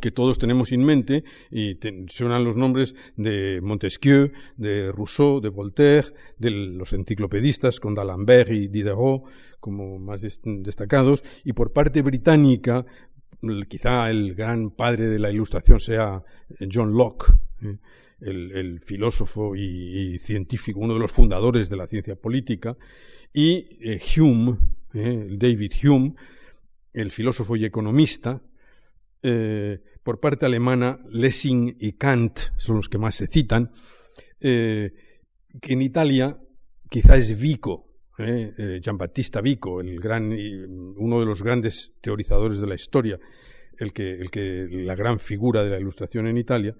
que 0.00 0.12
todos 0.12 0.38
tenemos 0.38 0.70
en 0.70 0.84
mente 0.84 1.24
y 1.50 1.76
suenan 2.08 2.44
los 2.44 2.54
nombres 2.54 2.94
de 3.16 3.58
Montesquieu, 3.64 4.30
de 4.56 4.92
Rousseau, 4.92 5.40
de 5.40 5.48
Voltaire, 5.48 6.14
de 6.38 6.52
los 6.52 6.92
enciclopedistas 6.92 7.80
con 7.80 7.92
d'Alembert 7.92 8.52
y 8.52 8.68
Diderot 8.68 9.24
como 9.58 9.98
más 9.98 10.22
destacados 10.44 11.24
y 11.44 11.52
por 11.52 11.72
parte 11.72 12.02
británica 12.02 12.86
quizá 13.68 14.08
el 14.08 14.36
gran 14.36 14.70
padre 14.70 15.08
de 15.08 15.18
la 15.18 15.32
ilustración 15.32 15.80
sea 15.80 16.22
John 16.72 16.92
Locke. 16.96 17.49
¿Eh? 17.62 17.78
el, 18.20 18.80
filósofo 18.80 19.54
y, 19.56 20.18
científico, 20.18 20.80
uno 20.80 20.94
de 20.94 21.00
los 21.00 21.12
fundadores 21.12 21.70
de 21.70 21.76
la 21.76 21.86
ciencia 21.86 22.16
política, 22.16 22.76
y 23.32 23.78
eh, 23.80 24.00
Hume, 24.16 24.58
eh, 24.94 25.28
David 25.30 25.72
Hume, 25.84 26.14
el 26.92 27.10
filósofo 27.10 27.56
y 27.56 27.64
economista, 27.64 28.42
por 30.02 30.18
parte 30.18 30.46
alemana, 30.46 30.98
Lessing 31.10 31.76
y 31.78 31.92
Kant 31.92 32.38
son 32.56 32.76
los 32.76 32.88
que 32.88 32.96
más 32.96 33.14
se 33.14 33.26
citan, 33.26 33.70
que 34.40 34.92
en 35.50 35.82
Italia 35.82 36.40
quizá 36.88 37.16
es 37.16 37.38
Vico, 37.38 37.86
Giambattista 38.80 39.42
Vico, 39.42 39.82
el 39.82 40.00
gran, 40.00 40.32
uno 40.96 41.20
de 41.20 41.26
los 41.26 41.42
grandes 41.42 41.92
teorizadores 42.00 42.62
de 42.62 42.66
la 42.66 42.74
historia, 42.76 43.20
el 43.76 43.92
que, 43.92 44.12
el 44.12 44.30
que, 44.30 44.66
la 44.70 44.94
gran 44.94 45.18
figura 45.18 45.62
de 45.62 45.70
la 45.70 45.78
ilustración 45.78 46.26
en 46.26 46.38
Italia, 46.38 46.74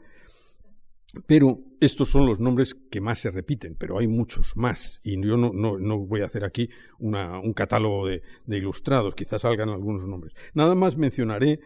pero 1.26 1.60
estos 1.80 2.08
son 2.08 2.26
los 2.26 2.40
nombres 2.40 2.74
que 2.74 3.00
más 3.00 3.18
se 3.18 3.30
repiten, 3.30 3.74
pero 3.74 3.98
hay 3.98 4.06
muchos 4.06 4.56
más. 4.56 5.00
Y 5.02 5.20
yo 5.24 5.36
no, 5.36 5.98
voy 5.98 6.20
a 6.20 6.26
hacer 6.26 6.44
aquí 6.44 6.70
un 6.98 7.52
catálogo 7.54 8.06
de, 8.06 8.22
ilustrados, 8.48 9.14
quizás 9.14 9.42
salgan 9.42 9.70
algunos 9.70 10.06
nombres. 10.06 10.34
Nada 10.54 10.74
más 10.74 10.96
mencionaré 10.96 11.60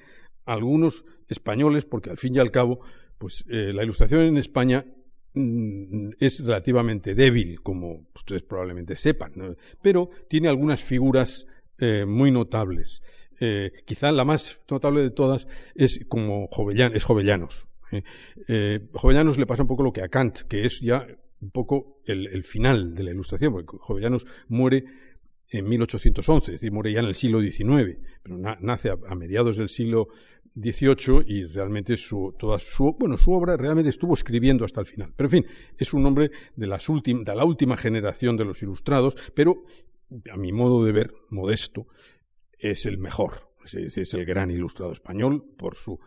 algunos 0.44 1.04
españoles, 1.28 1.85
porque 1.85 2.11
al 2.11 2.18
fin 2.18 2.35
y 2.35 2.38
al 2.38 2.50
cabo, 2.50 2.80
pues 3.18 3.44
eh, 3.48 3.72
la 3.74 3.83
ilustración 3.83 4.22
en 4.22 4.37
España 4.37 4.85
mm, 5.35 6.11
es 6.20 6.44
relativamente 6.44 7.14
débil, 7.14 7.62
como 7.62 8.07
ustedes 8.14 8.42
probablemente 8.42 8.96
sepan, 8.96 9.57
pero 9.83 10.11
tiene 10.28 10.48
algunas 10.48 10.83
figuras 10.83 11.46
eh, 11.78 12.04
muy 12.07 12.30
notables. 12.30 13.02
Eh, 13.40 13.72
quizá 13.85 14.12
la 14.12 14.24
más 14.24 14.62
notable 14.70 15.02
de 15.02 15.11
todas 15.11 15.48
es 15.74 16.04
como 16.09 16.48
es 16.94 17.04
Jovellanos. 17.04 17.66
Eh, 18.48 18.80
Jovellanos 18.92 19.38
le 19.38 19.46
pasa 19.46 19.62
un 19.62 19.68
poco 19.68 19.83
lo 19.83 19.92
que 19.92 20.02
a 20.02 20.09
Kant, 20.09 20.40
que 20.48 20.64
es 20.64 20.80
ya 20.80 21.07
un 21.40 21.50
poco 21.50 22.00
el, 22.07 22.42
final 22.42 22.94
de 22.94 23.04
la 23.04 23.11
ilustración, 23.11 23.52
porque 23.52 23.76
Jovellanos 23.78 24.26
muere 24.48 24.85
en 25.50 25.68
1811, 25.68 26.54
es 26.54 26.61
decir, 26.61 26.72
muere 26.72 26.92
ya 26.92 27.00
en 27.00 27.07
el 27.07 27.14
siglo 27.14 27.40
XIX, 27.40 27.98
pero 28.22 28.38
nace 28.61 28.90
a, 28.90 29.14
mediados 29.14 29.57
del 29.57 29.68
siglo 29.68 30.09
XVIII 30.57 31.24
y 31.26 31.44
realmente 31.44 31.96
su, 31.96 32.35
toda 32.38 32.59
su, 32.59 32.96
bueno, 32.98 33.16
su 33.18 33.33
obra 33.33 33.57
realmente 33.57 33.90
estuvo 33.90 34.14
escribiendo 34.14 34.64
hasta 34.64 34.80
el 34.80 34.87
final. 34.87 35.12
Pero 35.16 35.26
en 35.26 35.30
fin, 35.30 35.46
es 35.76 35.92
un 35.92 36.07
hombre 36.07 36.30
de, 36.57 36.66
las 36.66 36.87
de 36.87 37.35
la 37.35 37.44
última 37.44 37.76
generación 37.76 38.37
de 38.37 38.44
los 38.44 38.62
ilustrados, 38.62 39.16
pero 39.35 39.64
a 40.33 40.37
mi 40.37 40.52
modo 40.52 40.85
de 40.85 40.92
ver, 40.92 41.14
modesto, 41.30 41.87
es 42.59 42.87
el 42.87 42.98
mejor. 42.98 43.50
Es, 43.64 43.74
es 43.74 44.14
el 44.14 44.24
gran 44.24 44.50
ilustrado 44.50 44.92
español 44.92 45.44
por 45.57 45.74
su, 45.74 45.98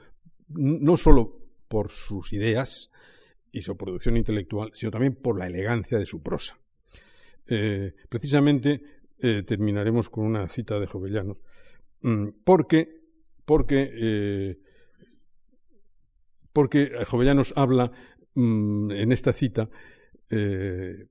no 0.50 0.98
solo 0.98 1.47
por 1.68 1.90
sus 1.90 2.34
ideas 2.34 2.92
y 3.52 3.62
su 3.62 3.76
producción 3.76 4.18
intelectual, 4.18 4.72
sino 4.74 4.92
también 4.92 5.16
por 5.16 5.38
la 5.38 5.48
elegancia 5.48 5.98
de 5.98 6.06
su 6.06 6.22
prosa. 6.22 6.60
Eh, 7.48 7.94
precisamente 8.10 8.82
eh, 9.20 9.44
terminaremos 9.44 10.10
con 10.10 10.26
una 10.26 10.48
cita 10.48 10.80
de 10.80 10.88
Jovellanos, 10.88 11.38
mm, 12.02 12.28
porque, 12.44 13.02
porque, 13.46 13.90
eh, 13.94 14.60
porque 16.54 16.92
Jovellanos 17.06 17.54
habla 17.56 17.92
mm, 18.36 18.92
en 18.92 19.12
esta 19.12 19.34
cita 19.34 19.70
de 20.30 21.08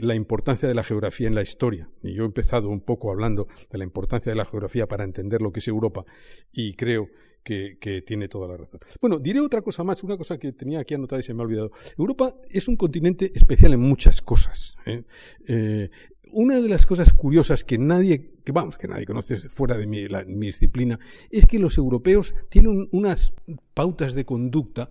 la 0.00 0.14
importancia 0.14 0.66
de 0.66 0.74
la 0.74 0.82
geografía 0.82 1.28
en 1.28 1.34
la 1.34 1.42
historia. 1.42 1.90
Y 2.02 2.14
yo 2.14 2.22
he 2.22 2.26
empezado 2.26 2.70
un 2.70 2.80
poco 2.80 3.10
hablando 3.10 3.46
de 3.70 3.76
la 3.76 3.84
importancia 3.84 4.32
de 4.32 4.36
la 4.36 4.46
geografía 4.46 4.86
para 4.86 5.04
entender 5.04 5.42
lo 5.42 5.52
que 5.52 5.60
es 5.60 5.68
Europa 5.68 6.06
y 6.50 6.76
creo 6.76 7.10
que, 7.44 8.02
tiene 8.06 8.28
toda 8.28 8.48
la 8.48 8.56
razón. 8.56 8.80
Bueno, 9.00 9.18
diré 9.18 9.40
otra 9.40 9.62
cosa 9.62 9.84
más, 9.84 10.02
una 10.02 10.16
cosa 10.16 10.38
que 10.38 10.52
tenía 10.52 10.80
aquí 10.80 10.94
anotada 10.94 11.20
y 11.20 11.24
se 11.24 11.34
me 11.34 11.42
ha 11.42 11.46
olvidado. 11.46 11.70
Europa 11.96 12.34
es 12.50 12.66
un 12.66 12.76
continente 12.76 13.30
especial 13.34 13.74
en 13.74 13.80
muchas 13.80 14.22
cosas. 14.22 14.76
¿eh? 14.86 15.04
Eh, 15.46 15.90
una 16.32 16.60
de 16.60 16.68
las 16.68 16.86
cosas 16.86 17.12
curiosas 17.12 17.62
que 17.62 17.78
nadie, 17.78 18.32
que 18.44 18.52
vamos, 18.52 18.76
que 18.76 18.88
nadie 18.88 19.04
conoce 19.04 19.36
fuera 19.36 19.76
de 19.76 19.86
mi, 19.86 20.06
mi 20.26 20.46
disciplina, 20.46 20.98
es 21.30 21.46
que 21.46 21.58
los 21.58 21.78
europeos 21.78 22.34
tienen 22.48 22.88
unas 22.90 23.34
pautas 23.74 24.14
de 24.14 24.24
conducta 24.24 24.88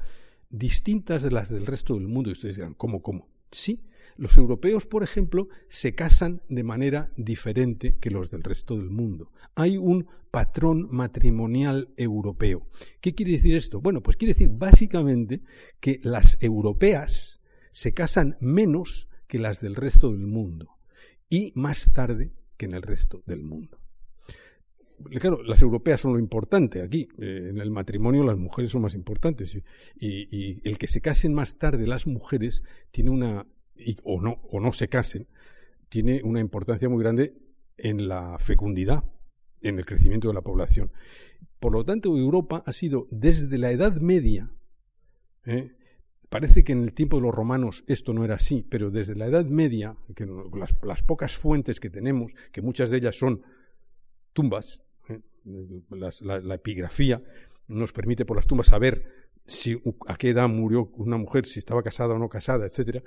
distintas 0.50 1.24
de 1.24 1.32
las 1.32 1.50
del 1.50 1.66
resto 1.66 1.96
del 1.96 2.08
mundo. 2.08 2.30
Y 2.30 2.34
ustedes 2.34 2.56
dirán, 2.56 2.76
¿cómo, 2.76 3.02
cómo? 3.02 3.28
Sí, 3.52 3.84
los 4.16 4.38
europeos, 4.38 4.86
por 4.86 5.04
ejemplo, 5.04 5.48
se 5.68 5.96
casan 5.96 6.42
de 6.50 6.64
manera 6.64 7.12
diferente 7.18 7.98
que 8.00 8.12
los 8.12 8.32
del 8.32 8.44
resto 8.44 8.76
del 8.78 8.90
mundo. 8.90 9.32
Hay 9.56 9.78
un 9.78 10.08
patrón 10.32 10.88
matrimonial 10.90 11.94
europeo. 11.96 12.68
¿Qué 13.02 13.14
quiere 13.14 13.34
decir 13.34 13.56
esto? 13.56 13.82
Bueno, 13.82 14.02
pues 14.02 14.18
quiere 14.18 14.34
decir 14.34 14.50
básicamente 14.50 15.44
que 15.80 16.00
las 16.04 16.38
europeas 16.42 17.40
se 17.72 17.94
casan 17.94 18.38
menos 18.40 19.08
que 19.28 19.40
las 19.40 19.62
del 19.62 19.76
resto 19.76 20.12
del 20.12 20.26
mundo 20.26 20.78
y 21.30 21.52
más 21.56 21.94
tarde 21.94 22.34
que 22.58 22.66
en 22.66 22.74
el 22.74 22.82
resto 22.82 23.24
del 23.26 23.44
mundo. 23.44 23.80
Claro, 25.20 25.44
las 25.44 25.62
europeas 25.62 26.02
son 26.02 26.14
lo 26.14 26.20
importante 26.20 26.82
aquí. 26.82 27.08
Eh, 27.18 27.50
en 27.50 27.60
el 27.60 27.72
matrimonio 27.72 28.24
las 28.24 28.38
mujeres 28.38 28.72
son 28.72 28.82
más 28.82 28.94
importantes. 28.96 29.60
y, 30.00 30.68
el 30.68 30.78
que 30.78 30.88
se 30.88 31.02
casen 31.02 31.34
más 31.34 31.58
tarde 31.58 31.88
las 31.88 32.08
mujeres 32.08 32.64
tiene 32.92 33.10
una 33.10 33.46
o, 34.04 34.22
no, 34.22 34.42
o 34.52 34.60
no 34.60 34.74
se 34.74 34.88
casen, 34.88 35.28
tiene 35.90 36.22
una 36.24 36.40
importancia 36.40 36.90
muy 36.90 37.04
grande 37.04 37.36
en 37.78 38.08
la 38.08 38.38
fecundidad, 38.40 39.04
en 39.62 39.80
el 39.80 39.86
crecimiento 39.86 40.28
de 40.28 40.34
la 40.34 40.42
población. 40.42 40.92
Por 41.60 41.74
lo 41.74 41.86
tanto, 41.86 42.18
Europa 42.18 42.62
ha 42.66 42.74
sido 42.74 43.08
desde 43.12 43.58
la 43.58 43.72
Edad 43.72 43.96
Media, 43.98 44.52
¿eh? 45.46 45.76
parece 46.30 46.64
que 46.64 46.72
en 46.72 46.84
el 46.84 46.94
tiempo 46.94 47.18
de 47.18 47.24
los 47.24 47.36
romanos 47.36 47.84
esto 47.88 48.14
no 48.14 48.26
era 48.26 48.36
así, 48.36 48.66
pero 48.70 48.90
desde 48.90 49.16
la 49.16 49.28
Edad 49.28 49.46
Media, 49.46 49.96
que 50.16 50.28
las, 50.84 51.04
pocas 51.04 51.38
fuentes 51.38 51.80
que 51.80 51.90
tenemos, 51.90 52.34
que 52.52 52.62
muchas 52.62 52.90
de 52.90 52.98
ellas 52.98 53.16
son 53.16 53.44
tumbas, 54.34 54.84
¿eh? 55.10 55.22
la, 55.92 56.40
la, 56.42 56.56
epigrafía 56.56 57.22
nos 57.68 57.94
permite 57.94 58.26
por 58.26 58.36
las 58.36 58.48
tumbas 58.48 58.68
saber 58.68 59.06
si, 59.46 59.82
a 60.08 60.16
qué 60.18 60.30
edad 60.30 60.48
murió 60.48 60.90
una 60.96 61.18
mujer, 61.18 61.46
si 61.46 61.60
estaba 61.60 61.84
casada 61.84 62.16
o 62.16 62.20
no 62.20 62.30
casada, 62.30 62.66
etcétera. 62.66 63.04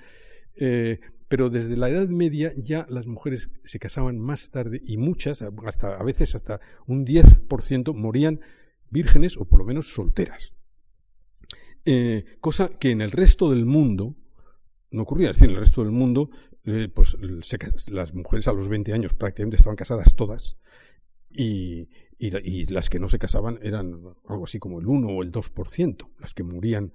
Eh, 0.57 1.01
pero 1.29 1.51
desde 1.51 1.77
la 1.77 1.89
Edad 1.89 2.09
Media 2.09 2.53
ya 2.57 2.87
las 2.89 3.07
mujeres 3.07 3.51
se 3.65 3.79
casaban 3.79 4.19
más 4.19 4.51
tarde 4.51 4.81
y 4.85 4.97
muchas, 4.97 5.43
hasta 5.43 5.97
a 5.97 6.03
veces 6.03 6.35
hasta 6.35 6.61
un 6.87 7.05
10%, 7.05 7.95
morían 7.95 8.41
vírgenes 8.91 9.37
o 9.37 9.45
por 9.45 9.59
lo 9.59 9.65
menos 9.65 9.93
solteras. 9.93 10.55
Eh, 11.85 12.25
cosa 12.41 12.69
que 12.79 12.91
en 12.91 13.01
el 13.01 13.13
resto 13.13 13.51
del 13.51 13.65
mundo 13.65 14.17
no 14.91 15.03
ocurría. 15.03 15.31
Es 15.31 15.37
decir, 15.37 15.51
en 15.51 15.57
el 15.57 15.63
resto 15.63 15.83
del 15.83 15.93
mundo, 15.93 16.31
eh, 16.65 16.89
pues 16.93 17.17
las 17.91 18.15
mujeres 18.15 18.49
a 18.49 18.53
los 18.53 18.69
20 18.69 18.93
años 18.93 19.15
prácticamente 19.15 19.57
estaban 19.57 19.77
casadas 19.77 20.15
todas 20.15 20.57
y, 21.31 21.89
y, 22.19 22.65
las 22.67 22.89
que 22.89 22.99
no 22.99 23.09
se 23.09 23.19
casaban 23.19 23.59
eran 23.63 24.01
algo 24.27 24.45
así 24.45 24.59
como 24.59 24.81
el 24.81 24.87
1 24.87 25.09
o 25.09 25.23
el 25.23 25.31
2%, 25.31 26.09
las 26.19 26.35
que 26.35 26.43
morían 26.43 26.93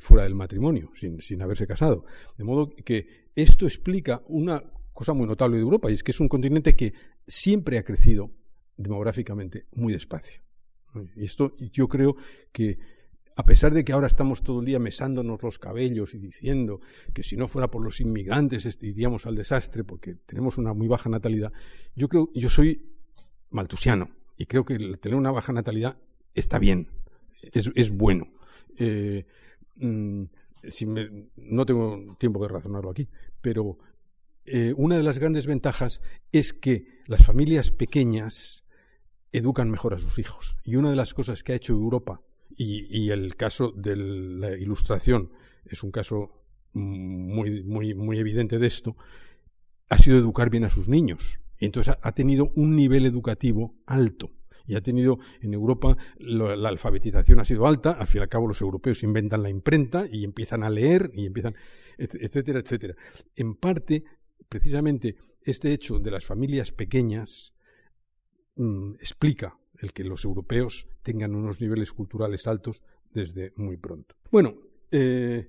fuera 0.00 0.24
del 0.24 0.34
matrimonio, 0.34 0.92
sin, 0.94 1.42
haberse 1.42 1.66
casado. 1.66 2.04
De 2.36 2.44
modo 2.44 2.70
que 2.70 3.30
esto 3.34 3.66
explica 3.66 4.22
una 4.28 4.62
cosa 4.92 5.14
muy 5.14 5.26
notable 5.26 5.56
de 5.56 5.62
Europa, 5.62 5.90
y 5.90 5.94
es 5.94 6.04
que 6.04 6.12
es 6.12 6.20
un 6.20 6.28
continente 6.28 6.76
que 6.76 6.92
siempre 7.26 7.78
ha 7.78 7.84
crecido 7.84 8.30
demográficamente 8.76 9.66
muy 9.72 9.92
despacio. 9.92 10.42
Y 11.16 11.24
esto 11.24 11.54
yo 11.72 11.88
creo 11.88 12.16
que 12.52 12.78
a 13.34 13.46
pesar 13.46 13.72
de 13.72 13.82
que 13.82 13.92
ahora 13.92 14.06
estamos 14.06 14.42
todo 14.42 14.60
el 14.60 14.66
día 14.66 14.78
mesándonos 14.78 15.42
los 15.42 15.58
cabellos 15.58 16.12
y 16.12 16.18
diciendo 16.18 16.80
que 17.14 17.22
si 17.22 17.34
no 17.34 17.48
fuera 17.48 17.70
por 17.70 17.82
los 17.82 18.00
inmigrantes 18.00 18.78
iríamos 18.82 19.24
al 19.26 19.34
desastre 19.34 19.84
porque 19.84 20.14
tenemos 20.14 20.58
una 20.58 20.74
muy 20.74 20.86
baja 20.86 21.08
natalidad, 21.08 21.50
yo 21.96 22.08
creo, 22.08 22.30
yo 22.34 22.50
soy 22.50 22.92
maltusiano 23.48 24.21
y 24.42 24.46
creo 24.46 24.64
que 24.64 24.76
tener 24.96 25.16
una 25.16 25.30
baja 25.30 25.52
natalidad 25.52 25.96
está 26.34 26.58
bien, 26.58 26.88
es, 27.42 27.92
bueno. 27.92 28.26
Eh, 28.76 29.24
mm, 29.76 30.24
no 31.36 31.64
tengo 31.64 32.16
tiempo 32.18 32.42
de 32.42 32.48
razonarlo 32.48 32.90
aquí, 32.90 33.08
pero 33.40 33.78
eh, 34.44 34.74
una 34.76 34.96
de 34.96 35.04
las 35.04 35.18
grandes 35.18 35.46
ventajas 35.46 36.02
es 36.32 36.52
que 36.52 36.86
las 37.06 37.24
familias 37.24 37.70
pequeñas 37.70 38.64
educan 39.30 39.70
mejor 39.70 39.94
a 39.94 40.00
sus 40.00 40.18
hijos. 40.18 40.56
Y 40.64 40.74
una 40.74 40.90
de 40.90 40.96
las 40.96 41.14
cosas 41.14 41.44
que 41.44 41.52
ha 41.52 41.56
hecho 41.56 41.74
Europa, 41.74 42.20
y, 42.56 43.10
el 43.10 43.36
caso 43.36 43.70
de 43.76 43.94
la 43.94 44.58
ilustración 44.58 45.30
es 45.66 45.84
un 45.84 45.92
caso 45.92 46.42
muy, 46.72 47.62
muy 47.62 48.18
evidente 48.18 48.58
de 48.58 48.66
esto, 48.66 48.96
ha 49.88 49.98
sido 49.98 50.18
educar 50.18 50.50
bien 50.50 50.64
a 50.64 50.70
sus 50.70 50.88
niños. 50.88 51.38
Entonces 51.66 51.94
ha 52.00 52.12
tenido 52.12 52.52
un 52.56 52.74
nivel 52.74 53.06
educativo 53.06 53.76
alto. 53.86 54.30
Y 54.66 54.76
ha 54.76 54.80
tenido 54.80 55.18
en 55.40 55.54
Europa 55.54 55.96
la, 56.18 56.68
alfabetización 56.68 57.40
ha 57.40 57.44
sido 57.44 57.66
alta, 57.66 57.92
al 57.92 58.06
fin 58.06 58.20
y 58.20 58.22
al 58.22 58.28
cabo 58.28 58.46
los 58.46 58.60
europeos 58.60 59.02
inventan 59.02 59.42
la 59.42 59.50
imprenta 59.50 60.06
y 60.10 60.24
empiezan 60.24 60.62
a 60.62 60.70
leer 60.70 61.10
y 61.14 61.26
empiezan, 61.26 61.54
etcétera, 61.98 62.60
etcétera. 62.60 62.94
En 63.34 63.56
parte, 63.56 64.04
precisamente, 64.48 65.16
este 65.42 65.72
hecho 65.72 65.98
de 65.98 66.12
las 66.12 66.24
familias 66.24 66.70
pequeñas 66.70 67.54
mm, 68.54 68.94
explica 68.94 69.58
el 69.80 69.92
que 69.92 70.04
los 70.04 70.24
europeos 70.24 70.86
tengan 71.02 71.34
unos 71.34 71.60
niveles 71.60 71.92
culturales 71.92 72.46
altos 72.46 72.82
desde 73.12 73.52
muy 73.56 73.76
pronto. 73.76 74.14
Bueno, 74.30 74.54
eh, 74.92 75.48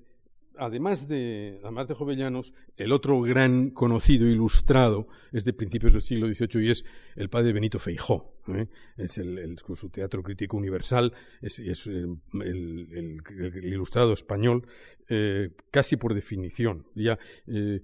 además 0.57 1.07
de, 1.07 1.59
además 1.63 1.87
de 1.87 1.93
Jovellanos, 1.93 2.53
el 2.77 2.91
otro 2.91 3.21
gran 3.21 3.69
conocido 3.69 4.27
ilustrado 4.27 5.07
es 5.31 5.45
de 5.45 5.53
principios 5.53 5.93
del 5.93 6.01
siglo 6.01 6.27
XVIII 6.27 6.65
y 6.65 6.69
es 6.69 6.85
el 7.15 7.29
padre 7.29 7.53
Benito 7.53 7.79
Feijó. 7.79 8.35
¿eh? 8.47 8.67
Es 8.97 9.17
el, 9.17 9.57
su 9.75 9.89
teatro 9.89 10.23
crítico 10.23 10.57
universal, 10.57 11.13
es, 11.41 11.59
el, 11.59 12.19
ilustrado 13.63 14.13
español, 14.13 14.67
eh, 15.09 15.51
casi 15.71 15.97
por 15.97 16.13
definición. 16.13 16.87
Ya, 16.95 17.17
eh, 17.47 17.81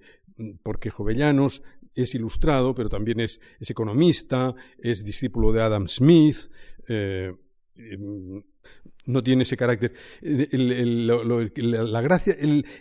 porque 0.62 0.90
Jovellanos 0.90 1.62
es 1.94 2.14
ilustrado, 2.14 2.74
pero 2.74 2.88
también 2.88 3.20
es, 3.20 3.40
es 3.58 3.70
economista, 3.70 4.54
es 4.78 5.04
discípulo 5.04 5.52
de 5.52 5.62
Adam 5.62 5.88
Smith, 5.88 6.50
no 9.06 9.22
tiene 9.22 9.42
ese 9.44 9.56
carácter. 9.56 9.94
la, 10.22 12.00
gracia, 12.00 12.36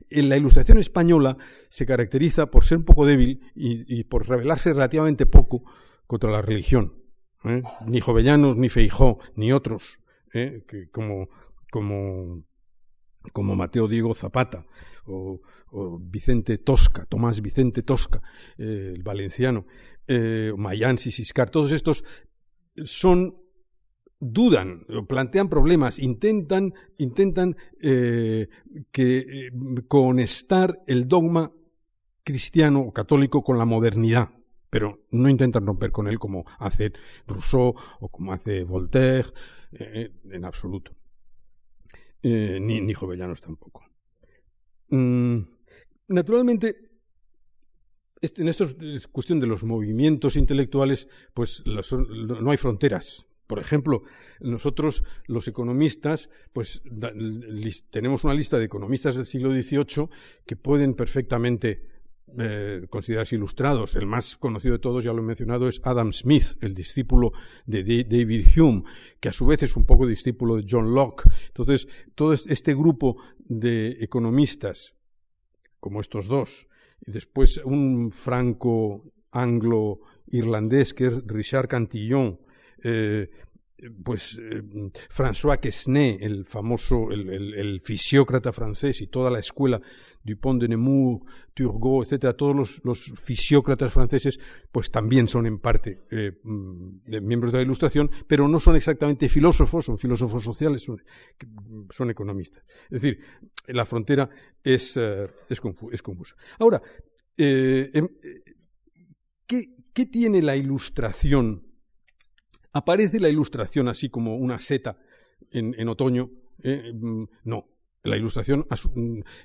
la 0.10 0.38
ilustración 0.38 0.77
española 0.77 1.38
se 1.69 1.86
caracteriza 1.86 2.47
por 2.47 2.63
ser 2.65 2.79
un 2.79 2.86
poco 2.86 3.05
débil 3.05 3.41
y, 3.55 4.03
por 4.05 4.27
rebelarse 4.27 4.73
relativamente 4.73 5.25
poco 5.25 5.63
contra 6.08 6.32
la 6.32 6.41
religión. 6.41 7.03
¿eh? 7.45 7.62
Ni 7.86 8.01
Jovellanos, 8.01 8.58
ni 8.58 8.69
Feijó, 8.69 9.19
ni 9.36 9.51
otros, 9.51 9.99
¿eh? 10.34 10.63
que 10.67 10.89
como, 10.89 11.29
como, 11.71 12.43
como 13.32 13.55
Mateo 13.55 13.88
Diego 13.88 14.13
Zapata 14.13 14.65
o, 15.05 15.41
Vicente 16.01 16.58
Tosca, 16.58 17.05
Tomás 17.05 17.41
Vicente 17.41 17.84
Tosca, 17.84 18.21
eh, 18.58 18.93
el 18.95 19.03
valenciano, 19.03 19.65
Mayán 20.58 20.97
Siscar, 20.97 21.51
todos 21.51 21.71
estos 21.71 22.03
son 22.84 23.38
dudan, 24.19 24.86
plantean 25.08 25.49
problemas, 25.49 25.99
intentan, 25.99 26.73
intentan 26.97 27.55
eh, 27.82 28.49
que, 28.91 29.17
eh, 29.19 29.51
conestar 29.88 30.75
el 30.88 31.08
dogma 31.08 31.51
cristiano 32.23 32.82
o 32.82 32.93
católico 32.93 33.43
con 33.43 33.58
la 33.58 33.65
modernidad. 33.65 34.29
pero 34.71 34.99
no 35.10 35.29
intentan 35.29 35.65
romper 35.65 35.91
con 35.91 36.08
él 36.08 36.19
como 36.19 36.45
hace 36.60 36.93
Rousseau 37.25 37.73
o 37.99 38.10
como 38.10 38.34
hace 38.34 38.63
Voltaire, 38.63 39.29
eh, 39.71 40.12
en 40.29 40.45
absoluto. 40.45 40.95
Eh, 42.21 42.60
ni, 42.62 42.79
ni 42.79 42.93
Jovellanos 42.93 43.41
tampoco. 43.41 43.86
Mm, 44.89 45.39
naturalmente, 46.10 46.75
este, 48.21 48.41
en 48.41 48.49
esto 48.49 48.65
es 48.79 49.08
cuestión 49.08 49.39
de 49.39 49.47
los 49.47 49.63
movimientos 49.63 50.36
intelectuales, 50.36 51.08
pues 51.34 51.63
no 51.65 52.51
hay 52.51 52.58
fronteras. 52.58 53.25
Por 53.49 53.57
ejemplo, 53.57 54.03
nosotros 54.41 55.03
los 55.25 55.47
economistas, 55.47 56.29
pues 56.53 56.83
tenemos 57.89 58.23
una 58.23 58.35
lista 58.35 58.59
de 58.59 58.65
economistas 58.65 59.15
del 59.15 59.25
siglo 59.25 59.49
XVIII 59.49 60.07
que 60.45 60.55
pueden 60.55 60.93
perfectamente 60.93 61.81
eh, 62.38 62.85
considerarse 62.91 63.38
ilustrados. 63.38 63.95
El 63.95 64.05
más 64.05 64.38
conocido 64.38 64.73
de 64.73 64.79
todos, 64.79 65.03
ya 65.03 65.13
lo 65.13 65.23
he 65.23 65.25
mencionado, 65.25 65.67
es 65.67 65.81
Adam 65.83 66.13
Smith, 66.13 66.62
el 66.62 66.75
discípulo 66.75 67.31
de 67.65 68.03
David 68.03 68.45
Hume, 68.55 68.83
que 69.19 69.29
a 69.29 69.33
su 69.33 69.47
vez 69.47 69.63
es 69.63 69.75
un 69.75 69.85
poco 69.85 70.05
discípulo 70.05 70.57
de 70.57 70.67
John 70.69 70.93
Locke. 70.93 71.23
Entonces, 71.47 71.88
todo 72.13 72.33
este 72.33 72.75
grupo 72.75 73.17
de 73.39 73.97
economistas, 73.99 74.93
como 75.79 76.01
estos 76.01 76.27
dos, 76.27 76.67
y 77.03 77.09
después 77.09 77.59
un 77.65 78.12
franco 78.12 79.12
anglo-irlandés 79.31 80.93
que 80.93 81.07
es 81.07 81.13
Richard 81.25 81.67
Cantillon, 81.67 82.39
eh, 82.83 83.93
pues 84.03 84.37
eh, 84.37 84.61
François 85.09 85.59
Quesnay, 85.59 86.17
el 86.21 86.45
famoso, 86.45 87.11
el, 87.11 87.79
fisiócrata 87.81 88.51
francés 88.51 89.01
y 89.01 89.07
toda 89.07 89.31
la 89.31 89.39
escuela 89.39 89.81
Dupont 90.21 90.61
de 90.61 90.67
Nemours, 90.67 91.23
Turgot, 91.53 92.03
etcétera, 92.03 92.33
todos 92.33 92.81
los, 92.83 93.13
fisiócratas 93.15 93.93
franceses, 93.93 94.37
pues 94.71 94.91
también 94.91 95.29
son 95.29 95.45
en 95.45 95.59
parte 95.59 96.01
eh, 96.11 96.39
mm, 96.43 97.21
miembros 97.21 97.53
de 97.53 97.59
la 97.59 97.63
Ilustración, 97.63 98.11
pero 98.27 98.49
no 98.49 98.59
son 98.59 98.75
exactamente 98.75 99.29
filósofos, 99.29 99.85
son 99.85 99.97
filósofos 99.97 100.43
sociales, 100.43 100.83
son, 100.83 102.09
economistas. 102.09 102.63
Es 102.89 103.01
decir, 103.01 103.19
la 103.67 103.85
frontera 103.85 104.29
es, 104.61 104.97
es, 104.97 105.61
confusa. 105.61 106.35
Ahora, 106.59 106.81
em, 107.37 108.09
¿qué, 109.47 109.63
¿qué 109.93 110.05
tiene 110.05 110.41
la 110.41 110.57
Ilustración? 110.57 111.68
¿Aparece 112.73 113.19
la 113.19 113.29
ilustración 113.29 113.88
así 113.88 114.10
como 114.10 114.36
una 114.38 114.60
seta 114.60 114.97
en, 115.51 115.88
otoño? 115.88 116.29
Eh, 116.63 116.91
mm, 116.93 117.23
no. 117.45 117.67
La 118.03 118.15
ilustración 118.15 118.65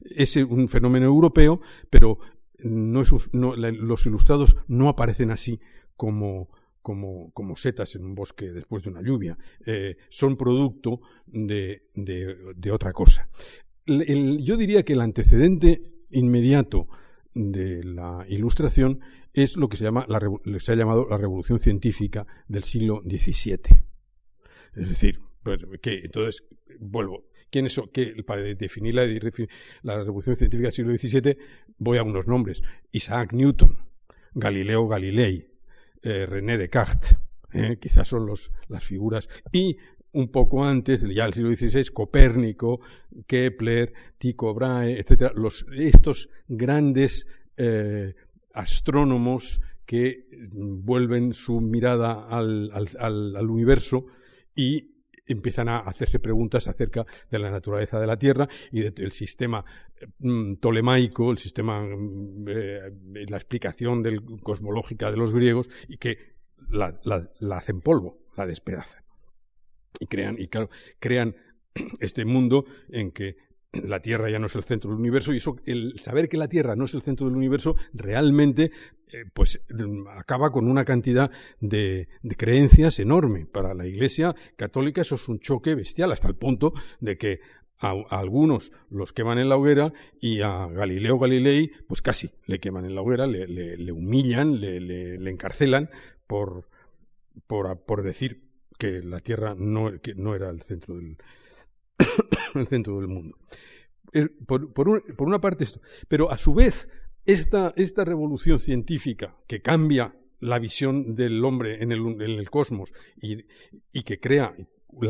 es 0.05 0.37
un 0.37 0.69
fenómeno 0.69 1.07
europeo, 1.07 1.61
pero 1.91 2.19
no 2.59 3.03
es, 3.03 3.11
los 3.33 4.07
ilustrados 4.07 4.57
no 4.69 4.89
aparecen 4.89 5.31
así 5.31 5.61
como, 5.97 6.49
como, 6.83 7.31
como, 7.33 7.57
setas 7.57 7.95
en 7.95 8.05
un 8.05 8.15
bosque 8.15 8.53
después 8.53 8.83
de 8.83 8.91
una 8.91 9.03
lluvia. 9.03 9.37
Eh, 9.67 9.97
son 10.09 10.37
producto 10.37 11.01
de, 11.27 11.91
de, 11.95 12.71
otra 12.71 12.93
cosa. 12.93 13.29
yo 13.87 14.57
diría 14.57 14.85
que 14.85 14.95
el 14.95 15.01
antecedente 15.01 15.83
inmediato 16.11 16.89
de 17.35 17.83
la 17.85 18.25
ilustración 18.29 19.01
es 19.35 19.57
lo 19.57 19.69
que 19.69 19.77
se, 19.77 19.85
llama 19.85 20.07
la, 20.09 20.21
se 20.61 20.73
ha 20.73 20.77
llamado 20.77 21.07
la 21.09 21.19
revolución 21.19 21.59
científica 21.59 22.27
del 22.49 22.63
siglo 22.63 23.03
XVII. 23.05 23.59
Es 24.75 24.89
decir, 24.89 25.21
pues, 25.43 25.59
que 25.83 26.01
entonces, 26.05 26.45
vuelvo, 26.79 27.27
¿quién 27.51 27.67
es, 27.67 27.81
que, 27.93 28.23
para 28.25 28.43
definir 28.43 28.95
la, 28.95 29.07
la 29.83 30.03
revolución 30.03 30.37
científica 30.37 30.69
del 30.69 30.73
siglo 30.73 30.97
XVII 30.97 31.37
voy 31.79 31.99
a 31.99 32.03
unos 32.03 32.27
nombres. 32.27 32.63
Isaac 32.93 33.33
Newton, 33.33 33.77
Galileo 34.35 34.89
Galilei, 34.89 35.49
eh, 36.03 36.27
René 36.27 36.59
Descartes, 36.59 37.17
eh, 37.53 37.79
quizás 37.81 38.09
son 38.09 38.27
los, 38.27 38.53
las 38.69 38.85
figuras, 38.85 39.29
y 39.53 39.77
un 40.13 40.31
poco 40.31 40.65
antes, 40.65 41.03
ya 41.13 41.25
el 41.25 41.35
siglo 41.35 41.55
XVI, 41.55 41.87
Copérnico, 41.93 42.81
Kepler, 43.27 43.93
Tycho 44.17 44.55
Brahe, 44.55 44.99
etcétera, 45.01 45.33
los, 45.35 45.67
estos 45.75 46.31
grandes 46.47 47.27
eh, 47.57 48.15
astrónomos 48.55 49.61
que 49.85 50.27
vuelven 50.53 51.35
su 51.35 51.61
mirada 51.61 52.27
al, 52.29 53.51
universo 53.51 54.07
y 54.55 54.95
empiezan 55.27 55.69
a 55.69 55.79
hacerse 55.79 56.19
preguntas 56.19 56.69
acerca 56.69 57.05
de 57.31 57.39
la 57.39 57.51
naturaleza 57.51 58.01
de 58.01 58.07
la 58.07 58.19
Tierra 58.19 58.49
y 58.71 58.81
del 58.81 59.13
sistema 59.13 59.65
mm, 60.19 60.55
tolemaico, 60.57 61.31
el 61.31 61.39
sistema, 61.39 61.83
mm, 61.83 62.45
eh, 62.49 62.81
la 63.29 63.37
explicación 63.37 64.03
del, 64.03 64.23
cosmológica 64.43 65.11
de 65.11 65.17
los 65.17 65.35
griegos 65.35 65.69
y 65.89 65.99
que 65.99 66.35
la, 66.69 67.01
la 67.05 67.57
hacen 67.57 67.81
polvo, 67.81 68.19
la 68.37 68.47
despedazan. 68.47 69.03
Y 70.01 70.07
crean, 70.07 70.37
y 70.39 70.49
claro, 70.49 70.71
crean 70.99 71.37
este 72.01 72.25
mundo 72.25 72.65
en 72.89 73.11
que 73.11 73.37
la 73.83 74.01
Tierra 74.01 74.31
ya 74.31 74.39
no 74.39 74.47
es 74.47 74.55
el 74.55 74.65
centro 74.65 74.91
del 74.91 75.01
universo 75.01 75.33
y 75.33 75.39
eso, 75.39 75.57
el 75.67 75.99
saber 75.99 76.29
que 76.29 76.37
la 76.37 76.49
Tierra 76.49 76.77
no 76.77 76.85
es 76.85 76.95
el 76.95 77.03
centro 77.03 77.27
del 77.27 77.37
universo 77.37 77.77
realmente 77.93 78.71
eh, 79.13 79.25
pues 79.33 79.61
acaba 80.17 80.51
con 80.51 80.69
una 80.69 80.85
cantidad 80.85 81.31
de, 81.61 82.09
creencias 82.37 82.99
enorme. 82.99 83.47
Para 83.47 83.75
la 83.75 83.87
Iglesia 83.87 84.35
católica 84.57 85.03
eso 85.03 85.17
es 85.17 85.29
un 85.29 85.41
choque 85.41 85.75
bestial 85.75 86.13
hasta 86.13 86.29
el 86.29 86.37
punto 86.37 86.73
de 87.01 87.19
que 87.19 87.41
a, 87.79 87.95
algunos 88.11 88.73
los 88.91 89.13
queman 89.13 89.39
en 89.39 89.49
la 89.49 89.57
hoguera 89.57 89.93
y 90.21 90.41
a 90.43 90.67
Galileo 90.69 91.19
Galilei 91.19 91.71
pues 91.87 92.03
casi 92.03 92.31
le 92.47 92.61
queman 92.61 92.85
en 92.85 92.95
la 92.95 93.03
hoguera, 93.03 93.27
le, 93.27 93.93
humillan, 93.93 94.61
le, 94.61 95.31
encarcelan 95.31 95.91
por, 96.27 96.69
decir 98.03 98.45
que 98.79 99.03
la 99.03 99.21
Tierra 99.21 99.55
no, 99.57 99.91
no 100.17 100.35
era 100.35 100.51
el 100.51 100.63
centro 100.63 100.97
del, 100.97 101.19
el 102.61 102.69
centro 102.69 102.99
del 102.99 103.09
mundo. 103.09 103.39
Por, 104.47 104.89
una 105.19 105.41
parte 105.41 105.65
esto, 105.65 105.81
pero 106.09 106.31
a 106.31 106.39
su 106.39 106.55
vez 106.55 106.89
esta, 107.27 107.73
esta 107.77 108.05
revolución 108.05 108.61
científica 108.61 109.37
que 109.47 109.61
cambia 109.61 110.15
la 110.41 110.59
visión 110.59 111.15
del 111.15 111.45
hombre 111.45 111.83
en 111.83 111.91
el, 111.91 112.51
cosmos 112.51 112.93
y, 113.21 113.45
que 114.03 114.21
crea 114.21 114.55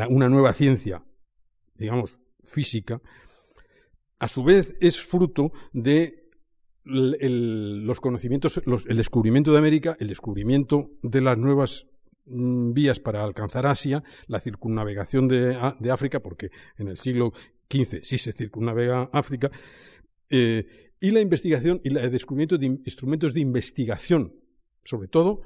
una 0.09 0.29
nueva 0.29 0.53
ciencia, 0.53 1.05
digamos, 1.75 2.19
física, 2.43 3.01
a 4.17 4.27
su 4.27 4.43
vez 4.43 4.77
es 4.79 5.01
fruto 5.01 5.51
de 5.73 6.29
los 6.85 7.99
conocimientos, 7.99 8.61
el 8.65 8.97
descubrimiento 8.97 9.51
de 9.51 9.57
América, 9.57 9.97
el 9.99 10.07
descubrimiento 10.07 10.91
de 11.01 11.21
las 11.21 11.37
nuevas 11.37 11.87
vías 12.25 12.99
para 12.99 13.23
alcanzar 13.23 13.67
Asia, 13.67 14.03
la 14.27 14.39
circunnavegación 14.39 15.27
de, 15.27 15.55
África, 15.91 16.21
porque 16.21 16.49
en 16.77 16.87
el 16.87 16.97
siglo 16.97 17.33
XV 17.71 18.03
sí 18.03 18.17
se 18.17 18.31
circunnavega 18.31 19.09
África, 19.11 19.51
eh, 20.29 20.93
y 20.99 21.11
la 21.11 21.19
investigación 21.19 21.81
y 21.83 21.95
el 21.95 22.11
descubrimiento 22.11 22.57
de 22.57 22.65
instrumentos 22.65 23.33
de 23.33 23.41
investigación, 23.41 24.33
sobre 24.83 25.07
todo 25.07 25.41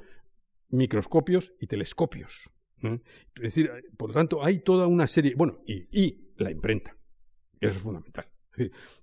microscopios 0.70 1.52
y 1.60 1.66
telescopios. 1.66 2.50
Es 2.82 3.42
decir, 3.42 3.70
por 3.96 4.08
lo 4.08 4.14
tanto, 4.14 4.42
hay 4.42 4.60
toda 4.60 4.86
una 4.86 5.06
serie, 5.06 5.34
bueno, 5.36 5.62
y, 5.66 6.32
la 6.38 6.50
imprenta, 6.50 6.96
eso 7.60 7.76
es 7.76 7.82
fundamental. 7.82 8.26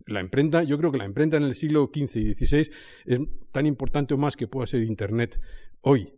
la 0.07 0.21
imprenta, 0.21 0.63
yo 0.63 0.77
creo 0.77 0.91
que 0.91 0.97
la 0.97 1.05
imprenta 1.05 1.37
en 1.37 1.43
el 1.43 1.53
siglo 1.53 1.91
XV 1.93 2.17
y 2.17 2.33
XVI 2.33 2.71
es 3.05 3.19
tan 3.51 3.65
importante 3.67 4.15
o 4.15 4.17
más 4.17 4.35
que 4.35 4.47
pueda 4.47 4.65
ser 4.65 4.81
Internet 4.81 5.39
hoy. 5.81 6.11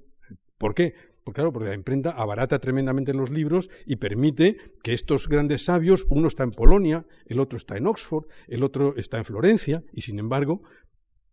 ¿Por 0.57 0.73
qué? 0.73 0.93
Pues 1.29 1.35
claro, 1.35 1.53
porque 1.53 1.69
la 1.69 1.75
imprenta 1.75 2.09
abarata 2.09 2.57
tremendamente 2.57 3.13
los 3.13 3.29
libros 3.29 3.69
y 3.85 3.97
permite 3.97 4.57
que 4.81 4.93
estos 4.93 5.27
grandes 5.27 5.63
sabios, 5.63 6.07
uno 6.09 6.27
está 6.27 6.41
en 6.41 6.49
Polonia, 6.49 7.05
el 7.27 7.39
otro 7.39 7.55
está 7.55 7.77
en 7.77 7.85
Oxford, 7.85 8.25
el 8.47 8.63
otro 8.63 8.95
está 8.95 9.19
en 9.19 9.25
Florencia, 9.25 9.83
y 9.93 10.01
sin 10.01 10.17
embargo 10.17 10.63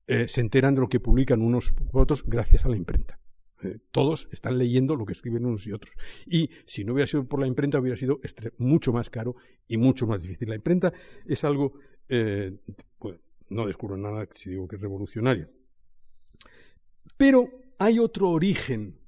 eh, 0.07 0.29
se 0.29 0.43
enteran 0.43 0.75
de 0.75 0.83
lo 0.83 0.91
que 0.91 1.01
publican 1.01 1.41
unos 1.41 1.73
u 1.95 1.99
otros 1.99 2.25
gracias 2.27 2.67
a 2.67 2.69
la 2.69 2.77
imprenta. 2.77 3.19
Eh, 3.63 3.79
todos 3.91 4.29
están 4.33 4.59
leyendo 4.59 4.97
lo 4.97 5.07
que 5.07 5.15
escriben 5.15 5.47
unos 5.47 5.67
y 5.67 5.73
otros. 5.73 5.95
Y 6.27 6.51
si 6.67 6.85
no 6.85 6.93
hubiera 6.93 7.07
sido 7.07 7.27
por 7.27 7.41
la 7.41 7.47
imprenta, 7.47 7.79
hubiera 7.79 7.97
sido 7.97 8.21
mucho 8.59 8.93
más 8.93 9.09
caro 9.09 9.37
y 9.67 9.79
mucho 9.79 10.07
más 10.07 10.21
difícil. 10.21 10.51
La 10.51 10.57
imprenta 10.57 10.93
es 11.25 11.43
algo, 11.43 11.73
eh, 12.11 12.53
no 13.49 13.67
descubro 13.67 13.97
nada 13.97 14.29
si 14.31 14.51
digo 14.51 14.69
que 14.69 14.77
es 14.77 14.83
revolucionario. 14.83 15.49
Pero 17.17 17.49
hay 17.79 17.99
otro 17.99 18.29
origen 18.29 19.06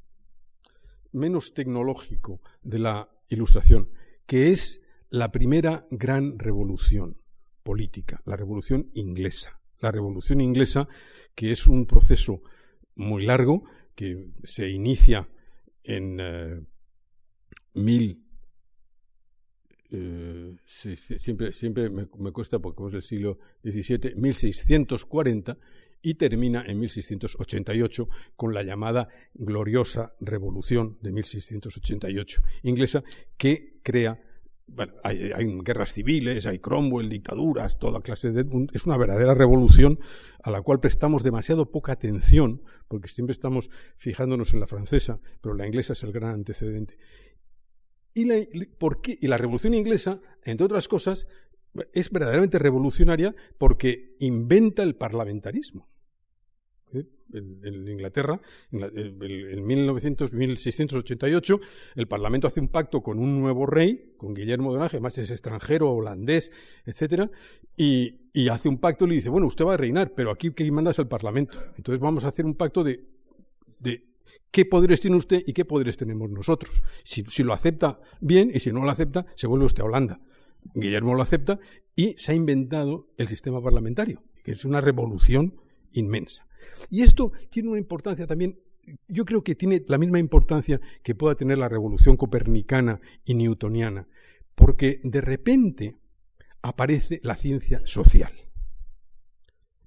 menos 1.12 1.54
tecnológico 1.54 2.40
de 2.62 2.78
la 2.78 3.08
Ilustración, 3.28 3.90
que 4.26 4.50
es 4.50 4.80
la 5.10 5.30
primera 5.30 5.86
gran 5.90 6.38
revolución 6.38 7.18
política, 7.62 8.22
la 8.24 8.36
revolución 8.36 8.90
inglesa. 8.94 9.60
La 9.80 9.92
revolución 9.92 10.40
inglesa, 10.40 10.88
que 11.34 11.52
es 11.52 11.66
un 11.66 11.86
proceso 11.86 12.42
muy 12.94 13.24
largo, 13.24 13.62
que 13.94 14.30
se 14.44 14.68
inicia 14.68 15.28
en 15.84 16.18
eh, 16.20 16.60
mil 17.74 18.28
eh, 19.90 20.56
siempre, 20.66 21.52
siempre 21.52 21.88
me, 21.88 22.06
cuesta 22.32 22.58
porque 22.58 22.86
es 22.86 22.92
del 22.92 23.02
siglo 23.02 23.38
XVII, 23.64 24.16
1640, 24.16 25.56
y 26.02 26.14
termina 26.14 26.64
en 26.66 26.78
1688 26.80 28.08
con 28.36 28.54
la 28.54 28.62
llamada 28.62 29.08
gloriosa 29.34 30.14
Revolución 30.20 30.98
de 31.00 31.12
1688 31.12 32.42
inglesa 32.62 33.02
que 33.36 33.80
crea 33.82 34.20
hay, 35.02 35.44
guerras 35.62 35.92
civiles, 35.92 36.46
hay 36.46 36.58
Cromwell, 36.58 37.08
dictaduras, 37.08 37.78
toda 37.78 38.00
clase 38.00 38.32
de... 38.32 38.68
Es 38.72 38.86
una 38.86 38.96
verdadera 38.96 39.34
revolución 39.34 39.98
a 40.42 40.50
la 40.50 40.62
cual 40.62 40.80
prestamos 40.80 41.22
demasiado 41.22 41.70
poca 41.70 41.92
atención, 41.92 42.62
porque 42.86 43.08
siempre 43.08 43.32
estamos 43.32 43.70
fijándonos 43.96 44.52
en 44.52 44.60
la 44.60 44.66
francesa, 44.66 45.20
pero 45.40 45.54
la 45.54 45.66
inglesa 45.66 45.94
es 45.94 46.02
el 46.02 46.12
gran 46.12 46.34
antecedente. 46.34 46.98
Y 48.14 48.24
la 48.24 49.38
revolución 49.38 49.74
inglesa, 49.74 50.20
entre 50.44 50.66
otras 50.66 50.88
cosas, 50.88 51.26
es 51.92 52.10
verdaderamente 52.10 52.58
revolucionaria 52.58 53.34
porque 53.58 54.16
inventa 54.18 54.82
el 54.82 54.96
parlamentarismo. 54.96 55.87
En, 57.32 57.88
Inglaterra, 57.88 58.40
en, 58.72 59.66
1688, 59.66 61.60
el 61.96 62.08
Parlamento 62.08 62.46
hace 62.46 62.60
un 62.60 62.68
pacto 62.68 63.02
con 63.02 63.18
un 63.18 63.40
nuevo 63.40 63.66
rey, 63.66 64.14
con 64.16 64.32
Guillermo 64.34 64.72
de 64.72 64.78
Orange, 64.78 64.96
además 64.96 65.18
es 65.18 65.30
extranjero, 65.30 65.92
holandés, 65.92 66.50
etcétera, 66.86 67.30
y, 67.76 68.14
hace 68.48 68.68
un 68.68 68.78
pacto 68.78 69.04
y 69.04 69.08
le 69.08 69.14
dice, 69.16 69.28
bueno, 69.30 69.46
usted 69.46 69.64
va 69.64 69.74
a 69.74 69.76
reinar, 69.76 70.14
pero 70.14 70.30
aquí 70.30 70.50
quien 70.52 70.72
manda 70.72 70.92
es 70.92 70.98
el 70.98 71.08
Parlamento. 71.08 71.60
Entonces 71.76 72.00
vamos 72.00 72.24
a 72.24 72.28
hacer 72.28 72.46
un 72.46 72.54
pacto 72.54 72.84
de, 72.84 73.04
qué 74.50 74.64
poderes 74.64 75.00
tiene 75.00 75.16
usted 75.16 75.42
y 75.44 75.52
qué 75.52 75.64
poderes 75.64 75.96
tenemos 75.96 76.30
nosotros. 76.30 76.82
Si, 77.04 77.24
si, 77.28 77.42
lo 77.42 77.52
acepta, 77.52 78.00
bien, 78.20 78.50
y 78.54 78.60
si 78.60 78.72
no 78.72 78.84
lo 78.84 78.90
acepta, 78.90 79.26
se 79.34 79.46
vuelve 79.46 79.66
usted 79.66 79.82
a 79.82 79.86
Holanda. 79.86 80.20
Guillermo 80.74 81.14
lo 81.14 81.22
acepta 81.22 81.58
y 81.94 82.14
se 82.16 82.32
ha 82.32 82.34
inventado 82.34 83.08
el 83.16 83.28
sistema 83.28 83.62
parlamentario, 83.62 84.22
que 84.44 84.52
es 84.52 84.64
una 84.64 84.80
revolución 84.80 85.54
inmensa. 85.92 86.46
Y 86.90 87.02
esto 87.02 87.32
tiene 87.50 87.70
una 87.70 87.78
importancia 87.78 88.26
también, 88.26 88.58
yo 89.06 89.24
creo 89.24 89.42
que 89.42 89.54
tiene 89.54 89.82
la 89.86 89.98
misma 89.98 90.18
importancia 90.18 90.80
que 91.02 91.14
pueda 91.14 91.34
tener 91.34 91.58
la 91.58 91.68
revolución 91.68 92.16
copernicana 92.16 93.00
y 93.24 93.34
newtoniana, 93.34 94.08
porque 94.54 95.00
de 95.02 95.20
repente 95.20 95.96
aparece 96.62 97.20
la 97.22 97.36
ciencia 97.36 97.80
social. 97.84 98.32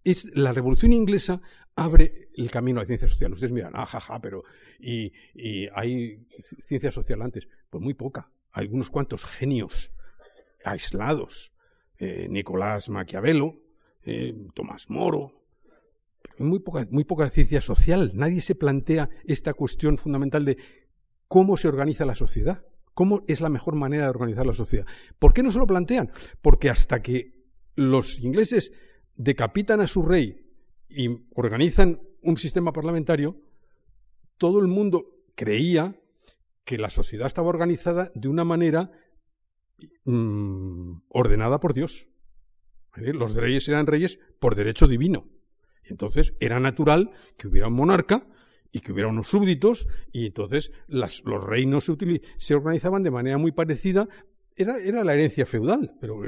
Es 0.04 0.36
la 0.36 0.52
revolución 0.52 0.94
inglesa 0.94 1.42
abre 1.76 2.30
el 2.36 2.52
camino 2.52 2.80
a 2.80 2.84
la 2.84 2.88
ciencia 2.88 3.08
social. 3.08 3.32
Ustedes 3.32 3.52
miran, 3.52 3.74
ah, 3.76 3.86
jaja, 3.86 4.20
pero 4.20 4.44
¿y, 4.80 5.12
hay 5.74 6.26
ciencia 6.60 6.92
social 6.92 7.22
antes? 7.22 7.48
Pues 7.70 7.84
muy 7.84 7.94
poca. 7.94 8.32
Hay 8.52 8.68
unos 8.68 8.90
cuantos 8.90 9.26
genios 9.26 9.94
aislados. 10.64 11.54
Eh, 11.98 12.28
Nicolás 12.30 12.90
Maquiavelo, 12.90 13.60
eh, 14.04 14.36
Tomás 14.54 14.90
Moro. 14.90 15.41
Muy 16.38 16.60
poca, 16.60 16.88
muy 16.92 17.04
poca 17.04 17.30
ciencia 17.30 17.62
social. 17.62 18.12
Nadie 18.14 18.42
se 18.42 18.56
plantea 18.56 19.10
esta 19.26 19.54
cuestión 19.54 19.98
fundamental 19.98 20.46
de 20.46 20.58
cómo 21.28 21.58
se 21.58 21.68
organiza 21.68 22.06
la 22.06 22.16
sociedad. 22.16 22.66
¿Cómo 22.94 23.24
es 23.28 23.42
la 23.42 23.50
mejor 23.50 23.76
manera 23.76 24.04
de 24.04 24.10
organizar 24.10 24.46
la 24.46 24.54
sociedad? 24.54 24.86
¿Por 25.18 25.34
qué 25.34 25.44
no 25.44 25.52
se 25.52 25.60
lo 25.60 25.68
plantean? 25.68 26.12
Porque 26.42 26.70
hasta 26.70 27.02
que 27.02 27.34
los 27.76 28.20
ingleses 28.20 28.74
decapitan 29.16 29.80
a 29.80 29.88
su 29.88 30.04
rey 30.04 30.46
y 30.90 31.08
organizan 31.36 32.02
un 32.22 32.38
sistema 32.38 32.74
parlamentario, 32.74 33.42
todo 34.38 34.60
el 34.60 34.68
mundo 34.68 35.06
creía 35.36 35.96
que 36.66 36.78
la 36.78 36.90
sociedad 36.90 37.28
estaba 37.28 37.48
organizada 37.48 38.12
de 38.14 38.28
una 38.28 38.44
manera 38.44 38.92
Mm, 40.04 41.02
ordenada 41.10 41.60
por 41.60 41.74
Dios. 41.74 42.08
Los 42.96 43.36
reyes 43.36 43.68
eran 43.70 43.88
reyes 43.88 44.20
por 44.40 44.56
derecho 44.56 44.88
divino. 44.88 45.30
Entonces 45.86 46.34
era 46.40 46.60
natural 46.60 47.12
que 47.38 47.48
hubiera 47.48 47.68
un 47.68 47.74
monarca 47.74 48.28
y 48.72 48.80
que 48.80 48.94
hubiera 48.94 49.10
unos 49.10 49.28
súbditos, 49.28 49.88
y 50.14 50.26
entonces 50.28 50.72
los 50.88 51.44
reinos 51.44 51.92
se, 52.38 52.56
organizaban 52.56 53.04
de 53.04 53.12
manera 53.12 53.38
muy 53.38 53.52
parecida 53.52 54.08
era, 54.56 55.04
la 55.04 55.14
herencia 55.14 55.46
feudal, 55.46 55.96
pero 56.00 56.22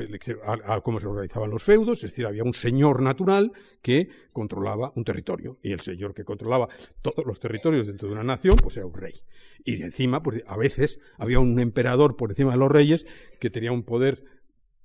a, 0.66 0.82
cómo 0.82 1.00
se 1.00 1.08
organizaban 1.08 1.50
los 1.50 1.64
feudos, 1.64 2.04
es 2.04 2.12
decir, 2.12 2.26
había 2.26 2.44
un 2.44 2.54
señor 2.54 3.02
natural 3.02 3.52
que 3.82 4.10
controlaba 4.34 4.92
un 4.96 5.04
territorio, 5.04 5.60
y 5.62 5.72
el 5.72 5.82
señor 5.82 6.14
que 6.14 6.24
controlaba 6.24 6.70
todos 7.02 7.26
los 7.26 7.40
territorios 7.40 7.86
dentro 7.86 8.08
de 8.08 8.16
una 8.16 8.24
nación, 8.24 8.56
pues 8.56 8.78
era 8.78 8.86
un 8.86 8.94
rey. 8.94 9.14
Y 9.64 9.82
encima, 9.84 10.24
pues 10.24 10.44
a 10.48 10.58
veces 10.58 11.00
había 11.18 11.40
un 11.40 11.60
emperador 11.60 12.16
por 12.16 12.32
encima 12.32 12.52
de 12.52 12.58
los 12.58 12.72
reyes 12.72 13.06
que 13.40 13.50
tenía 13.50 13.72
un 13.72 13.84
poder 13.84 14.24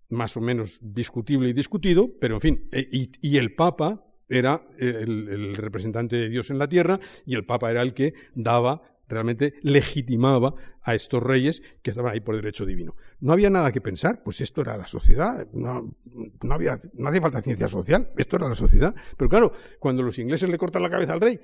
más 0.08 0.36
o 0.36 0.40
menos 0.40 0.78
discutible 0.82 1.48
y 1.48 1.52
discutido, 1.52 2.10
pero 2.18 2.36
en 2.36 2.40
fin, 2.40 2.68
e, 2.72 2.88
y, 2.90 3.36
el 3.36 3.54
Papa 3.54 4.04
era 4.28 4.62
el, 4.78 5.28
el 5.28 5.56
representante 5.56 6.16
de 6.16 6.28
Dios 6.28 6.50
en 6.50 6.58
la 6.58 6.68
tierra, 6.68 6.98
y 7.26 7.34
el 7.34 7.44
Papa 7.46 7.70
era 7.70 7.82
el 7.82 7.94
que 7.94 8.14
daba 8.34 8.82
realmente 9.08 9.54
legitimaba 9.62 10.54
a 10.82 10.94
estos 10.94 11.22
reyes 11.22 11.62
que 11.82 11.90
estaban 11.90 12.12
ahí 12.12 12.20
por 12.20 12.36
derecho 12.36 12.66
divino. 12.66 12.94
No 13.20 13.32
había 13.32 13.50
nada 13.50 13.72
que 13.72 13.80
pensar, 13.80 14.22
pues 14.22 14.40
esto 14.40 14.60
era 14.60 14.76
la 14.76 14.86
sociedad, 14.86 15.48
no, 15.52 15.96
no, 16.42 16.54
había, 16.54 16.80
no 16.94 17.08
hacía 17.08 17.22
falta 17.22 17.40
ciencia 17.40 17.68
social, 17.68 18.10
esto 18.16 18.36
era 18.36 18.48
la 18.48 18.54
sociedad. 18.54 18.94
Pero 19.16 19.28
claro, 19.28 19.52
cuando 19.78 20.02
los 20.02 20.18
ingleses 20.18 20.48
le 20.48 20.58
cortan 20.58 20.82
la 20.82 20.90
cabeza 20.90 21.14
al 21.14 21.20
rey 21.20 21.40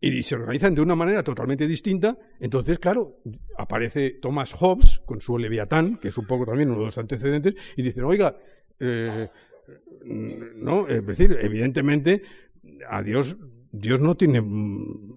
y 0.00 0.22
se 0.22 0.34
organizan 0.36 0.74
de 0.74 0.80
una 0.80 0.94
manera 0.94 1.22
totalmente 1.22 1.66
distinta, 1.66 2.16
entonces, 2.38 2.78
claro, 2.78 3.20
aparece 3.58 4.10
Thomas 4.10 4.52
Hobbes 4.52 5.00
con 5.04 5.20
su 5.20 5.38
Leviatán, 5.38 5.96
que 5.96 6.08
es 6.08 6.18
un 6.18 6.26
poco 6.26 6.46
también 6.46 6.70
uno 6.70 6.80
de 6.80 6.86
los 6.86 6.98
antecedentes, 6.98 7.54
y 7.76 7.82
dicen, 7.82 8.04
oiga, 8.04 8.36
eh, 8.78 9.28
no, 10.04 10.86
es 10.88 11.04
decir, 11.06 11.36
evidentemente 11.40 12.22
a 12.88 13.02
Dios 13.02 13.36
Dios 13.78 14.00
no 14.00 14.16
tiene, 14.16 14.38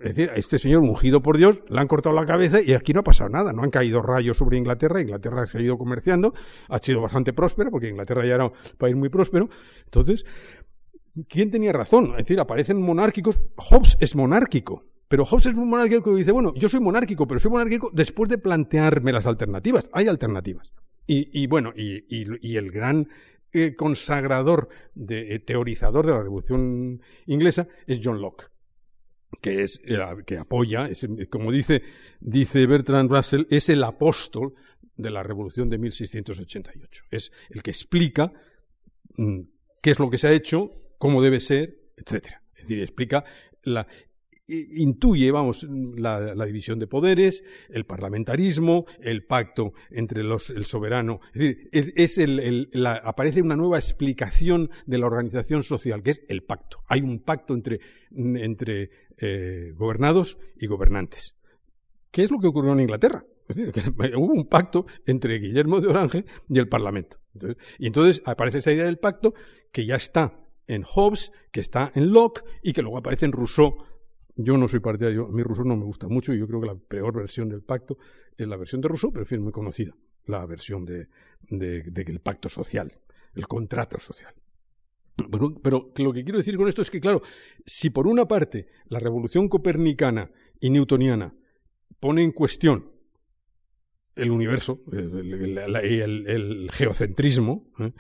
es 0.02 0.16
decir, 0.16 0.30
a 0.32 0.36
este 0.36 0.60
señor 0.60 0.82
ungido 0.82 1.22
por 1.22 1.38
Dios 1.38 1.62
le 1.70 1.80
han 1.80 1.88
cortado 1.88 2.14
la 2.14 2.26
cabeza 2.26 2.60
y 2.62 2.74
aquí 2.74 2.94
no 2.94 3.02
ha 3.02 3.04
pasado 3.04 3.30
nada, 3.30 3.54
no 3.54 3.64
han 3.64 3.70
caído 3.70 4.02
rayos 4.02 4.38
sobre 4.38 4.58
Inglaterra, 4.58 5.02
Inglaterra 5.02 5.44
ha 5.44 5.48
seguido 5.48 5.78
comerciando, 5.78 6.34
ha 6.68 6.80
sido 6.80 7.02
bastante 7.02 7.32
próspera 7.32 7.72
porque 7.72 7.88
Inglaterra 7.88 8.26
ya 8.26 8.36
era 8.36 8.46
un 8.48 8.52
país 8.78 8.96
muy 8.96 9.10
próspero. 9.10 9.50
Entonces, 9.86 10.26
¿quién 11.28 11.52
tenía 11.52 11.72
razón? 11.72 12.12
Es 12.12 12.18
decir, 12.18 12.40
aparecen 12.40 12.82
monárquicos, 12.82 13.40
Hobbes 13.56 13.98
es 14.02 14.16
monárquico, 14.16 14.86
pero 15.08 15.26
Hobbes 15.26 15.48
es 15.48 15.54
un 15.54 15.70
monárquico 15.70 16.12
que 16.12 16.20
dice, 16.20 16.32
bueno, 16.32 16.54
yo 16.56 16.70
soy 16.70 16.82
monárquico, 16.82 17.28
pero 17.28 17.40
soy 17.40 17.52
monárquico 17.52 17.90
después 17.94 18.30
de 18.30 18.38
plantearme 18.40 19.12
las 19.12 19.26
alternativas. 19.26 19.90
Hay 19.94 20.08
alternativas. 20.08 20.72
Y, 21.12 21.48
bueno, 21.48 21.74
y, 21.76 22.56
el 22.56 22.70
gran 22.70 23.08
eh, 23.54 23.76
consagrador, 23.76 24.70
de, 24.96 25.36
eh, 25.36 25.40
teorizador 25.40 26.06
de 26.06 26.14
la 26.14 26.24
Revolución 26.24 27.02
Inglesa 27.26 27.68
es 27.88 28.00
John 28.04 28.22
Locke 28.22 28.52
que 29.42 29.62
es 29.62 29.82
que 30.26 30.38
apoya, 30.38 30.90
como 31.30 31.52
dice, 31.52 31.84
dice 32.20 32.66
Bertrand 32.66 33.12
Russell, 33.12 33.46
es 33.50 33.70
el 33.70 33.84
apóstol 33.84 34.54
de 34.98 35.12
la 35.12 35.24
Revolución 35.24 35.70
de 35.70 35.78
1688. 35.78 37.06
Es 37.12 37.32
el 37.50 37.64
que 37.64 37.72
explica 37.72 38.34
mm, 39.16 39.40
qué 39.82 39.92
es 39.92 40.00
lo 40.00 40.10
que 40.10 40.18
se 40.18 40.28
ha 40.28 40.32
hecho, 40.32 40.72
cómo 40.98 41.22
debe 41.22 41.40
ser, 41.40 41.80
etcétera. 41.96 42.44
Es 42.56 42.64
decir, 42.64 42.82
explica 42.82 43.24
la, 43.64 43.88
intuye, 44.50 45.32
vamos, 45.32 45.66
la, 45.70 46.46
división 46.46 46.80
de 46.80 46.88
poderes, 46.88 47.44
el 47.70 47.86
parlamentarismo, 47.86 48.86
el 49.02 49.26
pacto 49.26 49.74
entre 49.92 50.24
los, 50.24 50.50
el 50.50 50.66
soberano. 50.66 51.20
Es 51.34 51.42
decir, 51.42 51.94
es, 51.96 52.18
el, 52.18 52.70
aparece 53.04 53.42
una 53.42 53.56
nueva 53.56 53.78
explicación 53.78 54.70
de 54.86 54.98
la 54.98 55.08
organización 55.08 55.64
social, 55.64 56.04
que 56.04 56.12
es 56.12 56.22
el 56.28 56.44
pacto. 56.44 56.84
Hay 56.88 57.02
un 57.02 57.20
pacto 57.20 57.54
entre, 57.54 57.80
entre 58.12 58.90
eh, 59.18 59.74
gobernados 59.76 60.38
y 60.58 60.68
gobernantes. 60.68 61.36
¿Qué 62.12 62.24
es 62.24 62.32
lo 62.32 62.40
que 62.40 62.48
ocurrió 62.48 62.74
en 62.74 62.82
Inglaterra? 62.82 63.24
Es 63.48 63.56
decir, 63.56 63.72
que 63.72 63.82
hubo 64.16 64.34
un 64.34 64.48
pacto 64.48 64.86
entre 65.06 65.40
Guillermo 65.40 65.82
de 65.82 65.88
Orange 65.88 66.26
y 66.48 66.60
el 66.60 66.70
Parlamento. 66.70 67.18
y 67.78 67.88
entonces 67.88 68.22
aparece 68.26 68.60
esa 68.60 68.72
idea 68.72 68.86
del 68.86 69.00
pacto 69.00 69.34
que 69.72 69.86
ya 69.86 69.96
está 69.96 70.46
en 70.68 70.84
Hobbes, 70.84 71.32
que 71.52 71.60
está 71.60 71.92
en 71.96 72.14
Locke 72.14 72.44
y 72.64 72.74
que 72.74 72.82
luego 72.82 73.00
aparece 73.00 73.26
en 73.26 73.32
Rousseau 73.32 73.76
yo 74.42 74.58
no 74.58 74.70
soy 74.70 74.80
partidario, 74.80 75.26
a 75.26 75.32
mí 75.32 75.44
Rousseau 75.44 75.66
no 75.66 75.76
me 75.76 75.84
gusta 75.84 76.08
mucho 76.08 76.34
y 76.34 76.40
yo 76.40 76.48
creo 76.48 76.62
que 76.62 76.68
la 76.68 76.76
peor 76.76 77.14
versión 77.14 77.50
del 77.50 77.62
pacto 77.62 77.98
es 78.38 78.48
la 78.48 78.56
versión 78.56 78.80
de 78.80 78.88
Rousseau, 78.88 79.12
pero 79.12 79.24
en 79.24 79.28
fin, 79.28 79.42
muy 79.42 79.52
conocida, 79.52 79.94
la 80.28 80.46
versión 80.46 80.86
de, 80.86 81.10
del 81.50 82.20
pacto 82.22 82.48
social, 82.48 82.90
el 83.36 83.48
contrato 83.48 84.00
social. 84.00 84.34
pero 85.62 85.92
lo 85.98 86.14
que 86.14 86.24
quiero 86.24 86.38
decir 86.38 86.56
con 86.56 86.70
esto 86.70 86.82
es 86.82 86.90
que, 86.90 87.02
claro, 87.02 87.22
si 87.66 87.90
por 87.90 88.08
una 88.08 88.30
parte 88.30 88.68
la 88.88 89.00
revolución 89.00 89.50
copernicana 89.50 90.32
y 90.62 90.70
newtoniana 90.70 91.36
pone 92.00 92.24
en 92.24 92.32
cuestión 92.32 92.94
el 94.16 94.32
universo, 94.32 94.84
el, 94.94 96.70
geocentrismo, 96.72 97.74
¿eh? 97.80 97.92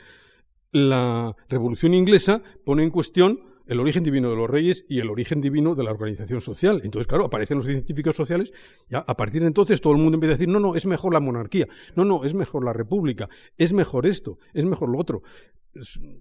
la 0.72 1.36
revolución 1.50 1.94
inglesa 1.94 2.42
pone 2.64 2.84
en 2.84 2.92
cuestión 2.92 3.49
el 3.70 3.80
origen 3.80 4.04
divino 4.04 4.30
de 4.30 4.36
los 4.36 4.50
reyes 4.50 4.86
y 4.90 5.00
el 5.00 5.10
origen 5.10 5.42
divino 5.42 5.76
de 5.76 5.84
la 5.84 5.92
organización 5.92 6.42
social. 6.42 6.82
Entonces, 6.84 7.08
claro, 7.08 7.26
aparecen 7.26 7.58
los 7.58 7.68
científicos 7.68 8.16
sociales, 8.16 8.52
ya 8.90 9.00
a 9.00 9.16
partir 9.16 9.42
de 9.42 9.48
entonces 9.48 9.80
todo 9.80 9.94
el 9.94 10.00
mundo 10.00 10.16
empieza 10.16 10.34
a 10.34 10.38
decir, 10.38 10.50
no, 10.50 10.60
no, 10.60 10.76
es 10.76 10.86
mejor 10.86 11.14
la 11.14 11.20
monarquía, 11.20 11.68
no, 11.96 12.04
no, 12.04 12.26
es 12.26 12.34
mejor 12.34 12.66
la 12.66 12.74
república, 12.74 13.30
es 13.58 13.72
mejor 13.72 14.08
esto, 14.08 14.40
es 14.54 14.66
mejor 14.66 14.90
lo 14.90 14.98
otro. 15.00 15.22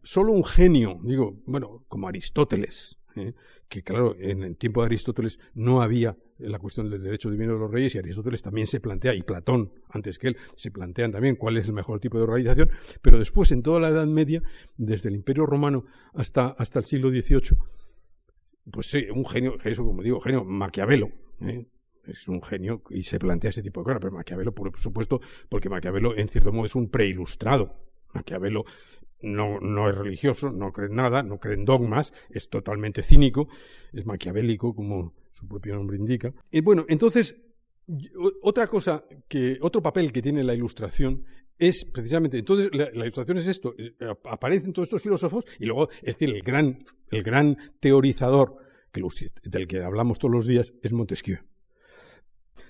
solo 0.03 0.33
un 0.33 0.45
genio, 0.45 1.01
digo, 1.03 1.39
bueno, 1.47 1.85
como 1.89 2.07
Aristóteles, 2.07 2.98
¿eh? 3.17 3.35
que 3.69 3.83
claro, 3.83 4.17
en 4.19 4.43
el 4.43 4.57
tiempo 4.57 4.81
de 4.81 4.87
Aristóteles 4.87 5.39
no 5.55 5.83
había 5.83 6.17
la 6.39 6.59
cuestión 6.59 6.89
del 6.91 7.03
derecho 7.03 7.31
divino 7.31 7.55
de 7.55 7.59
los 7.59 7.71
reyes 7.71 7.95
y 7.95 7.99
Aristóteles 7.99 8.43
también 8.43 8.67
se 8.67 8.81
plantea, 8.81 9.15
y 9.15 9.23
Platón 9.23 9.73
antes 9.91 10.19
que 10.19 10.29
él, 10.29 10.37
se 10.57 10.71
plantean 10.71 11.13
también 11.13 11.37
cuál 11.37 11.57
es 11.57 11.67
el 11.67 11.73
mejor 11.73 12.01
tipo 12.01 12.19
de 12.19 12.25
organización, 12.25 12.71
pero 13.03 13.19
después 13.19 13.51
en 13.53 13.63
toda 13.63 13.81
la 13.81 13.89
Edad 13.89 14.07
Media, 14.07 14.43
desde 14.77 15.09
el 15.09 15.17
Imperio 15.17 15.47
Romano 15.47 15.85
hasta, 16.15 16.49
hasta 16.49 16.79
el 16.79 16.85
siglo 16.85 17.11
XVIII, 17.11 17.59
pues 18.71 18.87
sí, 18.87 19.07
un 19.13 19.27
genio, 19.27 19.57
eso 19.65 19.85
como 19.85 20.03
digo, 20.03 20.21
genio 20.21 20.45
Maquiavelo, 20.45 21.11
¿eh? 21.41 21.67
es 22.05 22.29
un 22.29 22.43
genio 22.43 22.83
y 22.91 23.03
se 23.03 23.19
plantea 23.19 23.51
ese 23.51 23.63
tipo 23.63 23.81
de 23.81 23.85
cosas, 23.85 24.01
pero 24.01 24.13
Maquiavelo, 24.13 24.55
por 24.55 24.79
supuesto, 24.81 25.21
porque 25.49 25.69
Maquiavelo 25.69 26.17
en 26.17 26.29
cierto 26.29 26.53
modo 26.53 26.67
es 26.67 26.75
un 26.75 26.91
preilustrado. 26.91 27.89
Maquiavelo 28.15 28.65
no, 29.21 29.61
no 29.61 29.89
es 29.91 29.97
religioso, 29.97 30.51
no 30.51 30.73
cree 30.73 30.89
en 30.89 30.95
nada, 30.95 31.23
no 31.23 31.39
cree 31.39 31.55
en 31.55 31.65
dogmas, 31.65 32.13
es 32.31 32.49
totalmente 32.49 33.03
cínico, 33.03 33.49
es 33.93 34.07
maquiavélico, 34.07 34.75
como 34.75 35.15
su 35.33 35.47
propio 35.47 35.75
nombre 35.75 35.97
indica. 35.97 36.33
Y 36.51 36.61
bueno, 36.61 36.85
entonces, 36.89 37.37
otra 38.43 38.67
cosa 38.67 39.05
que, 39.29 39.59
otro 39.61 39.83
papel 39.83 40.13
que 40.13 40.23
tiene 40.23 40.45
la 40.45 40.55
ilustración 40.55 41.25
es 41.59 41.85
precisamente, 41.85 42.39
entonces 42.39 42.71
la, 42.73 42.91
ilustración 43.03 43.39
es 43.39 43.47
esto, 43.49 43.75
eh, 43.77 43.95
aparecen 44.25 44.73
todos 44.73 44.87
estos 44.87 45.03
filósofos 45.03 45.45
y 45.59 45.67
luego, 45.67 45.89
es 45.91 46.19
decir, 46.19 46.31
el 46.31 46.43
gran, 46.43 46.79
el 47.11 47.23
gran 47.23 47.57
teorizador 47.81 48.57
que, 48.93 49.03
del 49.45 49.67
que 49.67 49.83
hablamos 49.83 50.19
todos 50.19 50.33
los 50.33 50.47
días 50.47 50.75
es 50.83 50.93
Montesquieu 50.93 51.39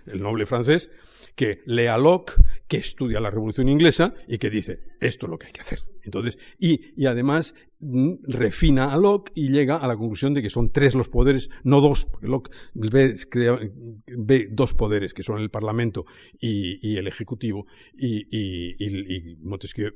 el 0.06 0.22
noble 0.22 0.46
francés, 0.46 0.90
que 1.34 1.62
lee 1.66 1.86
a 1.86 1.98
Locke, 1.98 2.34
que 2.66 2.78
estudia 2.78 3.20
la 3.20 3.30
Revolución 3.30 3.68
Inglesa 3.68 4.14
y 4.26 4.38
que 4.38 4.50
dice, 4.50 4.80
esto 5.00 5.26
es 5.26 5.30
lo 5.30 5.38
que 5.38 5.46
hay 5.46 5.52
que 5.52 5.60
hacer. 5.60 5.80
Entonces, 6.08 6.38
y, 6.58 7.06
además 7.06 7.54
mm, 7.80 8.14
refina 8.24 8.92
a 8.92 8.96
Locke 8.96 9.30
y 9.34 9.50
llega 9.50 9.76
a 9.76 9.86
la 9.86 9.96
conclusión 9.96 10.34
de 10.34 10.42
que 10.42 10.50
son 10.50 10.72
tres 10.72 10.94
los 10.94 11.08
poderes, 11.08 11.50
no 11.62 11.80
dos, 11.80 12.06
porque 12.06 12.26
Locke 12.26 12.50
ve, 12.74 14.48
dos 14.50 14.74
poderes, 14.74 15.14
que 15.14 15.22
son 15.22 15.38
el 15.38 15.50
Parlamento 15.50 16.04
y, 16.40 16.96
el 16.96 17.06
Ejecutivo, 17.06 17.66
y, 17.96 18.26
y 18.30 19.36
Montesquieu 19.42 19.92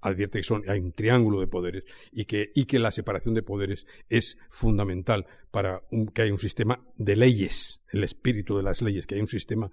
advierte 0.00 0.38
que 0.38 0.44
son, 0.44 0.62
hay 0.68 0.78
un 0.78 0.92
triángulo 0.92 1.40
de 1.40 1.46
poderes 1.46 1.84
y 2.12 2.24
que, 2.24 2.50
y 2.54 2.66
que 2.66 2.78
la 2.78 2.90
separación 2.90 3.34
de 3.34 3.42
poderes 3.42 3.86
es 4.08 4.38
fundamental 4.50 5.26
para 5.50 5.82
que 6.14 6.22
haya 6.22 6.32
un 6.32 6.38
sistema 6.38 6.84
de 6.96 7.16
leyes, 7.16 7.82
el 7.90 8.04
espíritu 8.04 8.56
de 8.56 8.62
las 8.62 8.82
leyes, 8.82 9.06
que 9.06 9.14
haya 9.14 9.24
un 9.24 9.28
sistema 9.28 9.70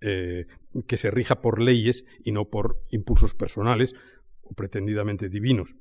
eh, 0.00 0.46
que 0.86 0.96
se 0.96 1.10
rija 1.10 1.40
por 1.40 1.60
leyes 1.60 2.04
y 2.24 2.32
no 2.32 2.50
por 2.50 2.82
impulsos 2.90 3.34
personales 3.34 3.94
pretendidamente 4.54 5.28
divinos. 5.28 5.76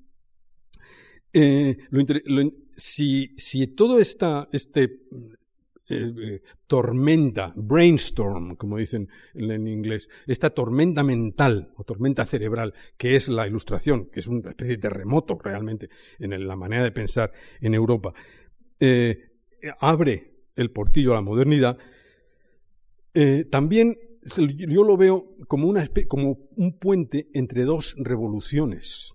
Eh, 1.34 1.78
si, 2.76 3.34
si, 3.38 3.68
todo 3.68 4.00
esta, 4.00 4.48
este 4.52 4.84
eh, 4.84 6.14
eh, 6.18 6.42
tormenta, 6.68 7.52
brainstorm, 7.56 8.56
como 8.56 8.78
dicen 8.78 9.10
en 9.34 9.68
inglés, 9.68 10.10
esta 10.28 10.52
tormenta 10.52 11.04
mental 11.04 11.74
o 11.76 11.84
tormenta 11.84 12.26
cerebral 12.26 12.74
que 12.98 13.16
es 13.16 13.30
la 13.30 13.48
ilustración, 13.48 14.10
que 14.12 14.20
es 14.20 14.28
una 14.28 14.52
especie 14.52 14.76
de 14.76 14.82
terremoto 14.82 15.40
realmente 15.44 15.90
en 16.20 16.48
la 16.48 16.56
manera 16.56 16.84
de 16.84 16.92
pensar 16.92 17.34
en 17.60 17.74
Europa, 17.74 18.14
abre 19.80 20.46
el 20.56 20.72
portillo 20.72 21.14
a 21.14 21.16
la 21.16 21.22
modernidad, 21.22 21.78
también 23.50 23.98
yo 24.26 24.84
lo 24.84 24.98
veo 24.98 25.36
como, 25.48 25.68
una, 25.68 25.90
como 26.08 26.38
un 26.56 26.78
puente 26.80 27.30
entre 27.34 27.64
dos 27.64 27.96
revoluciones. 27.98 29.14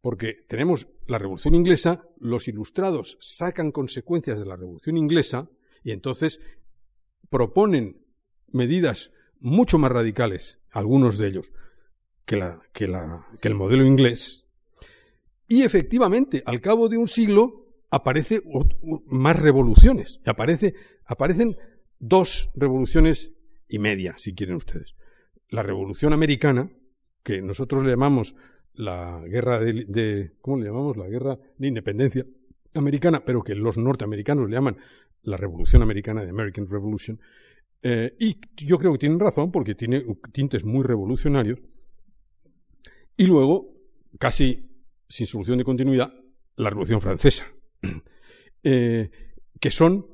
Porque 0.00 0.34
tenemos 0.48 0.88
la 1.06 1.18
Revolución 1.18 1.54
Inglesa, 1.54 2.08
los 2.18 2.48
ilustrados 2.48 3.18
sacan 3.20 3.70
consecuencias 3.70 4.38
de 4.38 4.46
la 4.46 4.56
Revolución 4.56 4.96
Inglesa, 4.96 5.50
y 5.82 5.90
entonces 5.92 6.40
proponen 7.28 8.04
medidas 8.48 9.12
mucho 9.38 9.78
más 9.78 9.92
radicales, 9.92 10.58
algunos 10.70 11.18
de 11.18 11.28
ellos, 11.28 11.52
que, 12.24 12.36
la, 12.36 12.60
que, 12.72 12.86
la, 12.86 13.26
que 13.40 13.48
el 13.48 13.54
modelo 13.54 13.84
inglés. 13.84 14.46
Y 15.48 15.62
efectivamente, 15.62 16.42
al 16.46 16.60
cabo 16.60 16.88
de 16.88 16.96
un 16.96 17.08
siglo, 17.08 17.66
aparece 17.90 18.40
más 19.06 19.40
revoluciones. 19.40 20.20
Aparece, 20.24 20.74
aparecen 21.04 21.56
dos 21.98 22.50
revoluciones 22.54 23.32
y 23.70 23.78
media, 23.78 24.14
si 24.18 24.34
quieren 24.34 24.56
ustedes. 24.56 24.94
La 25.48 25.62
revolución 25.62 26.12
americana, 26.12 26.70
que 27.22 27.42
nosotros 27.42 27.84
le 27.84 27.90
llamamos 27.90 28.34
la 28.74 29.22
guerra 29.26 29.60
de, 29.60 30.32
¿cómo 30.40 30.58
le 30.58 30.66
llamamos? 30.66 30.96
La 30.96 31.08
guerra 31.08 31.38
de 31.58 31.68
independencia 31.68 32.26
americana, 32.74 33.24
pero 33.24 33.42
que 33.42 33.54
los 33.54 33.76
norteamericanos 33.78 34.48
le 34.48 34.54
llaman 34.54 34.76
la 35.22 35.36
Revolución 35.36 35.82
Americana, 35.82 36.22
de 36.22 36.30
American 36.30 36.68
Revolution, 36.68 37.20
eh, 37.82 38.14
y 38.18 38.38
yo 38.56 38.78
creo 38.78 38.92
que 38.92 38.98
tienen 38.98 39.18
razón 39.18 39.50
porque 39.50 39.74
tiene 39.74 40.04
tintes 40.32 40.64
muy 40.64 40.84
revolucionarios. 40.84 41.58
Y 43.16 43.26
luego, 43.26 43.74
casi 44.18 44.70
sin 45.08 45.26
solución 45.26 45.58
de 45.58 45.64
continuidad, 45.64 46.14
la 46.56 46.70
Revolución 46.70 47.00
Francesa, 47.00 47.44
eh, 48.62 49.10
que 49.58 49.70
son, 49.70 50.06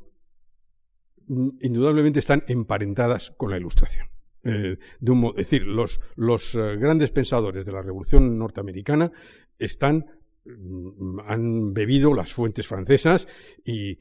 indudablemente 1.28 2.20
están 2.20 2.44
emparentadas 2.48 3.32
con 3.36 3.50
la 3.50 3.58
Ilustración. 3.58 4.08
Eh, 4.44 4.78
de 5.00 5.10
un, 5.10 5.24
es 5.30 5.50
decir, 5.50 5.62
los, 5.62 6.00
los 6.14 6.54
grandes 6.54 7.10
pensadores 7.10 7.64
de 7.64 7.72
la 7.72 7.82
Revolución 7.82 8.38
norteamericana 8.38 9.10
están 9.58 10.06
mm, 10.44 11.20
han 11.26 11.74
bebido 11.74 12.14
las 12.14 12.32
fuentes 12.32 12.66
francesas 12.66 13.26
y, 13.64 13.98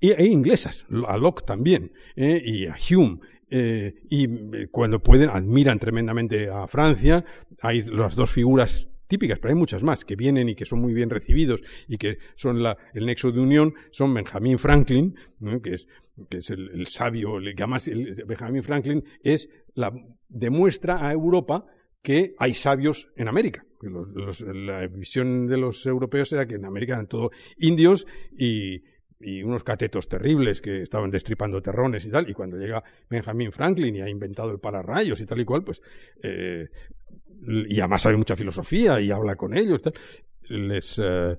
e 0.00 0.26
inglesas, 0.26 0.86
a 1.06 1.16
Locke 1.16 1.46
también, 1.46 1.92
¿eh? 2.16 2.42
y 2.44 2.66
a 2.66 2.76
Hume. 2.90 3.20
Eh, 3.50 3.94
y 4.10 4.24
eh, 4.24 4.68
cuando 4.70 5.02
pueden, 5.02 5.30
admiran 5.30 5.78
tremendamente 5.78 6.48
a 6.50 6.66
Francia. 6.66 7.24
Hay 7.60 7.82
las 7.82 8.16
dos 8.16 8.30
figuras 8.30 8.88
típicas, 9.06 9.38
pero 9.38 9.52
hay 9.52 9.58
muchas 9.58 9.82
más 9.82 10.04
que 10.04 10.16
vienen 10.16 10.48
y 10.48 10.54
que 10.54 10.64
son 10.64 10.80
muy 10.80 10.94
bien 10.94 11.10
recibidos 11.10 11.62
y 11.88 11.98
que 11.98 12.18
son 12.34 12.62
la, 12.62 12.76
el 12.94 13.06
nexo 13.06 13.32
de 13.32 13.40
unión, 13.40 13.74
son 13.90 14.12
Benjamin 14.14 14.58
Franklin, 14.58 15.14
que 15.62 15.74
es, 15.74 15.86
que 16.28 16.38
es 16.38 16.50
el, 16.50 16.86
sabio, 16.86 17.38
que 17.40 17.62
además 17.62 17.90
Benjamin 18.26 18.62
Franklin 18.62 19.04
es 19.22 19.48
la, 19.74 19.92
demuestra 20.28 21.06
a 21.06 21.12
Europa 21.12 21.66
que 22.02 22.34
hay 22.38 22.54
sabios 22.54 23.10
en 23.16 23.28
América. 23.28 23.64
la 23.80 24.86
visión 24.88 25.46
de 25.46 25.56
los 25.56 25.86
europeos 25.86 26.32
era 26.32 26.46
que 26.46 26.54
en 26.54 26.64
América 26.64 26.94
eran 26.94 27.06
todos 27.06 27.30
indios 27.56 28.06
y, 28.36 28.82
y 29.24 29.42
unos 29.42 29.64
catetos 29.64 30.08
terribles 30.08 30.60
que 30.60 30.82
estaban 30.82 31.10
destripando 31.10 31.62
terrones 31.62 32.04
y 32.04 32.10
tal, 32.10 32.28
y 32.28 32.34
cuando 32.34 32.58
llega 32.58 32.82
Benjamin 33.08 33.52
Franklin 33.52 33.96
y 33.96 34.00
ha 34.02 34.08
inventado 34.08 34.50
el 34.50 34.60
pararrayos 34.60 35.20
y 35.20 35.26
tal 35.26 35.40
y 35.40 35.44
cual, 35.44 35.64
pues, 35.64 35.80
eh, 36.22 36.68
y 37.46 37.80
además 37.80 38.02
sabe 38.02 38.16
mucha 38.16 38.36
filosofía 38.36 39.00
y 39.00 39.10
habla 39.10 39.36
con 39.36 39.56
ellos, 39.56 39.80
les 40.48 41.00
eh, 41.02 41.36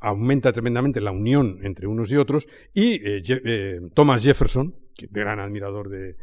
aumenta 0.00 0.52
tremendamente 0.52 1.00
la 1.00 1.12
unión 1.12 1.58
entre 1.62 1.86
unos 1.86 2.10
y 2.12 2.16
otros, 2.16 2.46
y 2.72 3.00
eh, 3.02 3.80
Thomas 3.94 4.22
Jefferson, 4.22 4.74
que 4.94 5.08
gran 5.10 5.40
admirador 5.40 5.88
de, 5.88 6.16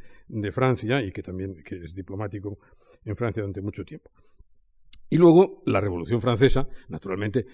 Francia 0.53 1.01
y 1.01 1.11
que 1.11 1.21
también 1.21 1.61
que 1.61 1.83
es 1.83 1.93
diplomático 1.93 2.57
en 3.03 3.17
Francia 3.17 3.41
durante 3.41 3.61
mucho 3.61 3.83
tiempo. 3.83 4.11
Y 5.09 5.17
luego 5.17 5.61
la 5.65 5.81
Revolución 5.81 6.21
Francesa, 6.21 6.69
naturalmente, 6.87 7.45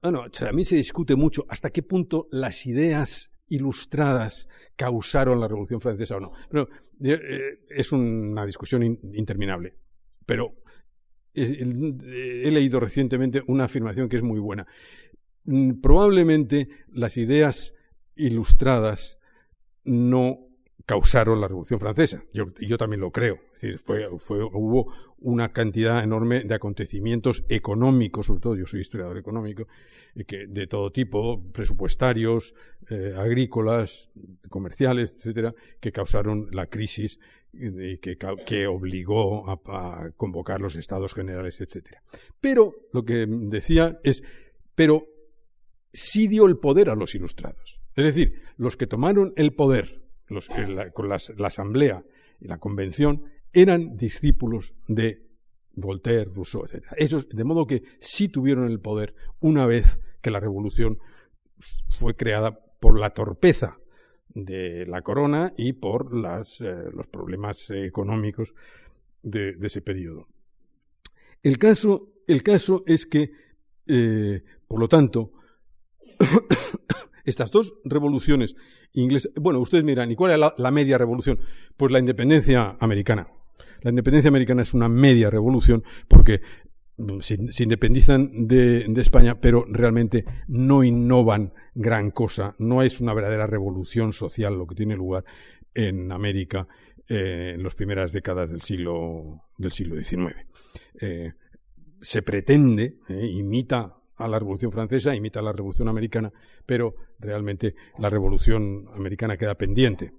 bueno, 0.00 0.30
también 0.30 0.64
se 0.64 0.76
discute 0.76 1.16
mucho 1.16 1.44
hasta 1.50 1.68
qué 1.68 1.82
punto 1.82 2.28
las 2.30 2.64
ideas 2.64 3.34
ilustradas 3.48 4.48
causaron 4.74 5.38
la 5.38 5.48
Revolución 5.48 5.82
Francesa 5.82 6.16
o 6.16 6.20
no. 6.20 6.32
Pero, 6.48 6.68
eh, 7.02 7.60
es 7.68 7.92
una 7.92 8.46
discusión 8.46 8.82
interminable. 8.82 9.83
Pero 10.26 10.54
eh, 11.34 12.42
he 12.44 12.50
leído 12.50 12.80
recientemente 12.80 13.42
una 13.46 13.64
afirmación 13.64 14.08
que 14.08 14.16
es 14.16 14.22
muy 14.22 14.38
buena. 14.38 14.66
Mm, 15.44 15.80
probablemente 15.80 16.68
las 16.88 17.16
ideas 17.16 17.74
ilustradas 18.16 19.18
no 19.84 20.43
causaron 20.86 21.40
la 21.40 21.48
Revolución 21.48 21.80
Francesa. 21.80 22.24
Yo, 22.32 22.76
también 22.76 23.00
lo 23.00 23.10
creo. 23.10 23.38
Es 23.54 23.62
decir, 23.62 23.78
fue, 23.78 24.08
fue, 24.18 24.44
hubo 24.44 24.92
una 25.18 25.52
cantidad 25.52 26.02
enorme 26.02 26.44
de 26.44 26.54
acontecimientos 26.54 27.44
económicos, 27.48 28.26
sobre 28.26 28.40
todo 28.40 28.56
yo 28.56 28.66
soy 28.66 28.80
historiador 28.80 29.16
económico, 29.16 29.66
eh, 30.14 30.24
que, 30.24 30.46
de 30.46 30.66
todo 30.66 30.92
tipo, 30.92 31.42
presupuestarios, 31.52 32.54
eh, 32.90 33.14
agrícolas, 33.16 34.10
comerciales, 34.48 35.14
etcétera, 35.16 35.54
que 35.80 35.92
causaron 35.92 36.48
la 36.52 36.66
crisis 36.66 37.18
que, 37.52 38.18
que 38.44 38.66
obligó 38.66 39.48
a, 39.48 39.60
a, 39.66 40.10
convocar 40.16 40.60
los 40.60 40.76
estados 40.76 41.14
generales, 41.14 41.60
etcétera. 41.60 42.02
Pero 42.40 42.74
lo 42.92 43.04
que 43.04 43.26
decía 43.28 44.00
es, 44.02 44.24
pero 44.74 45.06
sí 45.92 46.26
dio 46.26 46.46
el 46.46 46.58
poder 46.58 46.90
a 46.90 46.96
los 46.96 47.14
ilustrados. 47.14 47.80
Es 47.96 48.04
decir, 48.04 48.42
los 48.56 48.76
que 48.76 48.88
tomaron 48.88 49.32
el 49.36 49.54
poder 49.54 50.03
los, 50.28 50.48
la, 50.68 50.90
con 50.90 51.08
la 51.08 51.16
asamblea 51.16 52.04
y 52.40 52.48
la 52.48 52.58
convención, 52.58 53.24
eran 53.52 53.96
discípulos 53.96 54.74
de 54.88 55.24
Voltaire, 55.76 56.30
Rousseau, 56.32 56.64
etc. 56.64 56.84
Esos, 56.96 57.28
de 57.28 57.44
modo 57.44 57.66
que 57.66 57.82
sí 57.98 58.28
tuvieron 58.28 58.70
el 58.70 58.80
poder 58.80 59.14
una 59.40 59.66
vez 59.66 60.00
que 60.20 60.30
la 60.30 60.40
revolución 60.40 60.98
fue 61.98 62.16
creada 62.16 62.58
por 62.80 62.98
la 62.98 63.10
torpeza 63.10 63.78
de 64.28 64.84
la 64.86 65.02
corona 65.02 65.52
y 65.56 65.74
por 65.74 66.14
las, 66.14 66.60
eh, 66.60 66.74
los 66.92 67.06
problemas 67.06 67.70
económicos 67.70 68.52
de, 69.22 69.56
ese 69.62 69.80
periodo. 69.80 70.28
El 71.42 71.58
caso, 71.58 72.12
el 72.26 72.42
caso 72.42 72.82
es 72.86 73.06
que, 73.06 73.30
eh, 73.86 74.42
por 74.66 74.80
lo 74.80 74.88
tanto, 74.88 75.32
estas 77.24 77.50
dos 77.50 77.74
revoluciones 77.84 78.56
inglesas, 78.92 79.32
bueno, 79.36 79.60
ustedes 79.60 79.84
miran, 79.84 80.10
¿y 80.10 80.16
cuál 80.16 80.32
es 80.32 80.52
la, 80.56 80.70
media 80.70 80.98
revolución? 80.98 81.40
Pues 81.76 81.90
la 81.92 81.98
independencia 81.98 82.76
americana. 82.80 83.28
La 83.82 83.90
independencia 83.90 84.28
americana 84.28 84.62
es 84.62 84.74
una 84.74 84.88
media 84.88 85.30
revolución 85.30 85.84
porque 86.08 86.40
mm, 86.96 87.20
se, 87.20 87.62
independizan 87.62 88.46
de, 88.46 88.86
España, 88.96 89.40
pero 89.40 89.64
realmente 89.68 90.24
no 90.48 90.84
innovan 90.84 91.52
gran 91.74 92.10
cosa. 92.10 92.54
No 92.58 92.82
es 92.82 93.00
una 93.00 93.14
verdadera 93.14 93.46
revolución 93.46 94.12
social 94.12 94.54
lo 94.54 94.66
que 94.66 94.74
tiene 94.74 94.96
lugar 94.96 95.24
en 95.74 96.12
América 96.12 96.68
eh, 97.08 97.52
en 97.54 97.62
las 97.62 97.74
primeras 97.74 98.12
décadas 98.12 98.50
del 98.50 98.62
siglo, 98.62 99.42
XIX. 99.58 100.34
Eh, 101.00 101.32
se 102.00 102.22
pretende, 102.22 102.98
eh, 103.08 103.26
imita 103.32 103.96
a 104.16 104.28
la 104.28 104.38
Revolución 104.38 104.72
Francesa, 104.72 105.14
imita 105.14 105.40
a 105.40 105.42
la 105.42 105.52
Revolución 105.52 105.88
Americana, 105.88 106.32
pero 106.66 106.94
realmente 107.18 107.74
la 107.98 108.10
Revolución 108.10 108.88
Americana 108.94 109.36
queda 109.36 109.56
pendiente. 109.56 110.12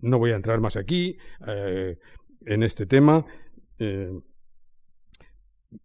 No 0.00 0.18
voy 0.18 0.32
a 0.32 0.36
entrar 0.36 0.60
más 0.60 0.76
aquí 0.76 1.16
en 2.44 2.62
este 2.62 2.86
tema, 2.86 3.24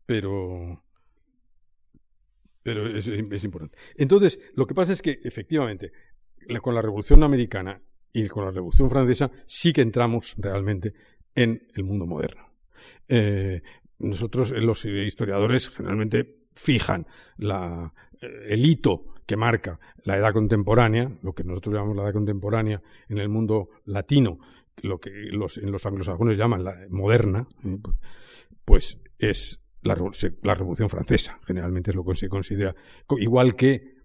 pero 0.06 0.84
pero 2.68 2.86
es, 2.86 3.08
importante. 3.46 3.78
Entonces, 3.96 4.42
lo 4.56 4.68
que 4.68 4.76
pasa 4.76 4.92
es 4.92 5.02
que, 5.02 5.22
efectivamente, 5.24 5.94
con 6.62 6.76
la 6.76 6.82
Revolución 6.82 7.24
Americana 7.24 7.82
y 8.12 8.28
con 8.28 8.44
la 8.44 8.52
Revolución 8.52 8.90
Francesa 8.90 9.32
sí 9.46 9.72
que 9.72 9.82
entramos 9.82 10.36
realmente 10.38 10.94
en 11.34 11.66
el 11.76 11.86
mundo 11.86 12.06
moderno. 12.06 12.52
Eh, 13.08 13.62
nosotros, 14.00 14.52
eh, 14.52 14.60
los 14.60 14.84
historiadores, 14.84 15.70
generalmente 15.70 16.47
fijan 16.58 17.08
eh, 17.40 17.90
el 18.50 18.66
hito 18.66 19.14
que 19.26 19.38
marca 19.38 19.80
la 20.04 20.18
edad 20.18 20.34
contemporánea, 20.34 21.12
lo 21.22 21.34
que 21.34 21.44
nosotros 21.44 21.76
llamamos 21.76 21.98
la 21.98 22.04
edad 22.04 22.14
contemporánea 22.14 22.82
en 23.10 23.18
el 23.18 23.30
mundo 23.30 23.70
latino, 23.86 24.40
lo 24.82 25.00
que 25.00 25.10
los, 25.32 25.58
en 25.58 25.72
los 25.72 25.86
anglosajones 25.86 26.38
llaman 26.38 26.64
la 26.64 26.76
moderna, 26.90 27.48
pues 28.64 29.02
es 29.20 29.68
la, 29.82 29.96
Revolución 29.96 30.90
Francesa, 30.90 31.40
generalmente 31.46 31.92
es 31.92 31.96
lo 31.96 32.06
que 32.06 32.16
se 32.16 32.30
considera, 32.30 32.76
igual 33.18 33.56
que 33.56 33.96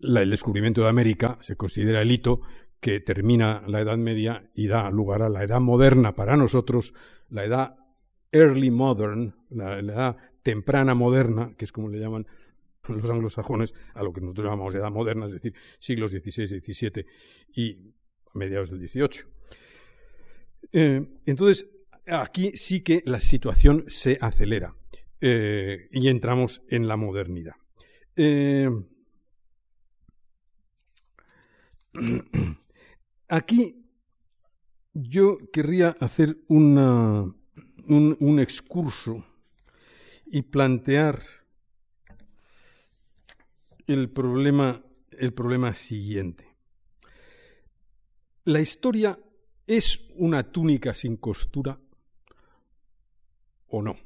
el 0.00 0.30
descubrimiento 0.30 0.82
de 0.82 0.88
América 0.88 1.38
se 1.40 1.56
considera 1.56 2.02
el 2.02 2.10
hito 2.10 2.40
que 2.80 3.00
termina 3.00 3.62
la 3.66 3.80
Edad 3.80 3.96
Media 3.96 4.50
y 4.54 4.68
da 4.68 4.90
lugar 4.90 5.22
a 5.22 5.28
la 5.28 5.42
Edad 5.42 5.60
Moderna 5.60 6.14
para 6.14 6.36
nosotros, 6.36 6.94
la 7.28 7.44
Edad 7.44 7.76
Early 8.32 8.70
Modern, 8.70 9.34
la, 9.50 9.78
Edad 9.78 10.16
temprana 10.46 10.94
moderna, 10.94 11.56
que 11.58 11.64
es 11.64 11.72
como 11.72 11.88
le 11.88 11.98
llaman 11.98 12.24
los 12.88 13.10
anglosajones 13.10 13.74
a 13.94 14.04
lo 14.04 14.12
que 14.12 14.20
nosotros 14.20 14.44
llamamos 14.46 14.76
Edad 14.76 14.92
Moderna, 14.92 15.26
es 15.26 15.32
decir, 15.32 15.54
siglos 15.80 16.12
XVI, 16.12 16.46
XVII 16.46 17.04
y 17.52 17.92
mediados 18.34 18.70
del 18.70 18.86
XVIII. 18.86 19.24
Eh, 20.70 21.04
entonces, 21.26 21.68
aquí 22.06 22.52
sí 22.54 22.82
que 22.82 23.02
la 23.06 23.18
situación 23.18 23.86
se 23.88 24.18
acelera 24.20 24.76
eh, 25.20 25.88
y 25.90 26.06
entramos 26.06 26.62
en 26.68 26.86
la 26.86 26.96
modernidad. 26.96 27.56
Eh, 28.14 28.70
Aquí 33.28 33.84
yo 34.92 35.38
querría 35.52 35.96
hacer 36.00 36.38
un, 36.48 37.34
excurso 38.38 39.24
y 40.26 40.42
plantear 40.42 41.22
el 43.86 44.10
problema, 44.10 44.82
el 45.10 45.32
problema 45.32 45.72
siguiente. 45.74 46.54
¿La 48.44 48.60
historia 48.60 49.18
es 49.66 50.08
una 50.16 50.42
túnica 50.44 50.94
sin 50.94 51.16
costura 51.16 51.80
o 53.68 53.82
no? 53.82 53.96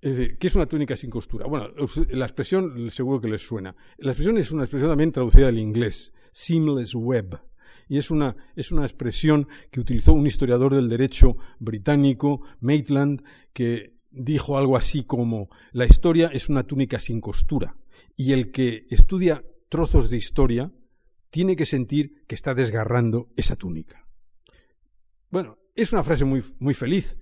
Es 0.00 0.16
decir, 0.16 0.38
¿qué 0.38 0.46
es 0.46 0.54
una 0.54 0.66
túnica 0.66 0.96
sin 0.96 1.10
costura? 1.10 1.46
Bueno, 1.46 1.70
la 2.10 2.26
expresión 2.26 2.90
seguro 2.90 3.20
que 3.20 3.28
les 3.28 3.42
suena. 3.42 3.74
La 3.98 4.12
expresión 4.12 4.38
es 4.38 4.50
una 4.50 4.64
expresión 4.64 4.90
también 4.90 5.12
traducida 5.12 5.48
al 5.48 5.58
inglés, 5.58 6.12
seamless 6.32 6.94
web 6.94 7.40
y 7.88 7.98
es 7.98 8.10
una, 8.10 8.36
es 8.54 8.72
una 8.72 8.84
expresión 8.84 9.48
que 9.70 9.80
utilizó 9.80 10.12
un 10.12 10.26
historiador 10.26 10.74
del 10.74 10.88
derecho 10.88 11.36
británico, 11.58 12.42
Maitland, 12.60 13.22
que 13.52 13.95
dijo 14.16 14.58
algo 14.58 14.76
así 14.76 15.04
como 15.04 15.48
la 15.72 15.86
historia 15.86 16.28
es 16.32 16.48
una 16.48 16.64
túnica 16.64 16.98
sin 16.98 17.20
costura 17.20 17.76
y 18.16 18.32
el 18.32 18.50
que 18.50 18.86
estudia 18.90 19.44
trozos 19.68 20.10
de 20.10 20.16
historia 20.16 20.72
tiene 21.30 21.56
que 21.56 21.66
sentir 21.66 22.24
que 22.26 22.34
está 22.34 22.54
desgarrando 22.54 23.28
esa 23.36 23.56
túnica. 23.56 24.06
Bueno, 25.30 25.58
es 25.74 25.92
una 25.92 26.02
frase 26.02 26.24
muy, 26.24 26.42
muy 26.58 26.72
feliz, 26.72 27.18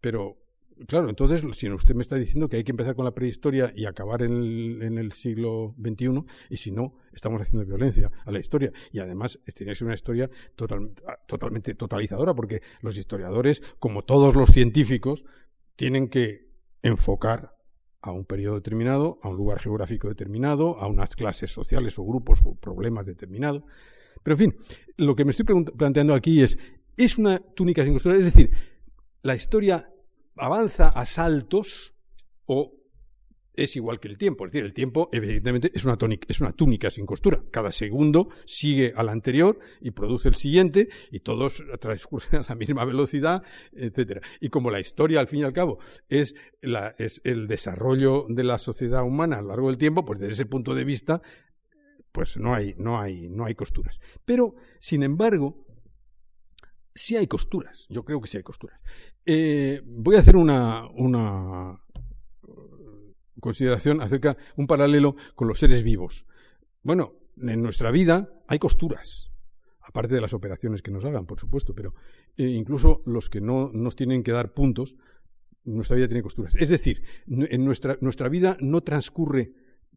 pero 0.00 0.44
Claro, 0.88 1.08
entonces, 1.08 1.44
si 1.56 1.70
usted 1.70 1.94
me 1.94 2.02
está 2.02 2.16
diciendo 2.16 2.48
que 2.48 2.56
hay 2.56 2.64
que 2.64 2.72
empezar 2.72 2.96
con 2.96 3.04
la 3.04 3.14
prehistoria 3.14 3.72
y 3.76 3.86
acabar 3.86 4.22
en 4.22 4.98
el, 4.98 5.12
siglo 5.12 5.74
XXI, 5.80 6.24
y 6.50 6.56
si 6.56 6.72
no, 6.72 6.96
estamos 7.12 7.40
haciendo 7.40 7.64
violencia 7.64 8.10
a 8.24 8.32
la 8.32 8.40
historia. 8.40 8.72
Y 8.90 8.98
además, 8.98 9.38
tiene 9.54 9.72
que 9.72 9.76
ser 9.76 9.86
una 9.86 9.94
historia 9.94 10.28
totalmente 11.26 11.74
totalizadora, 11.74 12.34
porque 12.34 12.60
los 12.80 12.96
historiadores, 12.96 13.62
como 13.78 14.02
todos 14.02 14.34
los 14.34 14.50
científicos, 14.50 15.24
tienen 15.76 16.08
que 16.08 16.48
enfocar 16.82 17.54
a 18.00 18.12
un 18.12 18.24
periodo 18.26 18.56
determinado, 18.56 19.18
a 19.22 19.28
un 19.28 19.36
lugar 19.36 19.60
geográfico 19.60 20.08
determinado, 20.08 20.78
a 20.78 20.86
unas 20.86 21.16
clases 21.16 21.50
sociales 21.50 21.98
o 21.98 22.04
grupos 22.04 22.40
o 22.44 22.54
problemas 22.54 23.06
determinados. 23.06 23.62
Pero 24.22 24.34
en 24.34 24.38
fin, 24.38 24.56
lo 24.96 25.16
que 25.16 25.24
me 25.24 25.30
estoy 25.30 25.46
planteando 25.76 26.14
aquí 26.14 26.42
es, 26.42 26.58
¿es 26.96 27.18
una 27.18 27.38
túnica 27.38 27.82
sin 27.82 27.94
costura? 27.94 28.16
Es 28.16 28.34
decir, 28.34 28.50
la 29.22 29.34
historia 29.34 29.88
avanza 30.36 30.88
a 30.88 31.04
saltos 31.04 31.94
o 32.44 32.72
es 33.54 33.76
igual 33.76 34.00
que 34.00 34.08
el 34.08 34.18
tiempo. 34.18 34.44
Es 34.44 34.52
decir, 34.52 34.64
el 34.64 34.72
tiempo, 34.72 35.08
evidentemente, 35.12 35.70
es 35.74 35.84
una, 35.84 35.96
es 36.28 36.40
una 36.40 36.52
túnica 36.52 36.90
sin 36.90 37.06
costura. 37.06 37.42
Cada 37.50 37.72
segundo 37.72 38.28
sigue 38.44 38.92
al 38.96 39.08
anterior 39.08 39.58
y 39.80 39.92
produce 39.92 40.28
el 40.28 40.34
siguiente 40.34 40.88
y 41.10 41.20
todos 41.20 41.62
transcurren 41.80 42.42
a 42.42 42.46
la 42.48 42.54
misma 42.54 42.84
velocidad, 42.84 43.42
etcétera. 43.72 44.20
Y 44.40 44.48
como 44.48 44.70
la 44.70 44.80
historia, 44.80 45.20
al 45.20 45.28
fin 45.28 45.40
y 45.40 45.44
al 45.44 45.52
cabo, 45.52 45.78
es 46.08 46.34
el 46.60 47.46
desarrollo 47.46 48.26
de 48.28 48.44
la 48.44 48.58
sociedad 48.58 49.04
humana 49.04 49.38
a 49.38 49.42
lo 49.42 49.48
largo 49.48 49.68
del 49.68 49.78
tiempo, 49.78 50.04
pues 50.04 50.20
desde 50.20 50.34
ese 50.34 50.46
punto 50.46 50.74
de 50.74 50.84
vista, 50.84 51.22
pues 52.12 52.36
no 52.36 52.54
hay, 52.54 52.74
no 52.78 53.00
hay, 53.00 53.28
no 53.28 53.44
hay 53.44 53.54
costuras. 53.54 54.00
Pero, 54.24 54.54
sin 54.78 55.02
embargo, 55.02 55.66
sí 56.94 57.16
hay 57.16 57.26
costuras, 57.26 57.86
yo 57.88 58.04
creo 58.04 58.20
que 58.20 58.28
sí 58.28 58.36
hay 58.36 58.42
costuras. 58.42 58.80
Eh, 59.26 59.82
voy 59.84 60.16
a 60.16 60.20
hacer 60.20 60.36
una, 60.36 60.86
una 60.94 61.83
consideración 63.40 64.00
acerca, 64.00 64.36
un 64.56 64.66
paralelo 64.66 65.16
con 65.34 65.48
los 65.48 65.58
seres 65.58 65.82
vivos. 65.82 66.26
Bueno, 66.82 67.14
en 67.40 67.62
nuestra 67.62 67.90
vida 67.90 68.28
hay 68.46 68.58
costuras, 68.58 69.30
aparte 69.80 70.14
de 70.14 70.20
las 70.20 70.34
operaciones 70.34 70.82
que 70.82 70.90
nos 70.90 71.04
hagan, 71.04 71.26
por 71.26 71.40
supuesto, 71.40 71.74
pero 71.74 71.94
eh, 72.36 72.44
incluso 72.44 73.02
los 73.06 73.30
que 73.30 73.40
no 73.40 73.70
nos 73.72 73.96
tienen 73.96 74.22
que 74.22 74.32
dar 74.32 74.52
puntos, 74.52 74.96
nuestra 75.64 75.96
vida 75.96 76.08
tiene 76.08 76.22
costuras. 76.22 76.54
Es 76.56 76.68
decir, 76.68 77.02
en 77.26 77.64
nuestra, 77.64 77.96
nuestra 78.00 78.28
vida 78.28 78.56
no 78.60 78.82
transcurre 78.82 79.54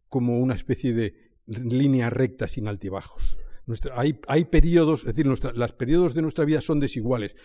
como 0.08 0.38
una 0.38 0.54
especie 0.54 0.94
de 0.94 1.14
línea 1.46 2.08
recta 2.08 2.48
sin 2.48 2.68
altibajos 2.68 3.38
hay, 3.92 4.18
hay, 4.26 4.44
periodos, 4.44 5.00
es 5.00 5.14
decir, 5.14 5.26
los 5.26 5.72
periodos 5.72 6.14
de 6.14 6.22
nuestra 6.22 6.44
vida 6.44 6.60
son 6.60 6.80
desiguales. 6.80 7.36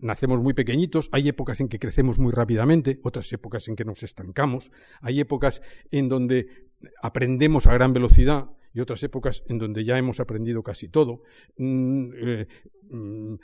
Nacemos 0.00 0.42
muy 0.42 0.54
pequeñitos, 0.54 1.08
hay 1.12 1.28
épocas 1.28 1.60
en 1.60 1.68
que 1.68 1.78
crecemos 1.78 2.18
muy 2.18 2.32
rápidamente, 2.32 3.00
otras 3.02 3.32
épocas 3.32 3.68
en 3.68 3.76
que 3.76 3.84
nos 3.84 4.02
estancamos, 4.02 4.70
hay 5.00 5.20
épocas 5.20 5.62
en 5.90 6.08
donde 6.08 6.66
aprendemos 7.02 7.66
a 7.66 7.74
gran 7.74 7.92
velocidad 7.92 8.50
y 8.76 8.80
otras 8.80 9.02
épocas 9.02 9.42
en 9.48 9.58
donde 9.58 9.84
ya 9.84 9.96
hemos 9.96 10.20
aprendido 10.20 10.62
casi 10.62 10.88
todo. 10.88 11.22
Mm, 11.56 12.10
eh, 12.14 12.46
mm, 12.90 13.34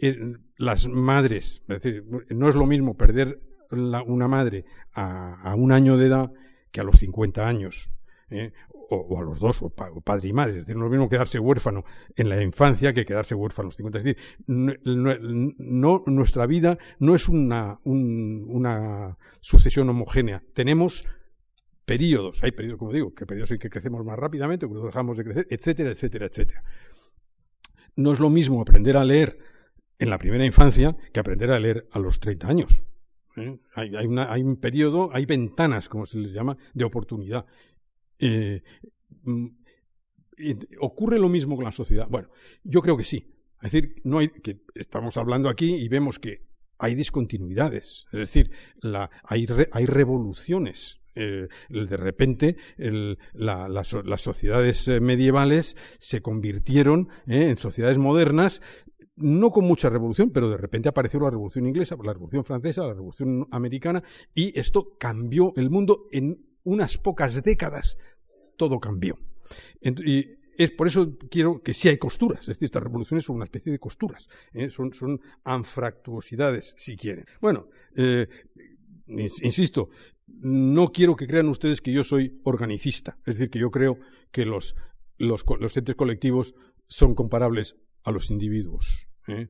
eh, 0.00 0.16
las 0.56 0.86
madres, 0.86 1.62
es 1.68 1.82
decir, 1.82 2.04
no 2.30 2.48
es 2.48 2.54
lo 2.54 2.64
mismo 2.64 2.96
perder 2.96 3.40
una 3.70 4.28
madre 4.28 4.64
a, 4.92 5.54
un 5.56 5.72
año 5.72 5.96
de 5.96 6.06
edad 6.06 6.32
que 6.70 6.80
a 6.80 6.84
los 6.84 7.00
50 7.00 7.46
años. 7.46 7.90
¿eh? 8.30 8.52
O, 8.90 9.18
a 9.18 9.22
los 9.22 9.38
dos, 9.38 9.62
o, 9.62 9.70
padre 9.70 10.28
y 10.28 10.32
madre. 10.32 10.52
Es 10.52 10.66
decir, 10.66 10.76
no 10.76 10.84
es 10.84 10.90
lo 10.90 10.90
mismo 10.90 11.08
quedarse 11.08 11.38
huérfano 11.38 11.84
en 12.16 12.28
la 12.28 12.42
infancia 12.42 12.92
que 12.92 13.04
quedarse 13.04 13.34
huérfano 13.34 13.66
a 13.66 13.68
los 13.68 13.76
50. 13.76 13.98
Es 13.98 14.04
decir, 14.04 14.18
no, 14.46 16.02
nuestra 16.06 16.46
vida 16.46 16.78
no 16.98 17.14
es 17.14 17.28
una, 17.28 17.80
una 17.84 19.18
sucesión 19.40 19.88
homogénea. 19.88 20.42
Tenemos 20.54 21.04
periodos, 21.84 22.42
hay 22.42 22.52
periodos, 22.52 22.78
como 22.78 22.92
digo, 22.92 23.14
que 23.14 23.26
periodos 23.26 23.50
en 23.50 23.58
que 23.58 23.70
crecemos 23.70 24.04
más 24.04 24.18
rápidamente, 24.18 24.68
que 24.68 24.74
dejamos 24.74 25.16
de 25.16 25.24
crecer, 25.24 25.46
etcétera, 25.50 25.90
etcétera, 25.90 26.26
etcétera. 26.26 26.62
No 27.96 28.12
es 28.12 28.20
lo 28.20 28.30
mismo 28.30 28.60
aprender 28.60 28.96
a 28.96 29.04
leer 29.04 29.38
en 29.98 30.10
la 30.10 30.18
primera 30.18 30.44
infancia 30.44 30.96
que 31.12 31.20
aprender 31.20 31.50
a 31.50 31.58
leer 31.58 31.88
a 31.90 31.98
los 31.98 32.20
30 32.20 32.46
años. 32.46 32.84
¿eh? 33.36 33.58
Hay, 33.74 34.42
un 34.42 34.56
periodo, 34.56 35.10
hay 35.12 35.26
ventanas, 35.26 35.88
como 35.88 36.06
se 36.06 36.18
les 36.18 36.32
llama, 36.32 36.56
de 36.74 36.84
oportunidad. 36.84 37.46
Eh, 38.18 38.62
mm, 39.22 39.46
¿Ocurre 40.80 41.18
lo 41.18 41.28
mismo 41.28 41.56
con 41.56 41.64
la 41.64 41.72
sociedad? 41.72 42.08
Bueno, 42.08 42.28
yo 42.62 42.80
creo 42.80 42.96
que 42.96 43.04
sí. 43.04 43.34
Es 43.60 43.72
decir, 43.72 43.96
no 44.04 44.18
hay, 44.18 44.28
que 44.28 44.60
estamos 44.74 45.16
hablando 45.16 45.48
aquí 45.48 45.74
y 45.74 45.88
vemos 45.88 46.18
que 46.20 46.46
hay 46.78 46.94
discontinuidades. 46.94 48.06
Es 48.12 48.20
decir, 48.20 48.52
la, 48.80 49.10
hay, 49.24 49.46
hay 49.72 49.86
revoluciones 49.86 51.00
eh, 51.20 51.48
de 51.68 51.96
repente 51.96 52.56
las 53.34 54.22
sociedades 54.22 54.88
medievales 55.00 55.76
se 55.98 56.22
convirtieron 56.22 57.08
en 57.26 57.56
sociedades 57.56 57.98
modernas 57.98 58.62
no 59.16 59.50
con 59.50 59.64
mucha 59.64 59.90
revolución, 59.90 60.30
pero 60.30 60.48
de 60.48 60.56
repente 60.56 60.88
apareció 60.88 61.20
la 61.20 61.30
revolución 61.30 61.66
inglesa, 61.66 61.96
la 62.02 62.12
revolución 62.12 62.44
francesa, 62.44 62.86
la 62.86 62.94
revolución 62.94 63.46
americana, 63.50 64.02
y 64.34 64.56
esto 64.58 64.96
cambió 64.98 65.52
el 65.56 65.70
mundo 65.70 66.06
en 66.12 66.47
unas 66.68 66.98
pocas 66.98 67.42
décadas. 67.42 67.96
Todo 68.56 68.78
cambió. 68.78 69.18
Y 69.82 70.38
es 70.58 70.70
por 70.72 70.86
eso 70.86 71.16
quiero 71.30 71.62
que 71.62 71.72
sí 71.72 71.88
hay 71.88 71.96
costuras. 71.96 72.40
Es 72.40 72.48
decir, 72.48 72.66
estas 72.66 72.82
revoluciones 72.82 73.24
son 73.24 73.36
una 73.36 73.46
especie 73.46 73.72
de 73.72 73.78
costuras. 73.78 74.28
¿eh? 74.52 74.68
Son, 74.68 74.92
son, 74.92 75.20
anfractuosidades, 75.44 76.74
si 76.76 76.96
quieren. 76.96 77.24
Bueno, 77.40 77.68
eh, 77.96 78.26
insisto, 79.06 79.88
no 80.26 80.88
quiero 80.88 81.16
que 81.16 81.26
crean 81.26 81.48
ustedes 81.48 81.80
que 81.80 81.92
yo 81.92 82.02
soy 82.02 82.40
organicista. 82.44 83.18
Es 83.24 83.38
decir, 83.38 83.50
que 83.50 83.60
yo 83.60 83.70
creo 83.70 83.98
que 84.30 84.44
los, 84.44 84.76
los, 85.16 85.44
los 85.58 85.76
entes 85.76 85.94
colectivos 85.96 86.54
son 86.86 87.14
comparables 87.14 87.76
a 88.02 88.10
los 88.10 88.30
individuos. 88.30 89.08
¿eh? 89.26 89.48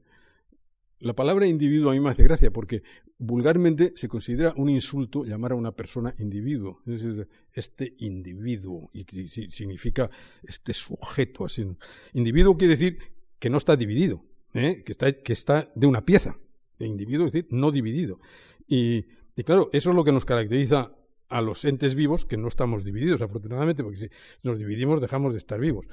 La 1.01 1.15
palabra 1.15 1.47
individuo 1.47 1.91
a 1.91 1.95
mí 1.95 2.01
me 2.01 2.11
hace 2.11 2.25
gracia 2.25 2.51
porque 2.51 2.83
vulgarmente 3.19 3.93
se 3.95 4.09
considera 4.09 4.53
un 4.57 4.69
insulto 4.69 5.25
llamar 5.25 5.53
a 5.53 5.55
una 5.55 5.73
persona 5.73 6.13
individuo. 6.19 6.83
Es 6.87 7.07
este 7.53 7.95
individuo, 7.99 8.91
y 8.93 9.05
significa 9.29 10.11
este 10.43 10.73
sujeto. 10.73 11.45
Así. 11.45 11.67
Individuo 12.15 12.57
quiere 12.57 12.73
decir 12.73 12.99
que 13.39 13.49
no 13.49 13.59
está 13.59 13.77
dividido, 13.77 14.25
¿eh? 14.55 14.83
que, 14.85 14.91
está, 14.91 15.13
que 15.13 15.33
está 15.33 15.71
de 15.77 15.87
una 15.87 16.05
pieza. 16.05 16.37
De 16.79 16.87
individuo 16.87 17.27
es 17.27 17.33
decir 17.33 17.49
no 17.51 17.71
dividido. 17.71 18.19
Y, 18.67 19.05
claro, 19.45 19.71
eso 19.73 19.91
es 19.91 19.97
lo 19.97 20.03
que 20.03 20.13
nos 20.13 20.25
caracteriza 20.25 20.97
a 21.29 21.43
los 21.43 21.65
entes 21.65 21.95
vivos, 21.95 22.25
que 22.25 22.37
no 22.37 22.49
estamos 22.49 22.85
divididos, 22.85 23.21
afortunadamente, 23.21 23.85
porque 23.85 23.99
si 23.99 24.09
nos 24.43 24.59
dividimos 24.59 25.01
dejamos 25.01 25.33
de 25.33 25.39
estar 25.39 25.61
vivos. 25.61 25.87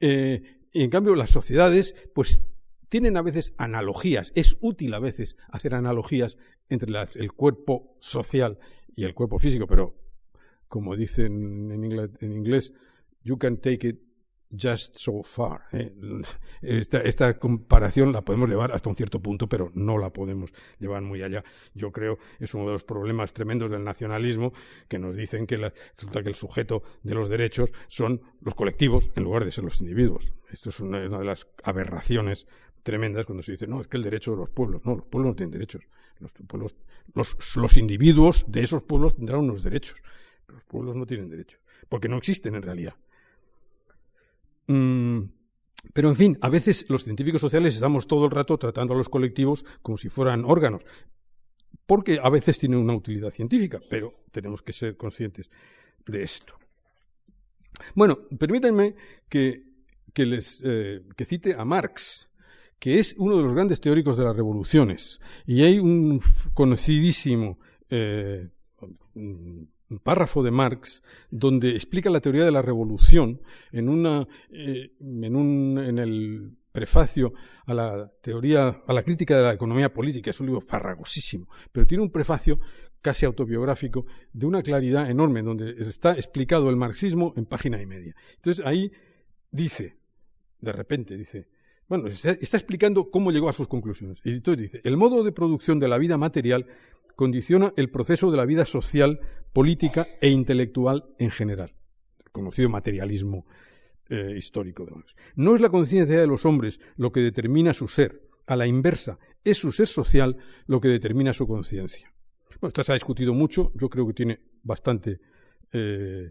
Eh, 0.00 0.42
y 0.72 0.84
en 0.84 0.90
cambio, 0.90 1.14
las 1.14 1.30
sociedades, 1.30 1.94
pues 2.14 2.42
tienen 2.88 3.16
a 3.16 3.22
veces 3.22 3.54
analogías. 3.58 4.32
Es 4.34 4.56
útil 4.60 4.94
a 4.94 5.00
veces 5.00 5.36
hacer 5.48 5.74
analogías 5.74 6.38
entre 6.68 6.90
las, 6.90 7.16
el 7.16 7.32
cuerpo 7.32 7.96
social 8.00 8.58
y 8.94 9.04
el 9.04 9.14
cuerpo 9.14 9.38
físico, 9.38 9.66
pero 9.66 9.96
como 10.68 10.96
dicen 10.96 11.70
en 11.70 12.32
inglés, 12.32 12.72
you 13.22 13.38
can 13.38 13.58
take 13.58 13.88
it 13.88 14.08
just 14.50 14.96
so 14.96 15.22
far. 15.22 15.62
¿eh? 15.72 15.92
Esta, 16.62 17.38
comparación 17.38 18.12
la 18.12 18.22
podemos 18.22 18.48
llevar 18.48 18.72
hasta 18.72 18.88
un 18.88 18.96
cierto 18.96 19.20
punto, 19.20 19.48
pero 19.48 19.70
no 19.74 19.98
la 19.98 20.12
podemos 20.12 20.52
llevar 20.78 21.02
muy 21.02 21.22
allá. 21.22 21.44
Yo 21.74 21.92
creo 21.92 22.18
es 22.38 22.54
uno 22.54 22.66
de 22.66 22.72
los 22.72 22.84
problemas 22.84 23.32
tremendos 23.32 23.70
del 23.70 23.84
nacionalismo 23.84 24.52
que 24.88 24.98
nos 24.98 25.16
dicen 25.16 25.46
que 25.46 25.56
resulta 25.96 26.22
que 26.22 26.28
el 26.28 26.34
sujeto 26.34 26.82
de 27.02 27.14
los 27.14 27.28
derechos 27.28 27.70
son 27.88 28.22
los 28.40 28.54
colectivos 28.54 29.10
en 29.14 29.24
lugar 29.24 29.44
de 29.44 29.52
ser 29.52 29.64
los 29.64 29.80
individuos. 29.80 30.32
Esto 30.50 30.70
es 30.70 30.80
una, 30.80 31.00
de 31.00 31.24
las 31.24 31.46
aberraciones 31.62 32.46
tremendas 32.88 33.26
cuando 33.26 33.42
se 33.42 33.52
dice, 33.52 33.66
no, 33.66 33.82
es 33.82 33.86
que 33.86 33.98
el 33.98 34.02
derecho 34.02 34.30
de 34.30 34.38
los 34.38 34.48
pueblos. 34.48 34.80
No, 34.86 34.96
los 34.96 35.04
pueblos 35.04 35.32
no 35.32 35.36
tienen 35.36 35.50
derechos. 35.50 35.82
Los, 36.20 36.32
pueblos, 36.32 36.74
los, 37.14 37.56
los 37.56 37.76
individuos 37.76 38.46
de 38.48 38.62
esos 38.62 38.82
pueblos 38.82 39.14
tendrán 39.14 39.40
unos 39.40 39.62
derechos. 39.62 40.02
Los 40.48 40.64
pueblos 40.64 40.96
no 40.96 41.06
tienen 41.06 41.28
derechos, 41.28 41.60
porque 41.90 42.08
no 42.08 42.16
existen 42.16 42.54
en 42.54 42.62
realidad. 42.62 42.94
Mm, 44.68 45.24
pero 45.92 46.08
en 46.08 46.16
fin, 46.16 46.38
a 46.40 46.48
veces 46.48 46.86
los 46.88 47.04
científicos 47.04 47.42
sociales 47.42 47.74
estamos 47.74 48.06
todo 48.06 48.24
el 48.24 48.30
rato 48.30 48.56
tratando 48.56 48.94
a 48.94 48.96
los 48.96 49.10
colectivos 49.10 49.66
como 49.82 49.98
si 49.98 50.08
fueran 50.08 50.46
órganos, 50.46 50.82
porque 51.84 52.18
a 52.22 52.30
veces 52.30 52.58
tienen 52.58 52.78
una 52.78 52.94
utilidad 52.94 53.30
científica, 53.30 53.80
pero 53.90 54.14
tenemos 54.32 54.62
que 54.62 54.72
ser 54.72 54.96
conscientes 54.96 55.50
de 56.06 56.22
esto. 56.22 56.58
Bueno, 57.94 58.18
permítanme 58.38 58.94
que, 59.28 59.64
les 60.16 60.62
eh, 60.64 61.02
que 61.14 61.24
cite 61.26 61.54
a 61.54 61.66
Marx, 61.66 62.30
que 62.78 62.98
es 62.98 63.14
uno 63.18 63.36
de 63.36 63.42
los 63.42 63.54
grandes 63.54 63.80
teóricos 63.80 64.16
de 64.16 64.24
las 64.24 64.36
revoluciones, 64.36 65.20
y 65.46 65.62
hay 65.62 65.78
un 65.78 66.20
conocidísimo 66.54 67.58
eh, 67.90 68.48
párrafo 70.02 70.42
de 70.42 70.50
Marx 70.50 71.02
donde 71.30 71.70
explica 71.70 72.10
la 72.10 72.20
teoría 72.20 72.44
de 72.44 72.50
la 72.50 72.62
revolución 72.62 73.40
en, 73.72 73.88
una, 73.88 74.26
eh, 74.50 74.92
en, 75.00 75.34
un, 75.34 75.78
en 75.78 75.98
el 75.98 76.56
prefacio 76.72 77.32
a 77.66 77.74
la 77.74 78.12
teoría, 78.20 78.82
a 78.86 78.92
la 78.92 79.02
crítica 79.02 79.36
de 79.36 79.42
la 79.42 79.52
economía 79.52 79.92
política. 79.92 80.30
Es 80.30 80.40
un 80.40 80.46
libro 80.46 80.60
farragosísimo, 80.60 81.48
pero 81.72 81.86
tiene 81.86 82.04
un 82.04 82.10
prefacio 82.10 82.60
casi 83.00 83.24
autobiográfico 83.24 84.06
de 84.32 84.46
una 84.46 84.62
claridad 84.62 85.10
enorme, 85.10 85.42
donde 85.42 85.74
está 85.88 86.12
explicado 86.12 86.68
el 86.68 86.76
marxismo 86.76 87.32
en 87.36 87.46
página 87.46 87.80
y 87.80 87.86
media. 87.86 88.14
Entonces 88.36 88.64
ahí 88.64 88.92
dice, 89.50 89.98
de 90.60 90.72
repente 90.72 91.16
dice, 91.16 91.48
bueno, 91.88 92.08
está 92.08 92.56
explicando 92.56 93.10
cómo 93.10 93.30
llegó 93.30 93.48
a 93.48 93.52
sus 93.52 93.66
conclusiones. 93.66 94.18
Y 94.24 94.32
entonces 94.32 94.70
dice, 94.70 94.80
el 94.84 94.96
modo 94.96 95.24
de 95.24 95.32
producción 95.32 95.78
de 95.78 95.88
la 95.88 95.98
vida 95.98 96.18
material 96.18 96.66
condiciona 97.16 97.72
el 97.76 97.90
proceso 97.90 98.30
de 98.30 98.36
la 98.36 98.44
vida 98.44 98.66
social, 98.66 99.20
política 99.52 100.06
e 100.20 100.28
intelectual 100.28 101.06
en 101.18 101.30
general. 101.30 101.74
El 102.24 102.30
conocido 102.30 102.68
materialismo 102.68 103.46
eh, 104.10 104.34
histórico 104.36 104.84
de 104.84 104.92
No 105.34 105.54
es 105.54 105.60
la 105.60 105.70
conciencia 105.70 106.18
de 106.18 106.26
los 106.26 106.46
hombres 106.46 106.78
lo 106.96 107.10
que 107.10 107.20
determina 107.20 107.74
su 107.74 107.88
ser. 107.88 108.22
A 108.46 108.56
la 108.56 108.66
inversa, 108.66 109.18
es 109.44 109.58
su 109.58 109.72
ser 109.72 109.86
social 109.86 110.38
lo 110.66 110.80
que 110.80 110.88
determina 110.88 111.34
su 111.34 111.46
conciencia. 111.46 112.10
Bueno, 112.60 112.68
esto 112.68 112.82
se 112.82 112.92
ha 112.92 112.94
discutido 112.94 113.34
mucho, 113.34 113.72
yo 113.74 113.90
creo 113.90 114.06
que 114.06 114.14
tiene 114.14 114.40
bastante, 114.62 115.20
eh, 115.72 116.30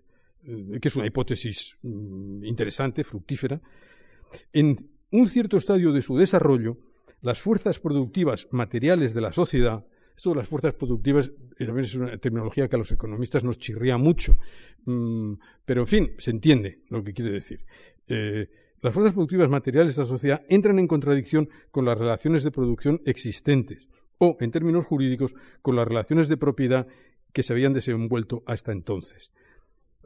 que 0.81 0.87
es 0.87 0.95
una 0.95 1.05
hipótesis 1.05 1.77
mm, 1.83 2.43
interesante, 2.43 3.03
fructífera. 3.03 3.61
Un 5.11 5.27
cierto 5.27 5.57
estadio 5.57 5.91
de 5.91 6.01
su 6.01 6.17
desarrollo, 6.17 6.77
las 7.21 7.39
fuerzas 7.39 7.79
productivas 7.79 8.47
materiales 8.51 9.13
de 9.13 9.21
la 9.21 9.31
sociedad 9.31 9.85
esto 10.17 10.31
de 10.31 10.37
las 10.37 10.49
fuerzas 10.49 10.73
productivas 10.73 11.31
eh, 11.59 11.65
también 11.65 11.85
es 11.85 11.93
una 11.93 12.17
terminología 12.17 12.67
que 12.67 12.75
a 12.75 12.79
los 12.79 12.91
economistas 12.91 13.43
nos 13.43 13.59
chirría 13.59 13.97
mucho. 13.99 14.39
Mm, 14.85 15.33
pero, 15.63 15.81
en 15.81 15.87
fin, 15.87 16.11
se 16.17 16.31
entiende 16.31 16.81
lo 16.89 17.03
que 17.03 17.13
quiere 17.13 17.31
decir. 17.31 17.63
Eh, 18.07 18.49
las 18.81 18.95
fuerzas 18.95 19.13
productivas 19.13 19.47
materiales 19.47 19.95
de 19.95 20.01
la 20.01 20.07
sociedad 20.07 20.43
entran 20.49 20.79
en 20.79 20.87
contradicción 20.87 21.49
con 21.69 21.85
las 21.85 21.99
relaciones 21.99 22.43
de 22.43 22.49
producción 22.49 22.99
existentes 23.05 23.87
o, 24.17 24.37
en 24.39 24.49
términos 24.49 24.87
jurídicos, 24.87 25.35
con 25.61 25.75
las 25.75 25.87
relaciones 25.87 26.27
de 26.29 26.37
propiedad 26.37 26.87
que 27.31 27.43
se 27.43 27.53
habían 27.53 27.73
desenvuelto 27.73 28.41
hasta 28.47 28.71
entonces. 28.71 29.31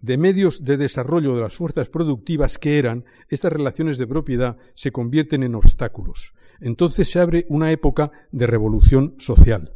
De 0.01 0.17
medios 0.17 0.63
de 0.63 0.77
desarrollo 0.77 1.35
de 1.35 1.41
las 1.41 1.55
fuerzas 1.55 1.89
productivas 1.89 2.57
que 2.57 2.79
eran, 2.79 3.05
estas 3.29 3.53
relaciones 3.53 3.97
de 3.97 4.07
propiedad 4.07 4.57
se 4.73 4.91
convierten 4.91 5.43
en 5.43 5.55
obstáculos. 5.55 6.33
Entonces 6.59 7.09
se 7.09 7.19
abre 7.19 7.45
una 7.49 7.71
época 7.71 8.11
de 8.31 8.47
revolución 8.47 9.15
social 9.19 9.73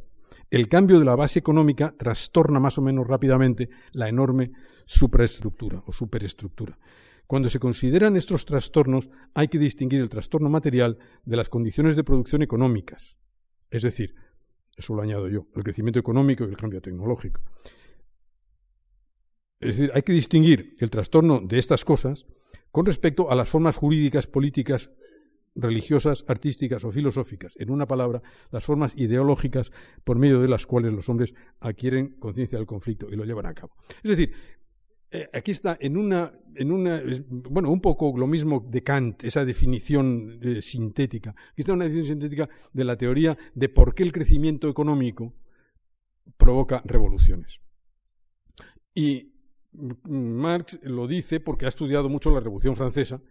el 0.55 0.69
cambio 0.69 0.99
de 0.99 1.05
la 1.05 1.15
base 1.15 1.39
económica 1.39 1.95
trastorna 1.97 2.59
más 2.59 2.77
o 2.77 2.81
menos 2.81 3.07
rápidamente 3.07 3.69
la 3.91 4.07
enorme 4.07 4.51
supraestructura 4.85 5.83
o 5.85 5.91
superestructura. 5.91 6.77
Cuando 7.27 7.49
se 7.49 7.59
consideran 7.59 8.15
estos 8.15 8.45
trastornos, 8.45 9.09
hay 9.33 9.47
que 9.47 9.57
distinguir 9.57 9.99
el 9.99 10.09
trastorno 10.09 10.49
material 10.49 10.99
de 11.25 11.37
las 11.37 11.49
condiciones 11.49 11.95
de 11.95 12.03
producción 12.03 12.43
económicas. 12.43 13.17
Es 13.71 13.81
decir, 13.81 14.15
eso 14.77 14.93
lo 14.93 15.01
añado 15.01 15.27
yo, 15.27 15.47
el 15.55 15.63
crecimiento 15.63 15.99
económico 15.99 16.45
y 16.45 16.49
el 16.49 16.57
cambio 16.57 16.81
tecnológico. 16.81 17.41
Es 19.59 19.77
decir, 19.77 19.91
hay 19.93 20.01
que 20.01 20.13
distinguir 20.13 20.73
el 20.79 20.89
trastorno 20.89 21.39
de 21.39 21.59
estas 21.59 21.85
cosas 21.85 22.25
con 22.71 22.85
respecto 22.85 23.31
a 23.31 23.35
las 23.35 23.49
formas 23.49 23.77
jurídicas, 23.77 24.27
políticas 24.27 24.91
religiosas, 25.55 26.25
artísticas 26.27 26.83
o 26.83 26.91
filosóficas, 26.91 27.53
en 27.57 27.71
una 27.71 27.87
palabra, 27.87 28.21
las 28.51 28.65
formas 28.65 28.97
ideológicas 28.97 29.71
por 30.03 30.17
medio 30.17 30.41
de 30.41 30.49
las 30.49 30.65
cuales 30.65 30.91
los 30.91 31.07
hombres 31.07 31.33
adquieren 31.61 32.17
conciencia 32.19 32.57
del 32.57 32.67
conflicto 32.67 33.07
y 33.09 33.15
lo 33.15 33.23
llevan 33.23 33.45
a 33.45 33.53
cabo. 33.53 33.75
Es 34.03 34.09
decir, 34.17 34.33
eh, 35.11 35.29
aquí 35.31 35.51
está 35.51 35.77
en 35.79 35.95
una, 35.95 36.33
en 36.55 36.71
una, 36.71 37.01
bueno, 37.29 37.71
un 37.71 37.79
poco 37.79 38.13
lo 38.17 38.27
mismo 38.27 38.67
de 38.69 38.83
Kant, 38.83 39.23
esa 39.23 39.45
definición 39.45 40.39
eh, 40.41 40.61
sintética. 40.61 41.29
Aquí 41.29 41.61
está 41.61 41.71
una 41.71 41.85
definición 41.85 42.19
sintética 42.19 42.49
de 42.73 42.83
la 42.83 42.97
teoría 42.97 43.37
de 43.53 43.69
por 43.69 43.95
qué 43.95 44.03
el 44.03 44.11
crecimiento 44.11 44.67
económico 44.67 45.33
provoca 46.37 46.81
revoluciones. 46.85 47.61
Y 48.93 49.34
Marx 50.03 50.79
lo 50.83 51.07
dice 51.07 51.39
porque 51.39 51.65
ha 51.65 51.69
estudiado 51.69 52.09
mucho 52.09 52.29
la 52.31 52.39
Revolución 52.39 52.75
Francesa 52.75 53.21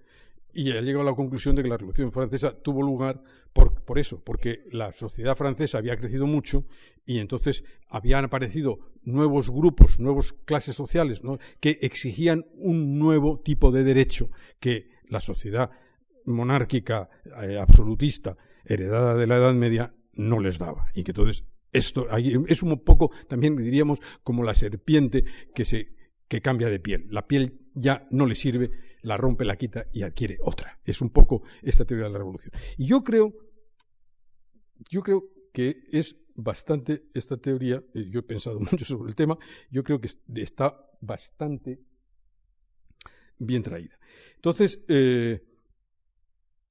y 0.54 0.70
ha 0.70 0.80
llegado 0.80 1.02
a 1.02 1.10
la 1.10 1.16
conclusión 1.16 1.56
de 1.56 1.62
que 1.62 1.68
la 1.68 1.76
Revolución 1.76 2.12
Francesa 2.12 2.52
tuvo 2.52 2.82
lugar 2.82 3.22
por, 3.52 3.98
eso, 3.98 4.22
porque 4.22 4.64
la 4.70 4.92
sociedad 4.92 5.36
francesa 5.36 5.78
había 5.78 5.96
crecido 5.96 6.26
mucho 6.26 6.64
y 7.04 7.18
entonces 7.18 7.64
habían 7.88 8.24
aparecido 8.24 8.78
nuevos 9.02 9.50
grupos, 9.50 10.00
nuevas 10.00 10.32
clases 10.32 10.74
sociales 10.74 11.22
que 11.60 11.78
exigían 11.82 12.46
un 12.54 12.98
nuevo 12.98 13.40
tipo 13.40 13.70
de 13.70 13.84
derecho 13.84 14.30
que 14.58 14.88
la 15.08 15.20
sociedad 15.20 15.70
monárquica 16.24 17.10
eh, 17.42 17.58
absolutista 17.58 18.36
heredada 18.64 19.14
de 19.14 19.26
la 19.26 19.36
Edad 19.36 19.54
Media 19.54 19.94
no 20.14 20.40
les 20.40 20.58
daba. 20.58 20.86
Y 20.94 21.04
que 21.04 21.10
entonces 21.12 21.44
esto 21.72 22.06
es 22.10 22.62
un 22.62 22.78
poco 22.84 23.10
también 23.28 23.56
diríamos 23.56 23.98
como 24.22 24.44
la 24.44 24.54
serpiente 24.54 25.24
que 25.54 25.64
se 25.64 25.94
que 26.28 26.40
cambia 26.40 26.68
de 26.68 26.80
piel. 26.80 27.06
La 27.10 27.26
piel 27.26 27.60
ya 27.74 28.06
no 28.10 28.26
le 28.26 28.34
sirve, 28.34 28.70
la 29.02 29.16
rompe, 29.16 29.44
la 29.44 29.56
quita 29.56 29.86
y 29.92 30.02
adquiere 30.02 30.38
otra. 30.42 30.80
Es 30.84 31.00
un 31.00 31.10
poco 31.10 31.42
esta 31.62 31.84
teoría 31.84 32.06
de 32.06 32.12
la 32.12 32.18
revolución. 32.18 32.52
Y 32.76 32.86
yo 32.86 33.02
creo, 33.02 33.34
yo 34.90 35.02
creo 35.02 35.24
que 35.52 35.84
es 35.92 36.16
bastante 36.34 37.04
esta 37.14 37.36
teoría, 37.36 37.82
eh, 37.94 38.08
yo 38.10 38.20
he 38.20 38.22
pensado 38.22 38.58
mucho 38.70 38.84
sobre 38.84 39.10
el 39.10 39.14
tema, 39.14 39.38
yo 39.70 39.84
creo 39.84 40.00
que 40.00 40.08
está 40.34 40.90
bastante 41.00 41.80
bien 43.38 43.62
traída. 43.62 43.98
Entonces, 44.36 44.82
eh, 44.88 45.42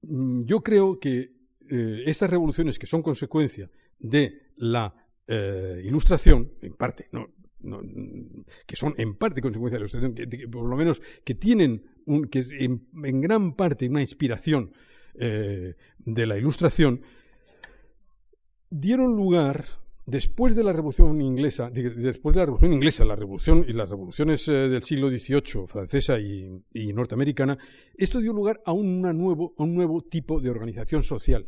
mm, 0.01 0.43
yo 0.43 0.61
creo 0.61 0.99
que 0.99 1.33
eh, 1.69 2.03
estas 2.05 2.29
revoluciones 2.29 2.77
que 2.77 2.85
son 2.85 3.01
consecuencia 3.01 3.69
de 3.99 4.51
la 4.57 4.95
ilustración, 5.83 6.51
en 6.61 6.73
parte, 6.73 7.07
no, 7.13 7.29
que 8.65 8.75
son 8.75 8.93
en 8.97 9.15
parte 9.15 9.41
consecuencia 9.41 9.79
de 9.79 9.85
la 9.85 9.89
ilustración, 9.89 10.13
que, 10.13 10.47
por 10.47 10.67
lo 10.67 10.75
menos 10.75 11.01
que 11.23 11.35
tienen 11.35 11.83
que 12.29 12.45
en, 12.59 13.21
gran 13.21 13.53
parte 13.53 13.87
una 13.87 14.01
inspiración 14.01 14.71
eh, 15.15 15.75
de 15.99 16.25
la 16.25 16.37
ilustración, 16.37 17.01
dieron 18.69 19.15
lugar 19.15 19.65
después 20.05 20.55
de 20.55 20.63
la 20.63 20.73
revolución 20.73 21.21
inglesa, 21.21 21.69
después 21.69 22.35
de 22.35 22.41
la 22.41 22.45
revolución 22.45 22.73
inglesa, 22.73 23.05
la 23.05 23.15
revolución 23.15 23.65
y 23.67 23.73
las 23.73 23.89
revoluciones 23.89 24.47
eh, 24.47 24.51
del 24.51 24.83
siglo 24.83 25.09
XVIII, 25.09 25.67
francesa 25.67 26.19
y, 26.19 26.61
norteamericana, 26.93 27.57
esto 27.95 28.19
dio 28.19 28.33
lugar 28.33 28.61
a, 28.65 28.73
nuevo, 28.73 29.53
a 29.57 29.63
un 29.63 29.75
nuevo 29.75 30.01
tipo 30.01 30.41
de 30.41 30.49
organización 30.49 31.03
social, 31.03 31.47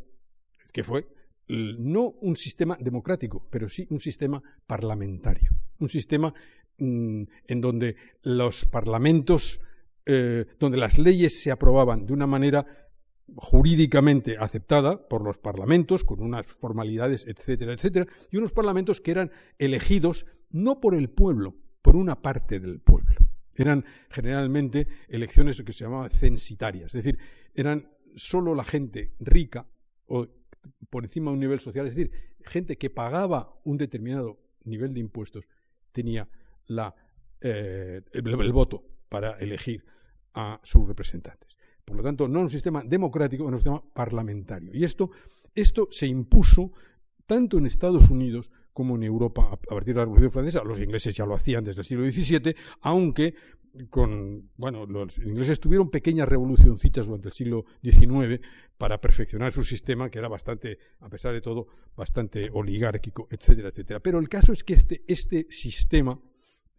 que 0.71 0.83
fue 0.83 1.07
no 1.47 2.09
un 2.21 2.35
sistema 2.35 2.77
democrático, 2.79 3.47
pero 3.51 3.69
sí 3.69 3.85
un 3.89 3.99
sistema 3.99 4.41
parlamentario, 4.65 5.51
un 5.79 5.89
sistema 5.89 6.33
mm, 6.77 7.23
en 7.47 7.61
donde 7.61 7.95
los 8.23 8.65
parlamentos, 8.65 9.61
eh, 10.05 10.45
donde 10.59 10.77
las 10.77 10.97
leyes 10.97 11.41
se 11.41 11.51
aprobaban 11.51 12.05
de 12.05 12.13
una 12.13 12.27
manera 12.27 12.65
jurídicamente 13.35 14.37
aceptada 14.37 15.07
por 15.07 15.23
los 15.23 15.37
parlamentos, 15.37 16.03
con 16.03 16.21
unas 16.21 16.45
formalidades, 16.45 17.25
etcétera, 17.27 17.73
etcétera, 17.73 18.05
y 18.31 18.37
unos 18.37 18.53
parlamentos 18.53 19.01
que 19.01 19.11
eran 19.11 19.31
elegidos 19.57 20.25
no 20.51 20.79
por 20.79 20.95
el 20.95 21.09
pueblo, 21.09 21.55
por 21.81 21.95
una 21.95 22.21
parte 22.21 22.59
del 22.59 22.79
pueblo. 22.79 23.15
Eran 23.55 23.85
generalmente 24.09 24.87
elecciones 25.07 25.61
que 25.61 25.73
se 25.73 25.85
llamaban 25.85 26.11
censitarias, 26.11 26.93
es 26.93 27.03
decir, 27.03 27.17
eran 27.53 27.89
solo 28.15 28.53
la 28.53 28.63
gente 28.63 29.13
rica 29.19 29.67
o 30.05 30.27
por 30.89 31.03
encima 31.03 31.31
de 31.31 31.35
un 31.35 31.39
nivel 31.39 31.59
social, 31.59 31.87
es 31.87 31.95
decir, 31.95 32.11
gente 32.41 32.77
que 32.77 32.89
pagaba 32.89 33.59
un 33.63 33.77
determinado 33.77 34.39
nivel 34.63 34.93
de 34.93 34.99
impuestos 34.99 35.47
tenía 35.95 36.27
eh, 37.41 38.01
el, 38.11 38.51
voto 38.51 38.83
para 39.07 39.37
elegir 39.39 39.83
a 40.33 40.59
sus 40.61 40.85
representantes. 40.85 41.55
Por 41.85 41.95
lo 41.95 42.03
tanto, 42.03 42.27
no 42.27 42.41
un 42.41 42.49
sistema 42.49 42.83
democrático, 42.83 43.45
es 43.45 43.49
un 43.49 43.57
sistema 43.59 43.83
parlamentario. 43.93 44.71
Y 44.73 44.83
esto, 44.83 45.11
esto 45.53 45.87
se 45.89 46.07
impuso 46.07 46.71
tanto 47.25 47.57
en 47.57 47.65
Estados 47.65 48.09
Unidos 48.09 48.51
como 48.73 48.97
en 48.97 49.03
Europa 49.03 49.49
a 49.51 49.57
partir 49.57 49.93
de 49.93 49.99
la 49.99 50.05
Revolución 50.05 50.31
Francesa. 50.31 50.63
Los 50.63 50.79
ingleses 50.79 51.15
ya 51.15 51.25
lo 51.25 51.35
hacían 51.35 51.63
desde 51.63 51.81
el 51.81 51.85
siglo 51.85 52.11
XVII, 52.11 52.55
aunque 52.81 53.35
con, 53.89 54.51
bueno, 54.57 54.85
los 54.85 55.17
ingleses 55.17 55.59
tuvieron 55.59 55.89
pequeñas 55.89 56.27
revolucioncitas 56.27 57.05
durante 57.05 57.29
el 57.29 57.33
siglo 57.33 57.65
XIX 57.83 58.39
para 58.77 58.99
perfeccionar 58.99 59.51
su 59.51 59.63
sistema, 59.63 60.09
que 60.09 60.19
era 60.19 60.27
bastante, 60.27 60.79
a 60.99 61.09
pesar 61.09 61.33
de 61.33 61.41
todo, 61.41 61.67
bastante 61.95 62.49
oligárquico, 62.51 63.27
etcétera, 63.29 63.69
etcétera. 63.69 63.99
Pero 63.99 64.19
el 64.19 64.29
caso 64.29 64.53
es 64.53 64.63
que 64.63 64.73
este, 64.73 65.03
este 65.07 65.47
sistema 65.49 66.19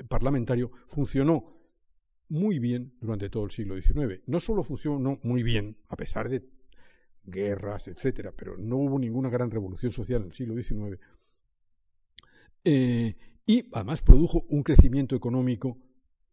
parlamentario 0.09 0.71
funcionó 0.89 1.53
muy 2.29 2.59
bien 2.59 2.95
durante 3.01 3.31
todo 3.31 3.45
el 3.45 3.51
siglo 3.51 3.81
XIX. 3.81 4.23
No 4.27 4.41
solo 4.41 4.63
funcionó 4.63 5.19
muy 5.23 5.43
bien, 5.43 5.79
a 5.89 5.97
pesar 5.97 6.29
de 6.29 6.45
guerras, 7.25 7.89
etcétera, 7.89 8.33
pero 8.37 8.57
no 8.57 8.77
hubo 8.77 8.99
ninguna 8.99 9.29
gran 9.29 9.51
revolución 9.51 9.93
social 9.93 10.23
en 10.23 10.29
el 10.29 10.35
siglo 10.35 10.55
XIX. 10.61 10.99
Eh, 12.65 13.15
y 13.47 13.69
además 13.73 14.03
produjo 14.03 14.45
un 14.49 14.63
crecimiento 14.63 15.15
económico 15.15 15.79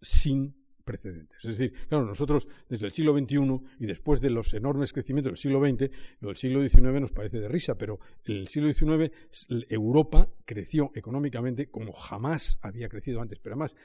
sin 0.03 0.55
precedentes. 0.83 1.37
Es 1.43 1.57
decir, 1.57 1.73
claro, 1.87 2.05
nosotros 2.05 2.47
desde 2.69 2.87
el 2.87 2.91
siglo 2.91 3.17
XXI 3.17 3.61
y 3.79 3.85
después 3.85 4.21
de 4.21 4.29
los 4.29 4.53
enormes 4.53 4.93
crecimientos 4.93 5.31
del 5.31 5.37
siglo 5.37 5.59
XX, 5.59 5.89
lo 6.19 6.27
del 6.29 6.37
siglo 6.37 6.67
XIX 6.67 7.01
nos 7.01 7.11
parece 7.11 7.39
de 7.39 7.47
risa, 7.47 7.75
pero 7.75 7.99
en 8.25 8.35
el 8.35 8.47
siglo 8.47 8.71
XIX 8.71 9.11
Europa 9.69 10.29
creció 10.45 10.91
económicamente 10.93 11.69
como 11.69 11.93
jamás 11.93 12.59
había 12.61 12.89
crecido 12.89 13.21
antes, 13.21 13.39
pero 13.39 13.53
además 13.53 13.75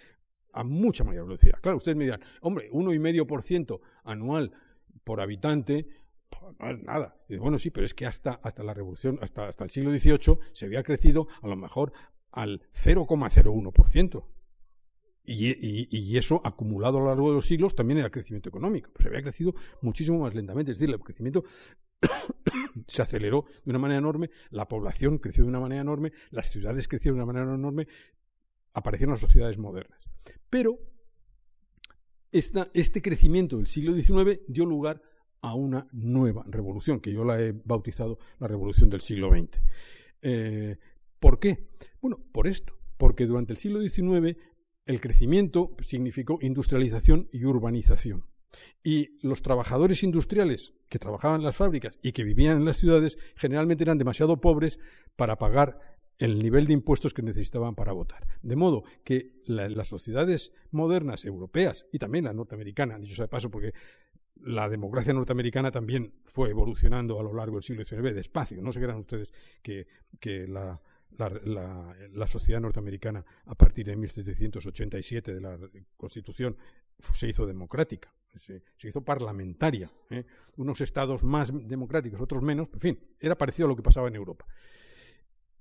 a 0.52 0.64
mucha 0.64 1.04
mayor 1.04 1.26
velocidad. 1.26 1.58
Claro, 1.60 1.76
ustedes 1.76 1.96
me 1.96 2.04
dirán, 2.04 2.20
hombre, 2.40 2.68
uno 2.72 2.92
y 2.92 2.98
medio 2.98 3.26
por 3.26 3.42
ciento 3.42 3.80
anual 4.04 4.52
por 5.04 5.20
habitante, 5.20 5.86
pues 6.28 6.54
no 6.58 6.70
es 6.70 6.82
nada. 6.82 7.16
Bueno, 7.38 7.58
sí, 7.58 7.70
pero 7.70 7.86
es 7.86 7.94
que 7.94 8.06
hasta, 8.06 8.32
hasta 8.42 8.62
la 8.62 8.74
revolución, 8.74 9.18
hasta, 9.22 9.48
hasta 9.48 9.64
el 9.64 9.70
siglo 9.70 9.96
XVIII 9.96 10.38
se 10.52 10.66
había 10.66 10.82
crecido 10.82 11.28
a 11.42 11.48
lo 11.48 11.56
mejor 11.56 11.92
al 12.32 12.62
0,01%. 12.72 14.24
Y, 15.30 16.16
eso, 16.16 16.40
acumulado 16.42 16.98
a 16.98 17.00
lo 17.02 17.06
largo 17.08 17.28
de 17.28 17.34
los 17.34 17.46
siglos, 17.46 17.74
también 17.74 17.98
era 17.98 18.10
crecimiento 18.10 18.48
económico. 18.48 18.90
Pero 18.92 19.02
se 19.02 19.08
había 19.08 19.22
crecido 19.22 19.54
muchísimo 19.82 20.20
más 20.20 20.34
lentamente. 20.34 20.72
Es 20.72 20.78
decir, 20.78 20.94
el 20.94 21.00
crecimiento 21.00 21.44
se 22.86 23.02
aceleró 23.02 23.44
de 23.64 23.70
una 23.70 23.78
manera 23.78 23.98
enorme, 23.98 24.30
la 24.50 24.66
población 24.68 25.18
creció 25.18 25.44
de 25.44 25.50
una 25.50 25.60
manera 25.60 25.82
enorme, 25.82 26.12
las 26.30 26.50
ciudades 26.50 26.88
crecieron 26.88 27.18
de 27.18 27.24
una 27.24 27.32
manera 27.32 27.54
enorme, 27.54 27.86
aparecieron 28.72 29.12
las 29.12 29.20
sociedades 29.20 29.58
modernas. 29.58 30.00
Pero 30.48 30.78
este 32.32 33.02
crecimiento 33.02 33.58
del 33.58 33.66
siglo 33.66 33.94
XIX 33.94 34.40
dio 34.48 34.64
lugar 34.64 35.02
a 35.40 35.54
una 35.54 35.86
nueva 35.92 36.42
revolución, 36.46 37.00
que 37.00 37.12
yo 37.12 37.24
la 37.24 37.40
he 37.40 37.52
bautizado 37.52 38.18
la 38.38 38.48
revolución 38.48 38.88
del 38.88 39.02
siglo 39.02 39.30
XX. 39.30 39.60
Eh, 40.22 40.78
¿Por 41.20 41.38
qué? 41.38 41.68
Bueno, 42.00 42.24
por 42.32 42.46
esto, 42.46 42.78
porque 42.96 43.26
durante 43.26 43.52
el 43.52 43.56
siglo 43.56 43.80
XIX 43.80 44.36
el 44.88 45.02
crecimiento 45.02 45.76
significó 45.82 46.38
industrialización 46.40 47.28
y 47.30 47.44
urbanización. 47.44 48.24
Y 48.82 49.18
los 49.20 49.42
trabajadores 49.42 50.02
industriales 50.02 50.72
que 50.88 50.98
trabajaban 50.98 51.40
en 51.40 51.44
las 51.44 51.56
fábricas 51.56 51.98
y 52.02 52.12
que 52.12 52.24
vivían 52.24 52.56
en 52.56 52.64
las 52.64 52.78
ciudades 52.78 53.18
generalmente 53.36 53.84
eran 53.84 53.98
demasiado 53.98 54.40
pobres 54.40 54.80
para 55.14 55.36
pagar 55.36 55.78
el 56.16 56.42
nivel 56.42 56.66
de 56.66 56.72
impuestos 56.72 57.12
que 57.12 57.22
necesitaban 57.22 57.74
para 57.74 57.92
votar. 57.92 58.26
De 58.40 58.56
modo 58.56 58.82
que 59.04 59.42
las 59.44 59.88
sociedades 59.88 60.52
modernas 60.70 61.26
europeas 61.26 61.86
y 61.92 61.98
también 61.98 62.24
la 62.24 62.32
norteamericana, 62.32 62.98
dicho 62.98 63.14
sea 63.14 63.26
de 63.26 63.28
paso, 63.28 63.50
porque 63.50 63.74
la 64.36 64.70
democracia 64.70 65.12
norteamericana 65.12 65.70
también 65.70 66.14
fue 66.24 66.48
evolucionando 66.48 67.20
a 67.20 67.22
lo 67.22 67.34
largo 67.34 67.56
del 67.56 67.62
siglo 67.62 67.84
XIX 67.84 68.14
despacio. 68.14 68.62
No 68.62 68.72
se 68.72 68.80
crean 68.80 68.98
ustedes 68.98 69.34
que, 69.60 69.86
que 70.18 70.46
la, 70.48 70.80
la, 71.16 72.26
sociedad 72.26 72.60
norteamericana 72.60 73.24
a 73.46 73.54
partir 73.54 73.86
de 73.86 73.96
1787 73.96 75.34
de 75.34 75.40
la 75.40 75.58
Constitución 75.96 76.56
se 77.12 77.28
hizo 77.28 77.46
democrática, 77.46 78.12
se, 78.36 78.62
hizo 78.82 79.02
parlamentaria. 79.02 79.90
¿eh? 80.10 80.24
Unos 80.56 80.80
estados 80.80 81.24
más 81.24 81.52
democráticos, 81.68 82.20
otros 82.20 82.42
menos, 82.42 82.68
en 82.72 82.80
fin, 82.80 83.00
era 83.20 83.36
parecido 83.36 83.66
a 83.66 83.68
lo 83.68 83.76
que 83.76 83.82
pasaba 83.82 84.08
en 84.08 84.16
Europa. 84.16 84.46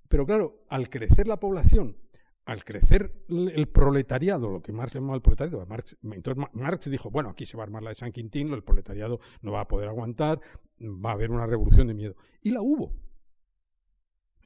Pero 0.08 0.26
claro, 0.26 0.66
al 0.70 0.90
crecer 0.90 1.28
la 1.28 1.40
población, 1.40 1.98
al 2.46 2.64
crecer 2.64 3.12
el 3.28 3.68
proletariado, 3.68 4.50
lo 4.50 4.62
que 4.62 4.72
Marx 4.72 4.94
llamaba 4.94 5.16
el 5.16 5.22
proletariado, 5.22 5.66
Marx, 5.66 5.98
entonces 6.02 6.46
Marx 6.54 6.90
dijo, 6.90 7.10
bueno, 7.12 7.30
aquí 7.30 7.46
se 7.46 7.58
va 7.58 7.64
a 7.64 7.66
armar 7.66 7.84
la 7.84 7.90
de 7.90 7.96
San 7.96 8.12
Quintín, 8.12 8.54
el 8.54 8.64
proletariado 8.64 9.20
no 9.42 9.52
va 9.52 9.62
a 9.62 9.68
poder 9.68 9.90
aguantar, 9.90 10.40
va 10.80 11.10
a 11.10 11.14
haber 11.14 11.32
una 11.32 11.46
revolución 11.46 11.88
de 11.88 11.94
miedo. 11.94 12.16
Y 12.42 12.52
la 12.52 12.62
hubo. 12.62 12.94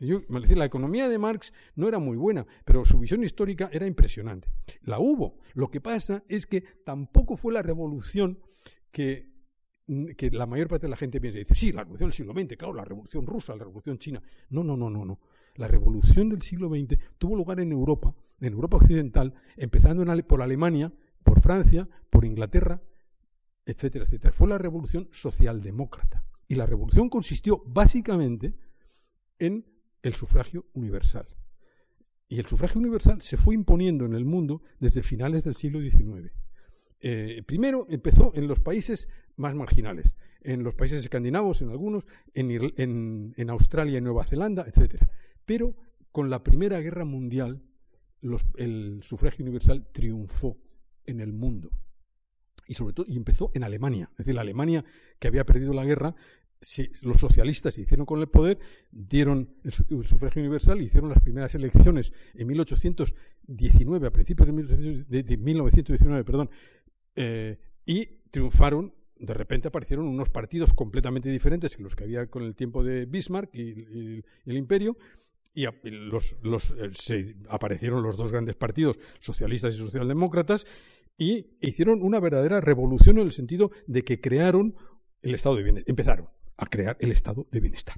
Yo, 0.07 0.21
decir, 0.41 0.57
la 0.57 0.65
economía 0.65 1.07
de 1.07 1.19
Marx 1.19 1.53
no 1.75 1.87
era 1.87 1.99
muy 1.99 2.17
buena, 2.17 2.45
pero 2.65 2.83
su 2.85 2.97
visión 2.97 3.23
histórica 3.23 3.69
era 3.71 3.85
impresionante. 3.85 4.49
La 4.81 4.99
hubo. 4.99 5.37
Lo 5.53 5.69
que 5.69 5.79
pasa 5.79 6.23
es 6.27 6.47
que 6.47 6.61
tampoco 6.61 7.37
fue 7.37 7.53
la 7.53 7.61
revolución 7.61 8.39
que, 8.91 9.29
que 10.17 10.31
la 10.31 10.47
mayor 10.47 10.69
parte 10.69 10.87
de 10.87 10.89
la 10.89 10.97
gente 10.97 11.21
piensa. 11.21 11.37
Dice, 11.37 11.53
sí, 11.53 11.71
la 11.71 11.83
revolución 11.83 12.09
del 12.09 12.15
siglo 12.15 12.33
XX, 12.33 12.57
claro, 12.57 12.73
la 12.73 12.83
revolución 12.83 13.27
rusa, 13.27 13.53
la 13.55 13.63
revolución 13.63 13.99
china. 13.99 14.21
No, 14.49 14.63
no, 14.63 14.75
no, 14.75 14.89
no, 14.89 15.05
no. 15.05 15.19
La 15.55 15.67
revolución 15.67 16.29
del 16.29 16.41
siglo 16.41 16.69
XX 16.69 16.97
tuvo 17.19 17.35
lugar 17.35 17.59
en 17.59 17.71
Europa, 17.71 18.15
en 18.39 18.53
Europa 18.53 18.77
occidental, 18.77 19.35
empezando 19.55 20.03
por 20.23 20.41
Alemania, 20.41 20.91
por 21.23 21.41
Francia, 21.41 21.87
por 22.09 22.25
Inglaterra, 22.25 22.81
etcétera, 23.67 24.05
etcétera. 24.05 24.33
Fue 24.33 24.47
la 24.47 24.57
revolución 24.57 25.09
socialdemócrata. 25.11 26.23
Y 26.47 26.55
la 26.55 26.65
revolución 26.65 27.07
consistió 27.07 27.61
básicamente 27.67 28.55
en 29.37 29.70
el 30.01 30.13
sufragio 30.13 30.65
universal. 30.73 31.27
Y 32.27 32.39
el 32.39 32.45
sufragio 32.45 32.79
universal 32.79 33.21
se 33.21 33.37
fue 33.37 33.55
imponiendo 33.55 34.05
en 34.05 34.13
el 34.13 34.25
mundo 34.25 34.61
desde 34.79 35.03
finales 35.03 35.43
del 35.43 35.55
siglo 35.55 35.81
XIX. 35.81 36.31
Eh, 37.01 37.43
primero 37.45 37.87
empezó 37.89 38.31
en 38.35 38.47
los 38.47 38.59
países 38.59 39.09
más 39.35 39.55
marginales, 39.55 40.15
en 40.41 40.63
los 40.63 40.75
países 40.75 41.01
escandinavos, 41.01 41.61
en 41.61 41.69
algunos, 41.69 42.05
en, 42.33 43.33
en 43.35 43.49
Australia 43.49 43.97
y 43.97 44.01
Nueva 44.01 44.25
Zelanda, 44.25 44.65
etc. 44.67 45.03
Pero 45.45 45.75
con 46.11 46.29
la 46.29 46.43
Primera 46.43 46.79
Guerra 46.79 47.05
Mundial, 47.05 47.63
el 48.57 49.01
sufragio 49.03 49.43
universal 49.43 49.87
triunfó 49.91 50.57
en 51.05 51.21
el 51.21 51.33
mundo. 51.33 51.71
Y 52.67 52.75
sobre 52.75 52.93
todo, 52.93 53.05
y 53.09 53.17
empezó 53.17 53.51
en 53.53 53.63
Alemania. 53.63 54.09
Es 54.11 54.19
decir, 54.19 54.35
la 54.35 54.41
Alemania 54.41 54.85
que 55.19 55.27
había 55.27 55.45
perdido 55.45 55.73
la 55.73 55.85
guerra, 55.85 56.15
los 57.01 57.17
socialistas 57.17 57.73
se 57.73 57.81
hicieron 57.81 58.05
con 58.05 58.19
el 58.19 58.27
poder, 58.27 58.59
dieron 58.91 59.55
el, 59.63 59.71
sufragio 59.71 60.41
universal, 60.41 60.81
hicieron 60.81 61.09
las 61.09 61.21
primeras 61.21 61.55
elecciones 61.55 62.13
en 62.35 62.47
1819, 62.47 64.07
a 64.07 64.11
principios 64.11 64.47
de, 64.47 65.37
1919, 65.37 66.23
perdón, 66.23 66.49
eh, 67.15 67.59
y 67.85 68.05
triunfaron 68.29 68.93
de 69.21 69.33
repente 69.35 69.67
aparecieron 69.67 70.07
unos 70.07 70.29
partidos 70.29 70.73
completamente 70.73 71.29
diferentes 71.29 71.75
que 71.75 71.83
los 71.83 71.95
que 71.95 72.05
había 72.05 72.25
con 72.27 72.43
el 72.43 72.55
tiempo 72.55 72.83
de 72.83 73.05
Bismarck 73.05 73.53
y, 73.53 74.23
el 74.45 74.57
imperio, 74.57 74.97
y 75.53 75.67
los, 75.83 76.35
eh, 76.71 76.89
se 76.93 77.35
aparecieron 77.47 78.01
los 78.01 78.17
dos 78.17 78.31
grandes 78.31 78.55
partidos, 78.55 78.99
socialistas 79.19 79.75
y 79.75 79.77
socialdemócratas, 79.77 80.65
y 81.17 81.57
hicieron 81.61 82.01
una 82.01 82.19
verdadera 82.19 82.61
revolución 82.61 83.19
en 83.19 83.25
el 83.25 83.31
sentido 83.31 83.69
de 83.85 84.03
que 84.03 84.19
crearon 84.19 84.75
el 85.21 85.35
estado 85.35 85.55
de 85.55 85.63
bienestar, 85.63 85.89
empezaron 85.89 86.29
a 86.61 86.67
crear 86.67 86.95
el 87.01 87.11
estado 87.11 87.47
de 87.51 87.59
bienestar 87.59 87.97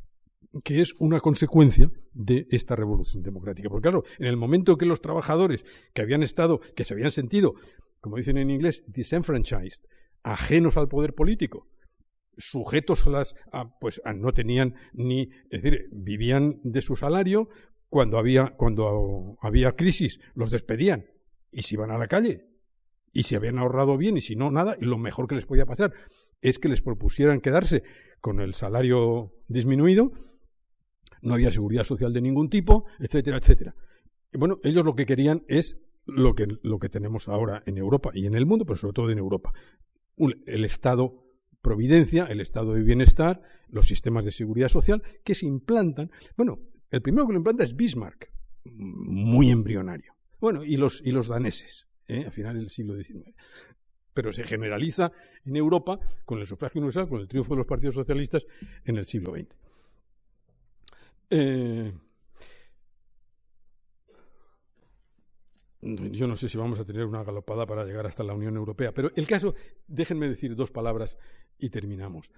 que 0.64 0.82
es 0.82 0.94
una 1.00 1.20
consecuencia 1.20 1.90
de 2.14 2.46
esta 2.52 2.76
revolución 2.76 3.24
democrática. 3.24 3.70
Porque 3.70 3.90
claro, 3.90 4.04
en 4.20 4.28
el 4.28 4.38
momento 4.38 4.78
que 4.78 4.86
los 4.86 5.02
trabajadores 5.02 5.66
que 5.94 6.02
habían 6.02 6.22
estado, 6.22 6.60
que 6.76 6.86
se 6.86 6.94
habían 6.94 7.12
sentido, 7.12 7.56
como 8.00 8.18
dicen 8.18 8.38
en 8.38 8.50
inglés, 8.50 8.84
disenfranchised, 8.88 9.86
ajenos 10.22 10.78
al 10.78 10.90
poder 10.90 11.14
político, 11.14 11.68
sujetos 12.38 13.08
a 13.08 13.10
las, 13.10 13.36
pues 13.80 14.02
no 14.16 14.32
tenían 14.34 14.76
ni, 14.94 15.30
es 15.50 15.64
decir, 15.64 15.88
vivían 15.92 16.60
de 16.64 16.82
su 16.82 16.96
salario, 16.96 17.50
cuando 17.88 18.18
había, 18.18 18.56
cuando 18.58 19.38
había 19.42 19.76
crisis 19.76 20.20
los 20.34 20.50
despedían 20.50 21.06
y 21.52 21.62
se 21.62 21.76
iban 21.76 21.92
a 21.92 21.98
la 21.98 22.08
calle. 22.08 22.48
Y 23.12 23.24
si 23.24 23.36
habían 23.36 23.60
ahorrado 23.60 23.98
bien 23.98 24.18
y 24.18 24.22
si 24.22 24.36
no, 24.36 24.50
nada, 24.50 24.76
y 24.80 24.86
lo 24.86 24.98
mejor 24.98 25.28
que 25.28 25.36
les 25.36 25.46
podía 25.46 25.68
pasar 25.68 25.94
es 26.44 26.60
que 26.60 26.70
les 26.70 26.82
propusieran 26.82 27.42
quedarse 27.42 27.84
con 28.20 28.40
el 28.40 28.54
salario 28.54 29.34
disminuido, 29.48 30.12
no 31.22 31.34
había 31.34 31.52
seguridad 31.52 31.86
social 31.86 32.14
de 32.14 32.22
ningún 32.22 32.50
tipo, 32.50 32.86
etcétera, 33.00 33.38
etcétera. 33.38 33.76
Bueno, 34.34 34.60
ellos 34.64 34.86
lo 34.86 34.96
que 34.96 35.06
querían 35.06 35.44
es 35.48 35.80
lo 36.06 36.36
que, 36.36 36.48
lo 36.62 36.80
que 36.80 36.90
tenemos 36.90 37.30
ahora 37.30 37.64
en 37.66 37.78
Europa 37.78 38.12
y 38.14 38.26
en 38.26 38.36
el 38.36 38.46
mundo, 38.46 38.66
pero 38.66 38.78
sobre 38.78 38.94
todo 38.94 39.10
en 39.10 39.18
Europa 39.18 39.54
el 40.46 40.66
Estado 40.66 41.24
Providencia, 41.62 42.26
el 42.26 42.42
Estado 42.42 42.74
de 42.74 42.84
Bienestar, 42.84 43.42
los 43.70 43.88
sistemas 43.88 44.26
de 44.26 44.32
seguridad 44.32 44.68
social 44.68 45.02
que 45.24 45.34
se 45.34 45.46
implantan. 45.46 46.12
Bueno, 46.36 46.60
el 46.92 47.02
primero 47.02 47.26
que 47.26 47.34
lo 47.34 47.40
implanta 47.40 47.64
es 47.64 47.76
Bismarck, 47.76 48.34
muy 48.66 49.50
embrionario. 49.50 50.14
Bueno, 50.42 50.66
y 50.66 50.76
los, 50.76 51.02
y 51.06 51.12
los 51.12 51.30
daneses, 51.30 51.88
¿eh? 52.08 52.26
a 52.28 52.32
finales 52.32 52.62
del 52.62 52.70
siglo 52.70 53.02
XIX. 53.02 53.34
Pero 54.14 54.32
se 54.32 54.44
generaliza 54.44 55.12
en 55.46 55.56
Europa 55.56 56.00
con 56.26 56.40
el 56.40 56.48
sufragio 56.48 56.80
universal, 56.80 57.10
con 57.10 57.22
el 57.22 57.28
triunfo 57.28 57.54
de 57.54 57.58
los 57.58 57.68
partidos 57.68 57.96
socialistas 57.96 58.46
en 58.86 58.98
el 58.98 59.06
siglo 59.06 59.34
XX. 59.34 59.56
Eh, 61.30 61.94
Yo 65.84 66.28
no 66.28 66.38
sé 66.38 66.48
si 66.48 66.58
vamos 66.58 66.80
a 66.80 66.86
tener 66.86 67.06
una 67.06 67.24
galopada 67.24 67.66
para 67.66 67.84
llegar 67.84 68.08
hasta 68.08 68.24
la 68.24 68.34
Unión 68.34 68.56
Europea, 68.56 68.94
pero 68.94 69.12
el 69.16 69.28
caso, 69.28 69.54
déjenme 69.86 70.30
decir 70.30 70.56
dos 70.56 70.72
palabras 70.72 71.18
y 71.60 71.70
terminamos. 71.70 72.32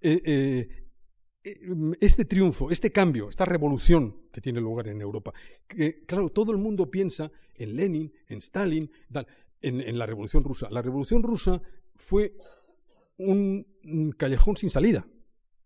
Eh, 0.00 0.22
eh, 0.24 1.96
este 2.00 2.24
triunfo, 2.24 2.70
este 2.70 2.90
cambio, 2.90 3.28
esta 3.28 3.44
revolución 3.44 4.22
que 4.32 4.40
tiene 4.40 4.60
lugar 4.60 4.88
en 4.88 5.02
Europa, 5.02 5.34
que, 5.68 6.04
claro, 6.06 6.30
todo 6.30 6.52
el 6.52 6.58
mundo 6.58 6.90
piensa 6.90 7.30
en 7.54 7.76
Lenin, 7.76 8.12
en 8.28 8.38
Stalin, 8.38 8.90
en, 9.62 9.98
la 9.98 10.06
revolución 10.06 10.42
rusa. 10.44 10.68
La 10.70 10.82
revolución 10.82 11.22
rusa 11.22 11.62
fue 11.94 12.36
un, 13.18 13.66
callejón 14.16 14.56
sin 14.56 14.70
salida, 14.70 15.06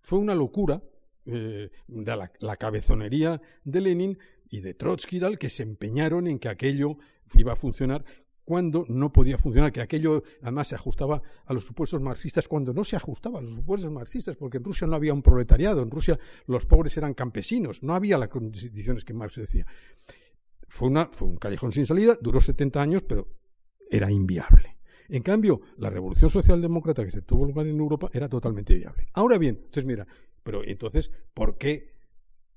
fue 0.00 0.18
una 0.18 0.34
locura 0.34 0.82
de 1.24 1.70
la, 1.88 2.56
cabezonería 2.56 3.40
de 3.64 3.80
Lenin 3.80 4.18
y 4.48 4.60
de 4.60 4.74
Trotsky 4.74 5.20
que 5.38 5.48
se 5.48 5.62
empeñaron 5.62 6.26
en 6.26 6.38
que 6.38 6.48
aquello 6.48 6.96
iba 7.34 7.52
a 7.52 7.56
funcionar 7.56 8.04
cuando 8.50 8.84
no 8.88 9.12
podía 9.12 9.38
funcionar, 9.38 9.70
que 9.70 9.80
aquello 9.80 10.24
además 10.42 10.66
se 10.66 10.74
ajustaba 10.74 11.22
a 11.44 11.52
los 11.52 11.64
supuestos 11.64 12.00
marxistas 12.00 12.48
cuando 12.48 12.72
no 12.72 12.82
se 12.82 12.96
ajustaba 12.96 13.38
a 13.38 13.42
los 13.42 13.54
supuestos 13.54 13.92
marxistas, 13.92 14.36
porque 14.36 14.56
en 14.56 14.64
Rusia 14.64 14.88
no 14.88 14.96
había 14.96 15.14
un 15.14 15.22
proletariado, 15.22 15.82
en 15.82 15.90
Rusia 15.90 16.18
los 16.46 16.66
pobres 16.66 16.96
eran 16.96 17.14
campesinos, 17.14 17.84
no 17.84 17.94
había 17.94 18.18
las 18.18 18.28
condiciones 18.28 19.04
que 19.04 19.14
Marx 19.14 19.36
decía. 19.36 19.66
Fue, 20.66 20.88
una, 20.88 21.06
fue 21.12 21.28
un 21.28 21.36
callejón 21.36 21.70
sin 21.70 21.86
salida, 21.86 22.18
duró 22.20 22.40
70 22.40 22.82
años, 22.82 23.04
pero 23.04 23.28
era 23.90 24.10
inviable. 24.10 24.76
En 25.08 25.22
cambio, 25.22 25.60
la 25.76 25.90
revolución 25.90 26.30
socialdemócrata 26.30 27.04
que 27.04 27.10
se 27.10 27.22
tuvo 27.22 27.44
lugar 27.44 27.66
en 27.66 27.78
Europa 27.78 28.08
era 28.12 28.28
totalmente 28.28 28.74
viable. 28.74 29.08
Ahora 29.12 29.38
bien, 29.38 29.56
entonces 29.56 29.84
mira, 29.84 30.06
pero 30.42 30.62
entonces, 30.64 31.10
¿por 31.34 31.58
qué 31.58 32.00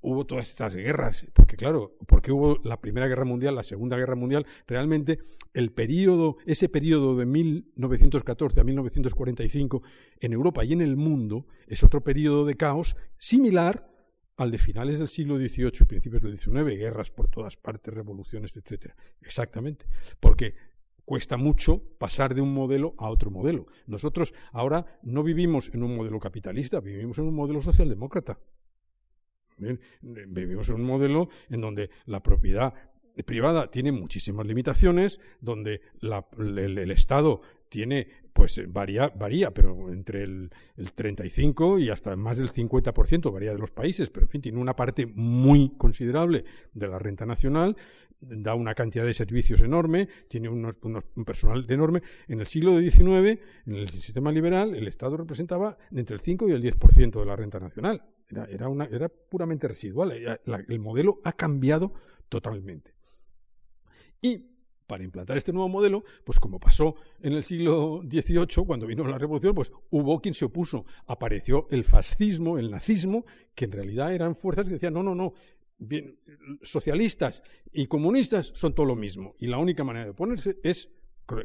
hubo 0.04 0.26
todas 0.26 0.50
estas 0.50 0.76
guerras, 0.76 1.26
porque 1.32 1.56
claro, 1.56 1.96
porque 2.06 2.30
hubo 2.30 2.60
la 2.62 2.80
Primera 2.80 3.08
Guerra 3.08 3.24
Mundial, 3.24 3.54
la 3.54 3.62
Segunda 3.62 3.96
Guerra 3.96 4.14
Mundial, 4.14 4.46
realmente 4.66 5.18
el 5.54 5.72
periodo, 5.72 6.36
ese 6.44 6.68
periodo 6.68 7.16
de 7.16 7.24
1914 7.24 8.60
a 8.60 8.64
1945 8.64 9.82
en 10.20 10.32
Europa 10.34 10.62
y 10.62 10.74
en 10.74 10.82
el 10.82 10.96
mundo 10.96 11.46
es 11.66 11.82
otro 11.82 12.04
periodo 12.04 12.44
de 12.44 12.54
caos 12.54 12.96
similar 13.16 13.90
al 14.36 14.50
de 14.50 14.58
finales 14.58 14.98
del 14.98 15.08
siglo 15.08 15.38
XVIII 15.38 15.72
y 15.80 15.84
principios 15.84 16.22
del 16.22 16.36
XIX, 16.36 16.76
guerras 16.76 17.10
por 17.10 17.28
todas 17.28 17.56
partes, 17.56 17.94
revoluciones, 17.94 18.54
etcétera. 18.56 18.94
Exactamente, 19.22 19.86
porque 20.20 20.54
cuesta 21.04 21.36
mucho 21.36 21.82
pasar 21.98 22.34
de 22.34 22.40
un 22.40 22.52
modelo 22.52 22.94
a 22.98 23.10
otro 23.10 23.30
modelo. 23.30 23.66
Nosotros 23.86 24.34
ahora 24.52 24.98
no 25.02 25.22
vivimos 25.22 25.70
en 25.74 25.82
un 25.82 25.96
modelo 25.96 26.18
capitalista, 26.18 26.80
vivimos 26.80 27.18
en 27.18 27.24
un 27.24 27.34
modelo 27.34 27.60
socialdemócrata. 27.60 28.38
Vivimos 30.02 30.68
en 30.68 30.74
un 30.76 30.84
modelo 30.84 31.28
en 31.48 31.60
donde 31.60 31.90
la 32.06 32.22
propiedad 32.22 32.74
privada 33.22 33.70
tiene 33.70 33.92
muchísimas 33.92 34.46
limitaciones, 34.46 35.20
donde 35.40 35.80
el, 36.00 36.90
Estado 36.90 37.40
tiene, 37.68 38.08
pues 38.34 38.60
varía, 38.68 39.08
varía 39.08 39.54
pero 39.54 39.90
entre 39.90 40.24
el, 40.24 40.50
el, 40.76 40.92
35 40.92 41.78
y 41.78 41.88
hasta 41.88 42.14
más 42.16 42.36
del 42.36 42.50
50% 42.50 43.32
varía 43.32 43.52
de 43.52 43.58
los 43.58 43.70
países, 43.70 44.10
pero 44.10 44.26
en 44.26 44.30
fin, 44.30 44.42
tiene 44.42 44.58
una 44.58 44.76
parte 44.76 45.06
muy 45.06 45.74
considerable 45.78 46.44
de 46.74 46.88
la 46.88 46.98
renta 46.98 47.24
nacional, 47.24 47.76
da 48.20 48.54
una 48.54 48.74
cantidad 48.74 49.04
de 49.04 49.14
servicios 49.14 49.60
enorme, 49.60 50.08
tiene 50.28 50.48
un 50.48 51.24
personal 51.24 51.64
enorme. 51.68 52.02
En 52.28 52.40
el 52.40 52.46
siglo 52.46 52.78
XIX, 52.78 53.40
en 53.66 53.74
el 53.74 53.88
sistema 53.88 54.32
liberal, 54.32 54.74
el 54.74 54.88
Estado 54.88 55.16
representaba 55.16 55.78
entre 55.92 56.14
el 56.14 56.20
5 56.20 56.48
y 56.48 56.52
el 56.52 56.62
10% 56.62 57.20
de 57.20 57.26
la 57.26 57.36
renta 57.36 57.60
nacional. 57.60 58.02
Era, 58.48 58.68
una, 58.68 58.84
era 58.86 59.08
puramente 59.08 59.68
residual. 59.68 60.12
el 60.12 60.80
modelo 60.80 61.20
ha 61.24 61.32
cambiado 61.32 61.92
totalmente. 62.28 62.94
Y 64.20 64.53
para 64.86 65.04
implantar 65.04 65.36
este 65.36 65.52
nuevo 65.52 65.68
modelo, 65.68 66.04
pues 66.24 66.38
como 66.38 66.60
pasó 66.60 66.94
en 67.20 67.32
el 67.32 67.44
siglo 67.44 68.02
XVIII, 68.08 68.66
cuando 68.66 68.86
vino 68.86 69.04
la 69.04 69.18
revolución, 69.18 69.54
pues 69.54 69.72
hubo 69.90 70.20
quien 70.20 70.34
se 70.34 70.44
opuso. 70.44 70.84
Apareció 71.06 71.66
el 71.70 71.84
fascismo, 71.84 72.58
el 72.58 72.70
nazismo, 72.70 73.24
que 73.54 73.64
en 73.64 73.72
realidad 73.72 74.12
eran 74.12 74.34
fuerzas 74.34 74.66
que 74.66 74.74
decían, 74.74 74.94
no, 74.94 75.02
no, 75.02 75.14
no, 75.14 75.34
bien, 75.78 76.18
socialistas 76.62 77.42
y 77.72 77.86
comunistas 77.86 78.52
son 78.54 78.74
todo 78.74 78.86
lo 78.86 78.96
mismo. 78.96 79.34
Y 79.38 79.46
la 79.46 79.58
única 79.58 79.84
manera 79.84 80.04
de 80.04 80.10
oponerse 80.10 80.58
es 80.62 80.90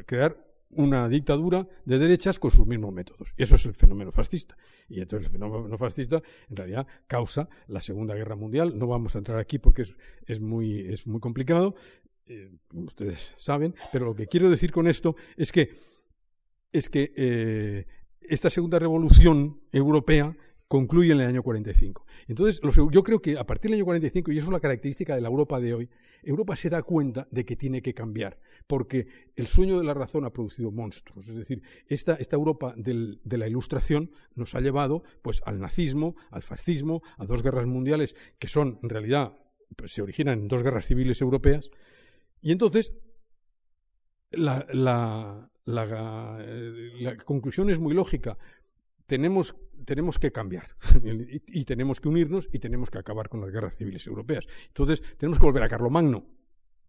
crear 0.06 0.50
una 0.72 1.08
dictadura 1.08 1.66
de 1.84 1.98
derechas 1.98 2.38
con 2.38 2.50
sus 2.50 2.66
mismos 2.66 2.92
métodos. 2.92 3.34
Y 3.36 3.42
eso 3.42 3.56
es 3.56 3.66
el 3.66 3.74
fenómeno 3.74 4.12
fascista. 4.12 4.56
Y 4.88 5.00
entonces 5.00 5.26
el 5.26 5.32
fenómeno 5.32 5.76
fascista 5.76 6.22
en 6.48 6.56
realidad 6.56 6.86
causa 7.06 7.48
la 7.66 7.80
Segunda 7.80 8.14
Guerra 8.14 8.36
Mundial. 8.36 8.78
No 8.78 8.86
vamos 8.86 9.14
a 9.14 9.18
entrar 9.18 9.38
aquí 9.38 9.58
porque 9.58 9.84
es, 10.26 10.40
muy, 10.40 10.80
es 10.80 11.06
muy 11.06 11.20
complicado, 11.20 11.74
eh, 12.30 12.48
ustedes 12.74 13.34
saben, 13.36 13.74
pero 13.92 14.06
lo 14.06 14.14
que 14.14 14.28
quiero 14.28 14.48
decir 14.48 14.70
con 14.70 14.86
esto 14.86 15.16
es 15.36 15.50
que, 15.50 15.70
es 16.70 16.88
que 16.88 17.12
eh, 17.16 17.86
esta 18.20 18.50
Segunda 18.50 18.78
Revolución 18.78 19.60
Europea 19.72 20.36
concluye 20.68 21.10
en 21.12 21.20
el 21.20 21.26
año 21.26 21.42
45. 21.42 22.06
Entonces, 22.28 22.60
yo 22.92 23.02
creo 23.02 23.20
que 23.20 23.36
a 23.36 23.44
partir 23.44 23.72
del 23.72 23.78
año 23.78 23.84
45, 23.86 24.30
y 24.30 24.38
eso 24.38 24.46
es 24.46 24.52
la 24.52 24.60
característica 24.60 25.16
de 25.16 25.20
la 25.20 25.26
Europa 25.26 25.58
de 25.58 25.74
hoy, 25.74 25.90
Europa 26.22 26.54
se 26.54 26.70
da 26.70 26.84
cuenta 26.84 27.26
de 27.32 27.44
que 27.44 27.56
tiene 27.56 27.82
que 27.82 27.94
cambiar, 27.94 28.38
porque 28.68 29.08
el 29.34 29.48
sueño 29.48 29.78
de 29.78 29.84
la 29.84 29.94
razón 29.94 30.24
ha 30.24 30.30
producido 30.30 30.70
monstruos. 30.70 31.26
Es 31.26 31.34
decir, 31.34 31.62
esta, 31.88 32.14
esta 32.14 32.36
Europa 32.36 32.72
de 32.76 33.38
la 33.38 33.48
Ilustración 33.48 34.12
nos 34.36 34.54
ha 34.54 34.60
llevado 34.60 35.02
pues, 35.22 35.42
al 35.44 35.58
nazismo, 35.58 36.14
al 36.30 36.44
fascismo, 36.44 37.02
a 37.18 37.26
dos 37.26 37.42
guerras 37.42 37.66
mundiales 37.66 38.14
que 38.38 38.46
son, 38.46 38.78
en 38.84 38.88
realidad, 38.88 39.36
pues, 39.74 39.92
se 39.92 40.02
originan 40.02 40.42
en 40.42 40.48
dos 40.48 40.62
guerras 40.62 40.86
civiles 40.86 41.20
europeas. 41.20 41.70
Y 42.42 42.52
entonces, 42.52 42.92
la, 44.30 44.66
la, 44.72 45.50
la, 45.64 47.16
conclusión 47.24 47.70
es 47.70 47.78
muy 47.78 47.94
lógica 47.94 48.38
tenemos, 49.10 49.56
tenemos 49.84 50.20
que 50.20 50.30
cambiar 50.30 50.76
y, 51.04 51.60
y, 51.60 51.64
tenemos 51.64 52.00
que 52.00 52.08
unirnos 52.08 52.48
y 52.52 52.60
tenemos 52.60 52.90
que 52.90 52.98
acabar 52.98 53.28
con 53.28 53.40
las 53.40 53.50
guerras 53.50 53.76
civiles 53.76 54.06
europeas. 54.06 54.46
Entonces, 54.68 55.02
tenemos 55.18 55.40
que 55.40 55.46
volver 55.46 55.64
a 55.64 55.68
Carlomagno. 55.68 56.24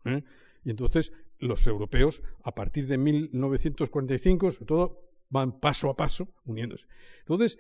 ¿eh? 0.06 0.24
Y 0.64 0.70
entonces, 0.70 1.12
los 1.40 1.66
europeos, 1.66 2.22
a 2.44 2.54
partir 2.54 2.86
de 2.86 3.00
1945, 3.00 4.52
sobre 4.52 4.66
todo, 4.66 5.02
van 5.30 5.60
paso 5.60 5.90
a 5.90 5.96
paso 5.96 6.28
uniéndose. 6.46 6.88
Entonces, 7.22 7.58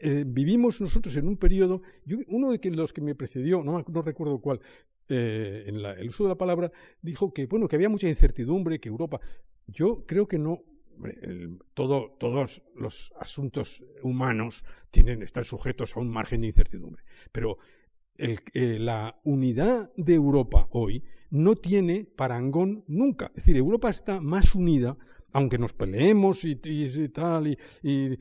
eh, 0.00 0.24
vivimos 0.26 0.80
nosotros 0.80 1.16
en 1.16 1.28
un 1.28 1.36
periodo, 1.36 1.82
yo, 2.04 2.18
uno 2.26 2.50
de 2.50 2.70
los 2.70 2.92
que 2.92 3.00
me 3.00 3.14
precedió, 3.14 3.62
no, 3.62 3.84
no 3.86 4.02
recuerdo 4.02 4.40
cuál, 4.40 4.60
eh, 5.08 5.64
en 5.66 5.82
la, 5.82 5.92
el 5.92 6.08
uso 6.08 6.24
de 6.24 6.30
la 6.30 6.38
palabra, 6.38 6.72
dijo 7.02 7.32
que, 7.32 7.46
bueno, 7.46 7.68
que 7.68 7.76
había 7.76 7.88
mucha 7.88 8.08
incertidumbre, 8.08 8.80
que 8.80 8.88
Europa. 8.88 9.20
Yo 9.66 10.04
creo 10.06 10.26
que 10.28 10.38
no, 10.38 10.62
el, 11.04 11.58
todo, 11.74 12.16
todos 12.18 12.62
los 12.74 13.12
asuntos 13.20 13.84
humanos 14.02 14.64
tienen, 14.90 15.22
están 15.22 15.44
sujetos 15.44 15.96
a 15.96 16.00
un 16.00 16.10
margen 16.10 16.40
de 16.42 16.48
incertidumbre. 16.48 17.02
Pero 17.32 17.58
el, 18.16 18.40
eh, 18.54 18.78
la 18.78 19.20
unidad 19.24 19.92
de 19.96 20.14
Europa 20.14 20.68
hoy 20.70 21.04
no 21.30 21.56
tiene 21.56 22.04
parangón 22.04 22.84
nunca. 22.86 23.26
Es 23.28 23.46
decir, 23.46 23.56
Europa 23.56 23.90
está 23.90 24.20
más 24.20 24.54
unida 24.54 24.96
aunque 25.36 25.58
nos 25.58 25.74
peleemos 25.74 26.44
y, 26.44 26.56
tal, 26.56 27.58
y, 27.82 28.16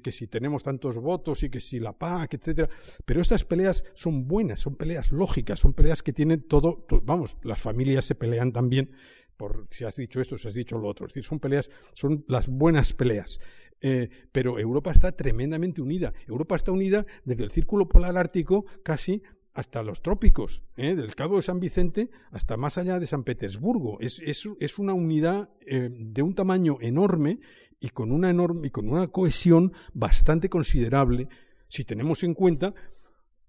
que 0.00 0.10
si 0.12 0.26
tenemos 0.26 0.64
tantos 0.64 0.98
votos 0.98 1.44
y 1.44 1.48
que 1.48 1.60
si 1.60 1.78
la 1.78 1.96
PAC, 1.96 2.34
etcétera, 2.34 2.68
pero 3.04 3.20
estas 3.20 3.44
peleas 3.44 3.84
son 3.94 4.26
buenas, 4.26 4.60
son 4.60 4.74
peleas 4.74 5.12
lógicas, 5.12 5.60
son 5.60 5.74
peleas 5.74 6.02
que 6.02 6.12
tienen 6.12 6.42
todo, 6.42 6.84
todo, 6.88 7.02
vamos, 7.04 7.36
las 7.44 7.62
familias 7.62 8.04
se 8.04 8.16
pelean 8.16 8.52
también 8.52 8.90
por 9.36 9.66
si 9.70 9.84
has 9.84 9.94
dicho 9.94 10.20
esto, 10.20 10.36
si 10.36 10.48
has 10.48 10.54
dicho 10.54 10.76
lo 10.76 10.88
otro. 10.88 11.06
Es 11.06 11.14
decir, 11.14 11.24
son 11.24 11.38
peleas, 11.38 11.70
son 11.94 12.24
las 12.26 12.48
buenas 12.48 12.94
peleas. 12.94 13.38
Eh, 13.80 14.08
pero 14.32 14.58
Europa 14.58 14.90
está 14.90 15.12
tremendamente 15.12 15.80
unida. 15.80 16.12
Europa 16.26 16.56
está 16.56 16.72
unida 16.72 17.06
desde 17.24 17.44
el 17.44 17.52
círculo 17.52 17.88
polar 17.88 18.18
ártico 18.18 18.64
casi 18.82 19.22
hasta 19.54 19.82
los 19.82 20.02
trópicos, 20.02 20.62
¿eh? 20.76 20.94
del 20.94 21.14
Cabo 21.14 21.36
de 21.36 21.42
San 21.42 21.60
Vicente 21.60 22.10
hasta 22.30 22.56
más 22.56 22.78
allá 22.78 22.98
de 22.98 23.06
San 23.06 23.24
Petersburgo. 23.24 23.98
Es, 24.00 24.20
es, 24.24 24.44
es 24.60 24.78
una 24.78 24.92
unidad 24.92 25.50
eh, 25.66 25.88
de 25.90 26.22
un 26.22 26.34
tamaño 26.34 26.78
enorme 26.80 27.40
y 27.80 27.90
con 27.90 28.12
una 28.12 28.30
enorme 28.30 28.68
y 28.68 28.70
con 28.70 28.88
una 28.88 29.08
cohesión 29.08 29.72
bastante 29.92 30.48
considerable 30.48 31.28
si 31.68 31.84
tenemos 31.84 32.22
en 32.22 32.34
cuenta 32.34 32.74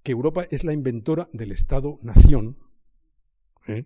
que 0.03 0.11
Europa 0.11 0.45
es 0.49 0.63
la 0.63 0.73
inventora 0.73 1.29
del 1.31 1.51
Estado-nación. 1.51 2.57
¿eh? 3.67 3.85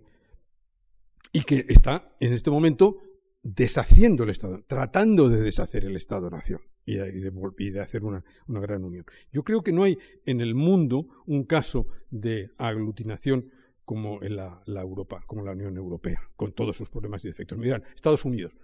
y 1.34 1.44
que 1.44 1.66
está 1.68 2.16
en 2.20 2.32
este 2.32 2.52
momento 2.52 3.00
deshaciendo 3.42 4.24
el 4.24 4.30
Estado, 4.30 4.64
tratando 4.66 5.28
de 5.28 5.42
deshacer 5.42 5.84
el 5.84 5.98
Estado-nación 5.98 6.62
y, 6.86 6.96
de, 6.96 7.80
hacer 7.82 8.04
una, 8.04 8.24
una, 8.48 8.60
gran 8.60 8.84
unión. 8.84 9.06
Yo 9.32 9.44
creo 9.44 9.62
que 9.62 9.72
no 9.72 9.84
hay 9.84 9.98
en 10.26 10.42
el 10.42 10.56
mundo 10.56 11.08
un 11.26 11.44
caso 11.44 11.88
de 12.10 12.52
aglutinación 12.58 13.52
como 13.86 14.24
en 14.24 14.36
la, 14.36 14.62
Europa, 14.66 15.24
como 15.28 15.44
la 15.44 15.52
Unión 15.52 15.78
Europea, 15.78 16.30
con 16.36 16.54
todos 16.54 16.76
sus 16.76 16.90
problemas 16.90 17.24
y 17.26 17.28
defectos. 17.28 17.58
Me 17.58 17.66
dirán, 17.66 17.84
Estados 17.96 18.26
Unidos, 18.26 18.58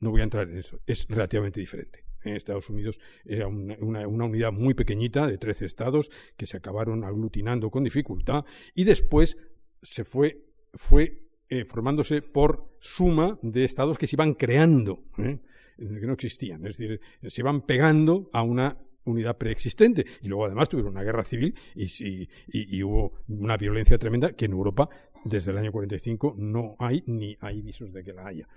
no 0.00 0.10
voy 0.10 0.20
a 0.20 0.24
entrar 0.24 0.48
en 0.48 0.58
eso, 0.58 0.80
es 0.86 1.06
relativamente 1.08 1.60
diferente. 1.60 2.04
En 2.22 2.34
Estados 2.34 2.68
Unidos 2.70 2.98
era 3.24 3.46
una, 3.46 3.76
una, 3.80 4.06
una, 4.08 4.24
unidad 4.24 4.52
muy 4.52 4.74
pequeñita 4.74 5.26
de 5.26 5.38
13 5.38 5.64
estados 5.64 6.10
que 6.36 6.46
se 6.46 6.56
acabaron 6.56 7.04
aglutinando 7.04 7.70
con 7.70 7.84
dificultad 7.84 8.44
y 8.74 8.84
después 8.84 9.36
se 9.82 10.04
fue, 10.04 10.44
fue 10.74 11.26
eh, 11.48 11.64
formándose 11.64 12.22
por 12.22 12.76
suma 12.80 13.38
de 13.42 13.64
estados 13.64 13.98
que 13.98 14.08
se 14.08 14.16
iban 14.16 14.34
creando, 14.34 15.04
¿eh? 15.18 15.38
Que 15.76 16.06
no 16.06 16.12
existían. 16.12 16.66
Es 16.66 16.78
decir, 16.78 17.00
se 17.26 17.40
iban 17.40 17.62
pegando 17.62 18.28
a 18.32 18.42
una 18.42 18.78
unidad 19.04 19.36
preexistente. 19.38 20.04
Y 20.22 20.28
luego 20.28 20.46
además 20.46 20.68
tuvieron 20.68 20.92
una 20.92 21.02
guerra 21.02 21.24
civil 21.24 21.54
y, 21.74 21.84
y, 21.84 22.28
y, 22.48 22.82
hubo 22.82 23.20
una 23.28 23.56
violencia 23.56 23.98
tremenda 23.98 24.32
que 24.32 24.46
en 24.46 24.52
Europa 24.52 24.88
desde 25.24 25.52
el 25.52 25.58
año 25.58 25.72
45 25.72 26.34
no 26.38 26.76
hay 26.78 27.02
ni 27.06 27.36
hay 27.40 27.62
visos 27.62 27.92
de 27.92 28.02
que 28.02 28.12
la 28.12 28.26
haya. 28.26 28.48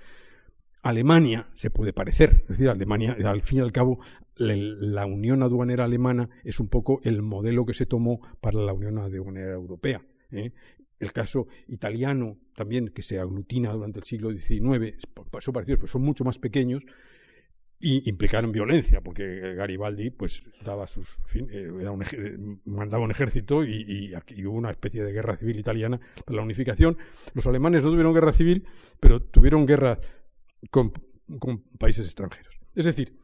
Alemania 0.82 1.50
se 1.54 1.70
puede 1.70 1.92
parecer, 1.92 2.42
es 2.44 2.48
decir, 2.48 2.70
Alemania, 2.70 3.18
al 3.26 3.42
fin 3.42 3.60
y 3.60 3.62
al 3.62 3.74
cabo, 3.74 4.00
la 4.38 5.06
Unión 5.06 5.44
Aduanera 5.44 5.84
Alemana 5.84 6.30
es 6.46 6.62
un 6.62 6.70
poco 6.70 7.02
el 7.04 7.22
modelo 7.22 7.66
que 7.66 7.74
se 7.74 7.86
tomó 7.86 8.22
para 8.40 8.60
la 8.60 8.72
Unión 8.72 8.98
Aduanera 8.98 9.52
Europea. 9.52 10.02
¿eh? 10.32 10.54
el 11.00 11.14
caso 11.14 11.48
italiano 11.68 12.38
también, 12.60 12.90
que 12.90 13.02
se 13.02 13.20
aglutina 13.20 13.72
durante 13.72 14.00
el 14.00 14.06
siglo 14.06 14.36
XIX, 14.36 14.98
son 15.40 15.54
parecidos, 15.54 15.80
pero 15.80 15.88
son 15.88 16.02
mucho 16.02 16.26
más 16.26 16.40
pequeños, 16.40 16.84
y 17.80 18.10
implicaron 18.10 18.52
violencia, 18.52 19.00
porque 19.00 19.56
Garibaldi 19.56 20.10
pues 20.10 20.44
daba 20.66 20.86
sus 20.86 21.18
eh, 21.36 21.72
era 21.80 21.92
un, 21.92 22.62
mandaba 22.66 23.02
un 23.06 23.12
ejército 23.12 23.64
y, 23.64 24.14
hubo 24.46 24.58
una 24.58 24.72
especie 24.72 25.02
de 25.02 25.14
guerra 25.14 25.38
civil 25.38 25.58
italiana 25.58 26.02
para 26.26 26.36
la 26.36 26.42
unificación. 26.42 26.98
Los 27.34 27.48
alemanes 27.48 27.82
no 27.82 27.92
tuvieron 27.92 28.14
guerra 28.14 28.34
civil, 28.34 28.66
pero 29.00 29.22
tuvieron 29.22 29.66
guerra 29.66 29.98
con, 30.70 30.92
países 31.78 32.06
extranjeros. 32.06 32.60
Es 32.76 32.84
decir, 32.84 33.18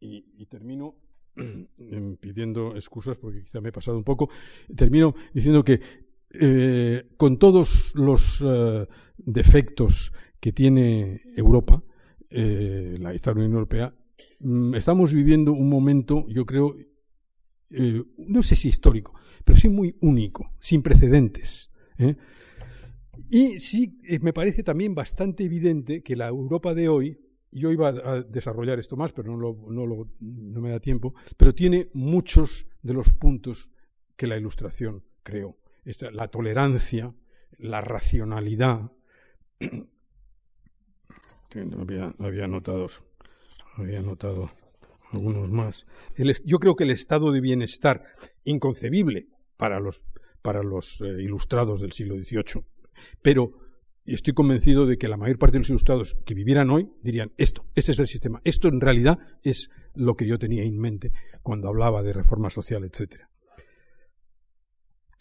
y, 0.00 0.24
y 0.38 0.46
termino 0.46 0.96
pidiendo 2.20 2.74
excusas 2.74 3.18
porque 3.18 3.42
quizá 3.42 3.60
me 3.60 3.68
he 3.68 3.72
pasado 3.72 3.98
un 3.98 4.04
poco, 4.04 4.30
termino 4.74 5.14
diciendo 5.34 5.62
que 5.62 6.07
eh, 6.30 7.08
con 7.16 7.38
todos 7.38 7.92
los 7.94 8.44
eh, 8.44 8.86
defectos 9.16 10.12
que 10.40 10.52
tiene 10.52 11.22
Europa, 11.34 11.82
eh, 12.28 12.96
la 12.98 13.32
Unión 13.32 13.52
Europea, 13.52 13.94
mm, 14.40 14.74
estamos 14.74 15.14
viviendo 15.14 15.52
un 15.52 15.70
momento, 15.70 16.26
yo 16.28 16.44
creo, 16.44 16.76
no 17.70 18.42
sé 18.42 18.56
si 18.56 18.68
histórico, 18.68 19.14
pero 19.44 19.58
sí 19.58 19.68
muy 19.68 19.96
único, 20.00 20.54
sin 20.58 20.82
precedentes. 20.82 21.70
Y 23.28 23.60
sí, 23.60 23.98
me 24.22 24.32
parece 24.32 24.62
también 24.62 24.94
bastante 24.94 25.44
evidente 25.44 26.02
que 26.02 26.16
la 26.16 26.28
Europa 26.28 26.72
de 26.72 26.88
hoy, 26.88 27.18
yo 27.50 27.70
iba 27.72 27.88
a 27.88 28.22
desarrollar 28.22 28.78
esto 28.78 28.96
más, 28.96 29.12
pero 29.12 29.30
no, 29.32 29.38
lo, 29.38 29.66
no, 29.70 29.86
lo, 29.86 30.10
no 30.20 30.60
me 30.60 30.70
da 30.70 30.80
tiempo, 30.80 31.14
pero 31.36 31.54
tiene 31.54 31.90
muchos 31.92 32.66
de 32.82 32.94
los 32.94 33.12
puntos 33.12 33.70
que 34.16 34.26
la 34.26 34.38
Ilustración 34.38 35.04
creó 35.22 35.58
la 36.12 36.28
tolerancia, 36.28 37.14
la 37.58 37.80
racionalidad. 37.80 38.92
había, 41.78 42.14
había, 42.18 42.46
notado, 42.46 42.88
había 43.76 44.02
notado 44.02 44.50
algunos 45.12 45.50
más. 45.50 45.86
Yo 46.44 46.58
creo 46.58 46.76
que 46.76 46.84
el 46.84 46.90
estado 46.90 47.32
de 47.32 47.40
bienestar 47.40 48.04
inconcebible 48.44 49.28
para 49.56 49.80
los, 49.80 50.04
para 50.42 50.62
los 50.62 51.00
eh, 51.00 51.22
ilustrados 51.22 51.80
del 51.80 51.92
siglo 51.92 52.16
XVIII, 52.16 52.64
pero 53.22 53.52
estoy 54.04 54.34
convencido 54.34 54.86
de 54.86 54.98
que 54.98 55.08
la 55.08 55.16
mayor 55.16 55.38
parte 55.38 55.54
de 55.54 55.60
los 55.60 55.70
ilustrados 55.70 56.16
que 56.24 56.34
vivieran 56.34 56.70
hoy 56.70 56.90
dirían 57.02 57.32
esto, 57.36 57.66
este 57.74 57.92
es 57.92 57.98
el 57.98 58.06
sistema, 58.06 58.40
esto 58.44 58.68
en 58.68 58.80
realidad 58.80 59.18
es 59.42 59.70
lo 59.94 60.14
que 60.14 60.26
yo 60.26 60.38
tenía 60.38 60.64
en 60.64 60.78
mente 60.78 61.12
cuando 61.42 61.68
hablaba 61.68 62.02
de 62.02 62.12
reforma 62.12 62.50
social, 62.50 62.84
etcétera 62.84 63.27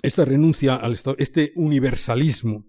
esta 0.08 0.26
renuncia 0.26 0.76
al 0.76 0.94
Estado, 0.94 1.16
este 1.20 1.52
universalismo. 1.56 2.66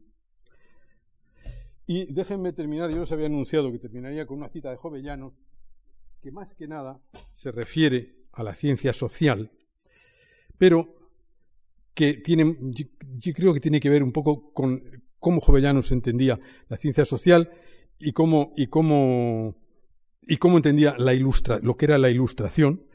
Y 1.86 2.12
déjenme 2.12 2.53
terminar, 2.53 2.91
yo 2.91 3.03
os 3.03 3.12
había 3.12 3.26
anunciado 3.26 3.72
que 3.72 3.78
terminaría 3.78 4.26
con 4.26 4.39
una 4.39 4.49
cita 4.49 4.70
de 4.70 4.76
Jovellanos, 4.76 5.39
que 6.20 6.30
más 6.30 6.55
que 6.55 6.68
nada 6.68 7.01
se 7.30 7.51
refiere 7.51 8.26
a 8.32 8.43
la 8.43 8.55
ciencia 8.55 8.93
social, 8.93 9.51
pero 10.59 10.95
que 11.95 12.14
tiene, 12.14 12.57
yo 12.61 13.32
creo 13.32 13.55
que 13.55 13.61
tiene 13.61 13.80
que 13.80 13.89
ver 13.89 14.03
un 14.03 14.12
poco 14.12 14.53
con 14.53 14.82
cómo 15.18 15.41
Jovellanos 15.41 15.91
entendía 15.93 16.39
la 16.68 16.76
ciencia 16.76 17.05
social 17.05 17.51
y 17.99 18.12
cómo, 18.12 18.53
y 18.57 18.66
cómo, 18.66 19.57
y 20.26 20.36
cómo 20.36 20.57
entendía 20.57 20.95
la 20.99 21.14
ilustra, 21.14 21.59
lo 21.62 21.76
que 21.76 21.86
era 21.86 21.99
la 21.99 22.11
ilustración, 22.11 22.88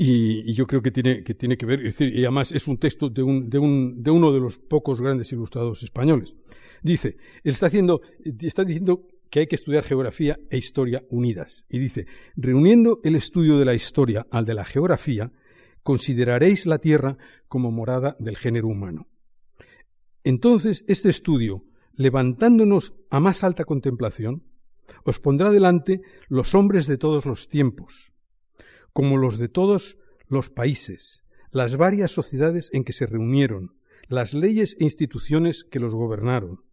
y, 0.00 0.48
y, 0.48 0.54
yo 0.54 0.68
creo 0.68 0.80
que 0.80 0.92
tiene, 0.92 1.24
que 1.24 1.34
tiene 1.34 1.56
que 1.56 1.66
ver, 1.66 1.80
es 1.80 1.98
decir, 1.98 2.16
y 2.16 2.20
además 2.20 2.52
es 2.52 2.68
un 2.68 2.78
texto 2.78 3.10
de, 3.10 3.20
un, 3.24 3.50
de, 3.50 3.58
un, 3.58 4.00
de 4.00 4.12
uno 4.12 4.32
de 4.32 4.38
los 4.38 4.56
pocos 4.56 5.00
grandes 5.02 5.32
ilustrados 5.32 5.82
españoles. 5.82 6.36
Dice, 6.84 7.16
él 7.42 7.52
está, 7.52 7.66
haciendo, 7.66 8.00
está 8.22 8.64
diciendo 8.64 9.08
que 9.28 9.40
hay 9.40 9.46
que 9.48 9.56
estudiar 9.56 9.82
geografía 9.82 10.38
e 10.50 10.56
historia 10.56 11.04
unidas. 11.10 11.66
Y 11.68 11.80
dice, 11.80 12.06
reuniendo 12.36 13.00
el 13.02 13.16
estudio 13.16 13.58
de 13.58 13.64
la 13.64 13.74
historia 13.74 14.24
al 14.30 14.44
de 14.44 14.54
la 14.54 14.64
geografía, 14.64 15.32
consideraréis 15.82 16.64
la 16.66 16.78
Tierra 16.78 17.18
como 17.48 17.72
morada 17.72 18.16
del 18.20 18.36
género 18.36 18.68
humano. 18.68 19.08
Entonces, 20.22 20.84
este 20.86 21.10
estudio, 21.10 21.64
levantándonos 21.94 22.94
a 23.10 23.18
más 23.18 23.42
alta 23.42 23.64
contemplación, 23.64 24.44
os 25.02 25.18
pondrá 25.18 25.50
delante 25.50 26.02
los 26.28 26.54
hombres 26.54 26.86
de 26.86 26.98
todos 26.98 27.26
los 27.26 27.48
tiempos, 27.48 28.12
como 28.92 29.16
los 29.16 29.38
de 29.38 29.48
todos 29.48 29.98
los 30.26 30.50
países, 30.50 31.24
las 31.50 31.76
varias 31.76 32.10
sociedades 32.10 32.70
en 32.72 32.84
que 32.84 32.92
se 32.92 33.06
reunieron, 33.06 33.76
las 34.08 34.34
leyes 34.34 34.76
e 34.78 34.84
instituciones 34.84 35.64
que 35.64 35.80
los 35.80 35.94
gobernaron, 35.94 36.64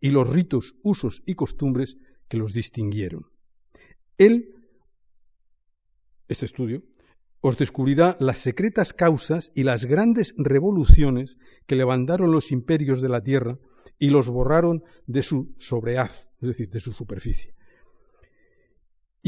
y 0.00 0.10
los 0.10 0.30
ritos, 0.30 0.76
usos 0.82 1.22
y 1.26 1.34
costumbres 1.34 1.96
que 2.28 2.36
los 2.36 2.52
distinguieron. 2.52 3.26
Él, 4.18 4.54
este 6.28 6.46
estudio, 6.46 6.82
os 7.40 7.58
descubrirá 7.58 8.16
las 8.18 8.38
secretas 8.38 8.92
causas 8.92 9.52
y 9.54 9.62
las 9.62 9.84
grandes 9.84 10.34
revoluciones 10.36 11.36
que 11.66 11.76
levantaron 11.76 12.32
los 12.32 12.50
imperios 12.50 13.00
de 13.00 13.08
la 13.08 13.22
tierra 13.22 13.58
y 13.98 14.10
los 14.10 14.28
borraron 14.28 14.82
de 15.06 15.22
su 15.22 15.54
sobrehaz, 15.58 16.28
es 16.40 16.48
decir, 16.48 16.70
de 16.70 16.80
su 16.80 16.92
superficie. 16.92 17.54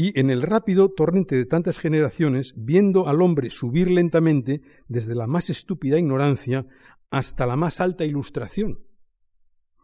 Y 0.01 0.17
en 0.17 0.29
el 0.29 0.43
rápido 0.43 0.87
torrente 0.87 1.35
de 1.35 1.45
tantas 1.45 1.77
generaciones, 1.77 2.53
viendo 2.55 3.09
al 3.09 3.21
hombre 3.21 3.49
subir 3.49 3.91
lentamente 3.91 4.61
desde 4.87 5.13
la 5.13 5.27
más 5.27 5.49
estúpida 5.49 5.99
ignorancia 5.99 6.65
hasta 7.09 7.45
la 7.45 7.57
más 7.57 7.81
alta 7.81 8.05
ilustración. 8.05 8.79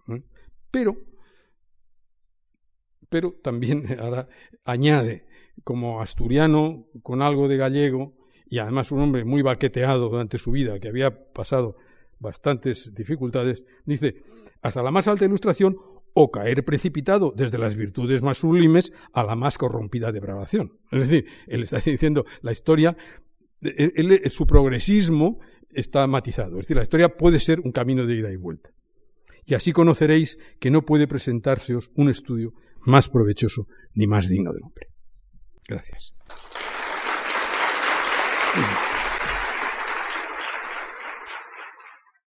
¿eh? 0.07 0.23
Pero, 0.71 0.95
pero 3.09 3.33
también 3.43 3.87
ahora 3.99 4.29
añade, 4.63 5.27
como 5.65 6.01
asturiano 6.01 6.87
con 7.03 7.21
algo 7.21 7.49
de 7.49 7.57
gallego, 7.57 8.15
y 8.47 8.59
además 8.59 8.93
un 8.93 9.01
hombre 9.01 9.25
muy 9.25 9.41
baqueteado 9.41 10.07
durante 10.07 10.37
su 10.37 10.51
vida, 10.51 10.79
que 10.79 10.87
había 10.87 11.33
pasado 11.33 11.75
bastantes 12.19 12.93
dificultades, 12.95 13.65
dice, 13.83 14.21
hasta 14.61 14.81
la 14.81 14.91
más 14.91 15.09
alta 15.09 15.25
ilustración 15.25 15.75
o 16.15 16.31
caer 16.31 16.63
precipitado 16.63 17.33
desde 17.35 17.57
las 17.57 17.75
virtudes 17.75 18.21
más 18.21 18.37
sublimes 18.37 18.93
a 19.13 19.23
la 19.23 19.35
más 19.35 19.57
corrompida 19.57 20.13
depravación. 20.13 20.79
Es 20.89 21.01
decir, 21.01 21.25
él 21.45 21.63
está 21.63 21.79
diciendo 21.79 22.25
la 22.41 22.53
historia, 22.53 22.95
su 24.29 24.47
progresismo 24.47 25.39
está 25.71 26.07
matizado. 26.07 26.53
Es 26.53 26.65
decir, 26.65 26.77
la 26.77 26.83
historia 26.83 27.17
puede 27.17 27.39
ser 27.39 27.59
un 27.59 27.73
camino 27.73 28.05
de 28.05 28.15
ida 28.15 28.31
y 28.31 28.37
vuelta. 28.37 28.69
Y 29.45 29.55
así 29.55 29.73
conoceréis 29.73 30.39
que 30.59 30.71
no 30.71 30.83
puede 30.83 31.05
presentárseos 31.05 31.91
un 31.95 32.09
estudio 32.09 32.53
más 32.85 33.09
provechoso 33.09 33.67
ni 33.93 34.07
más 34.07 34.29
digno 34.29 34.53
del 34.53 34.63
hombre. 34.63 34.87
Gracias. 35.67 36.13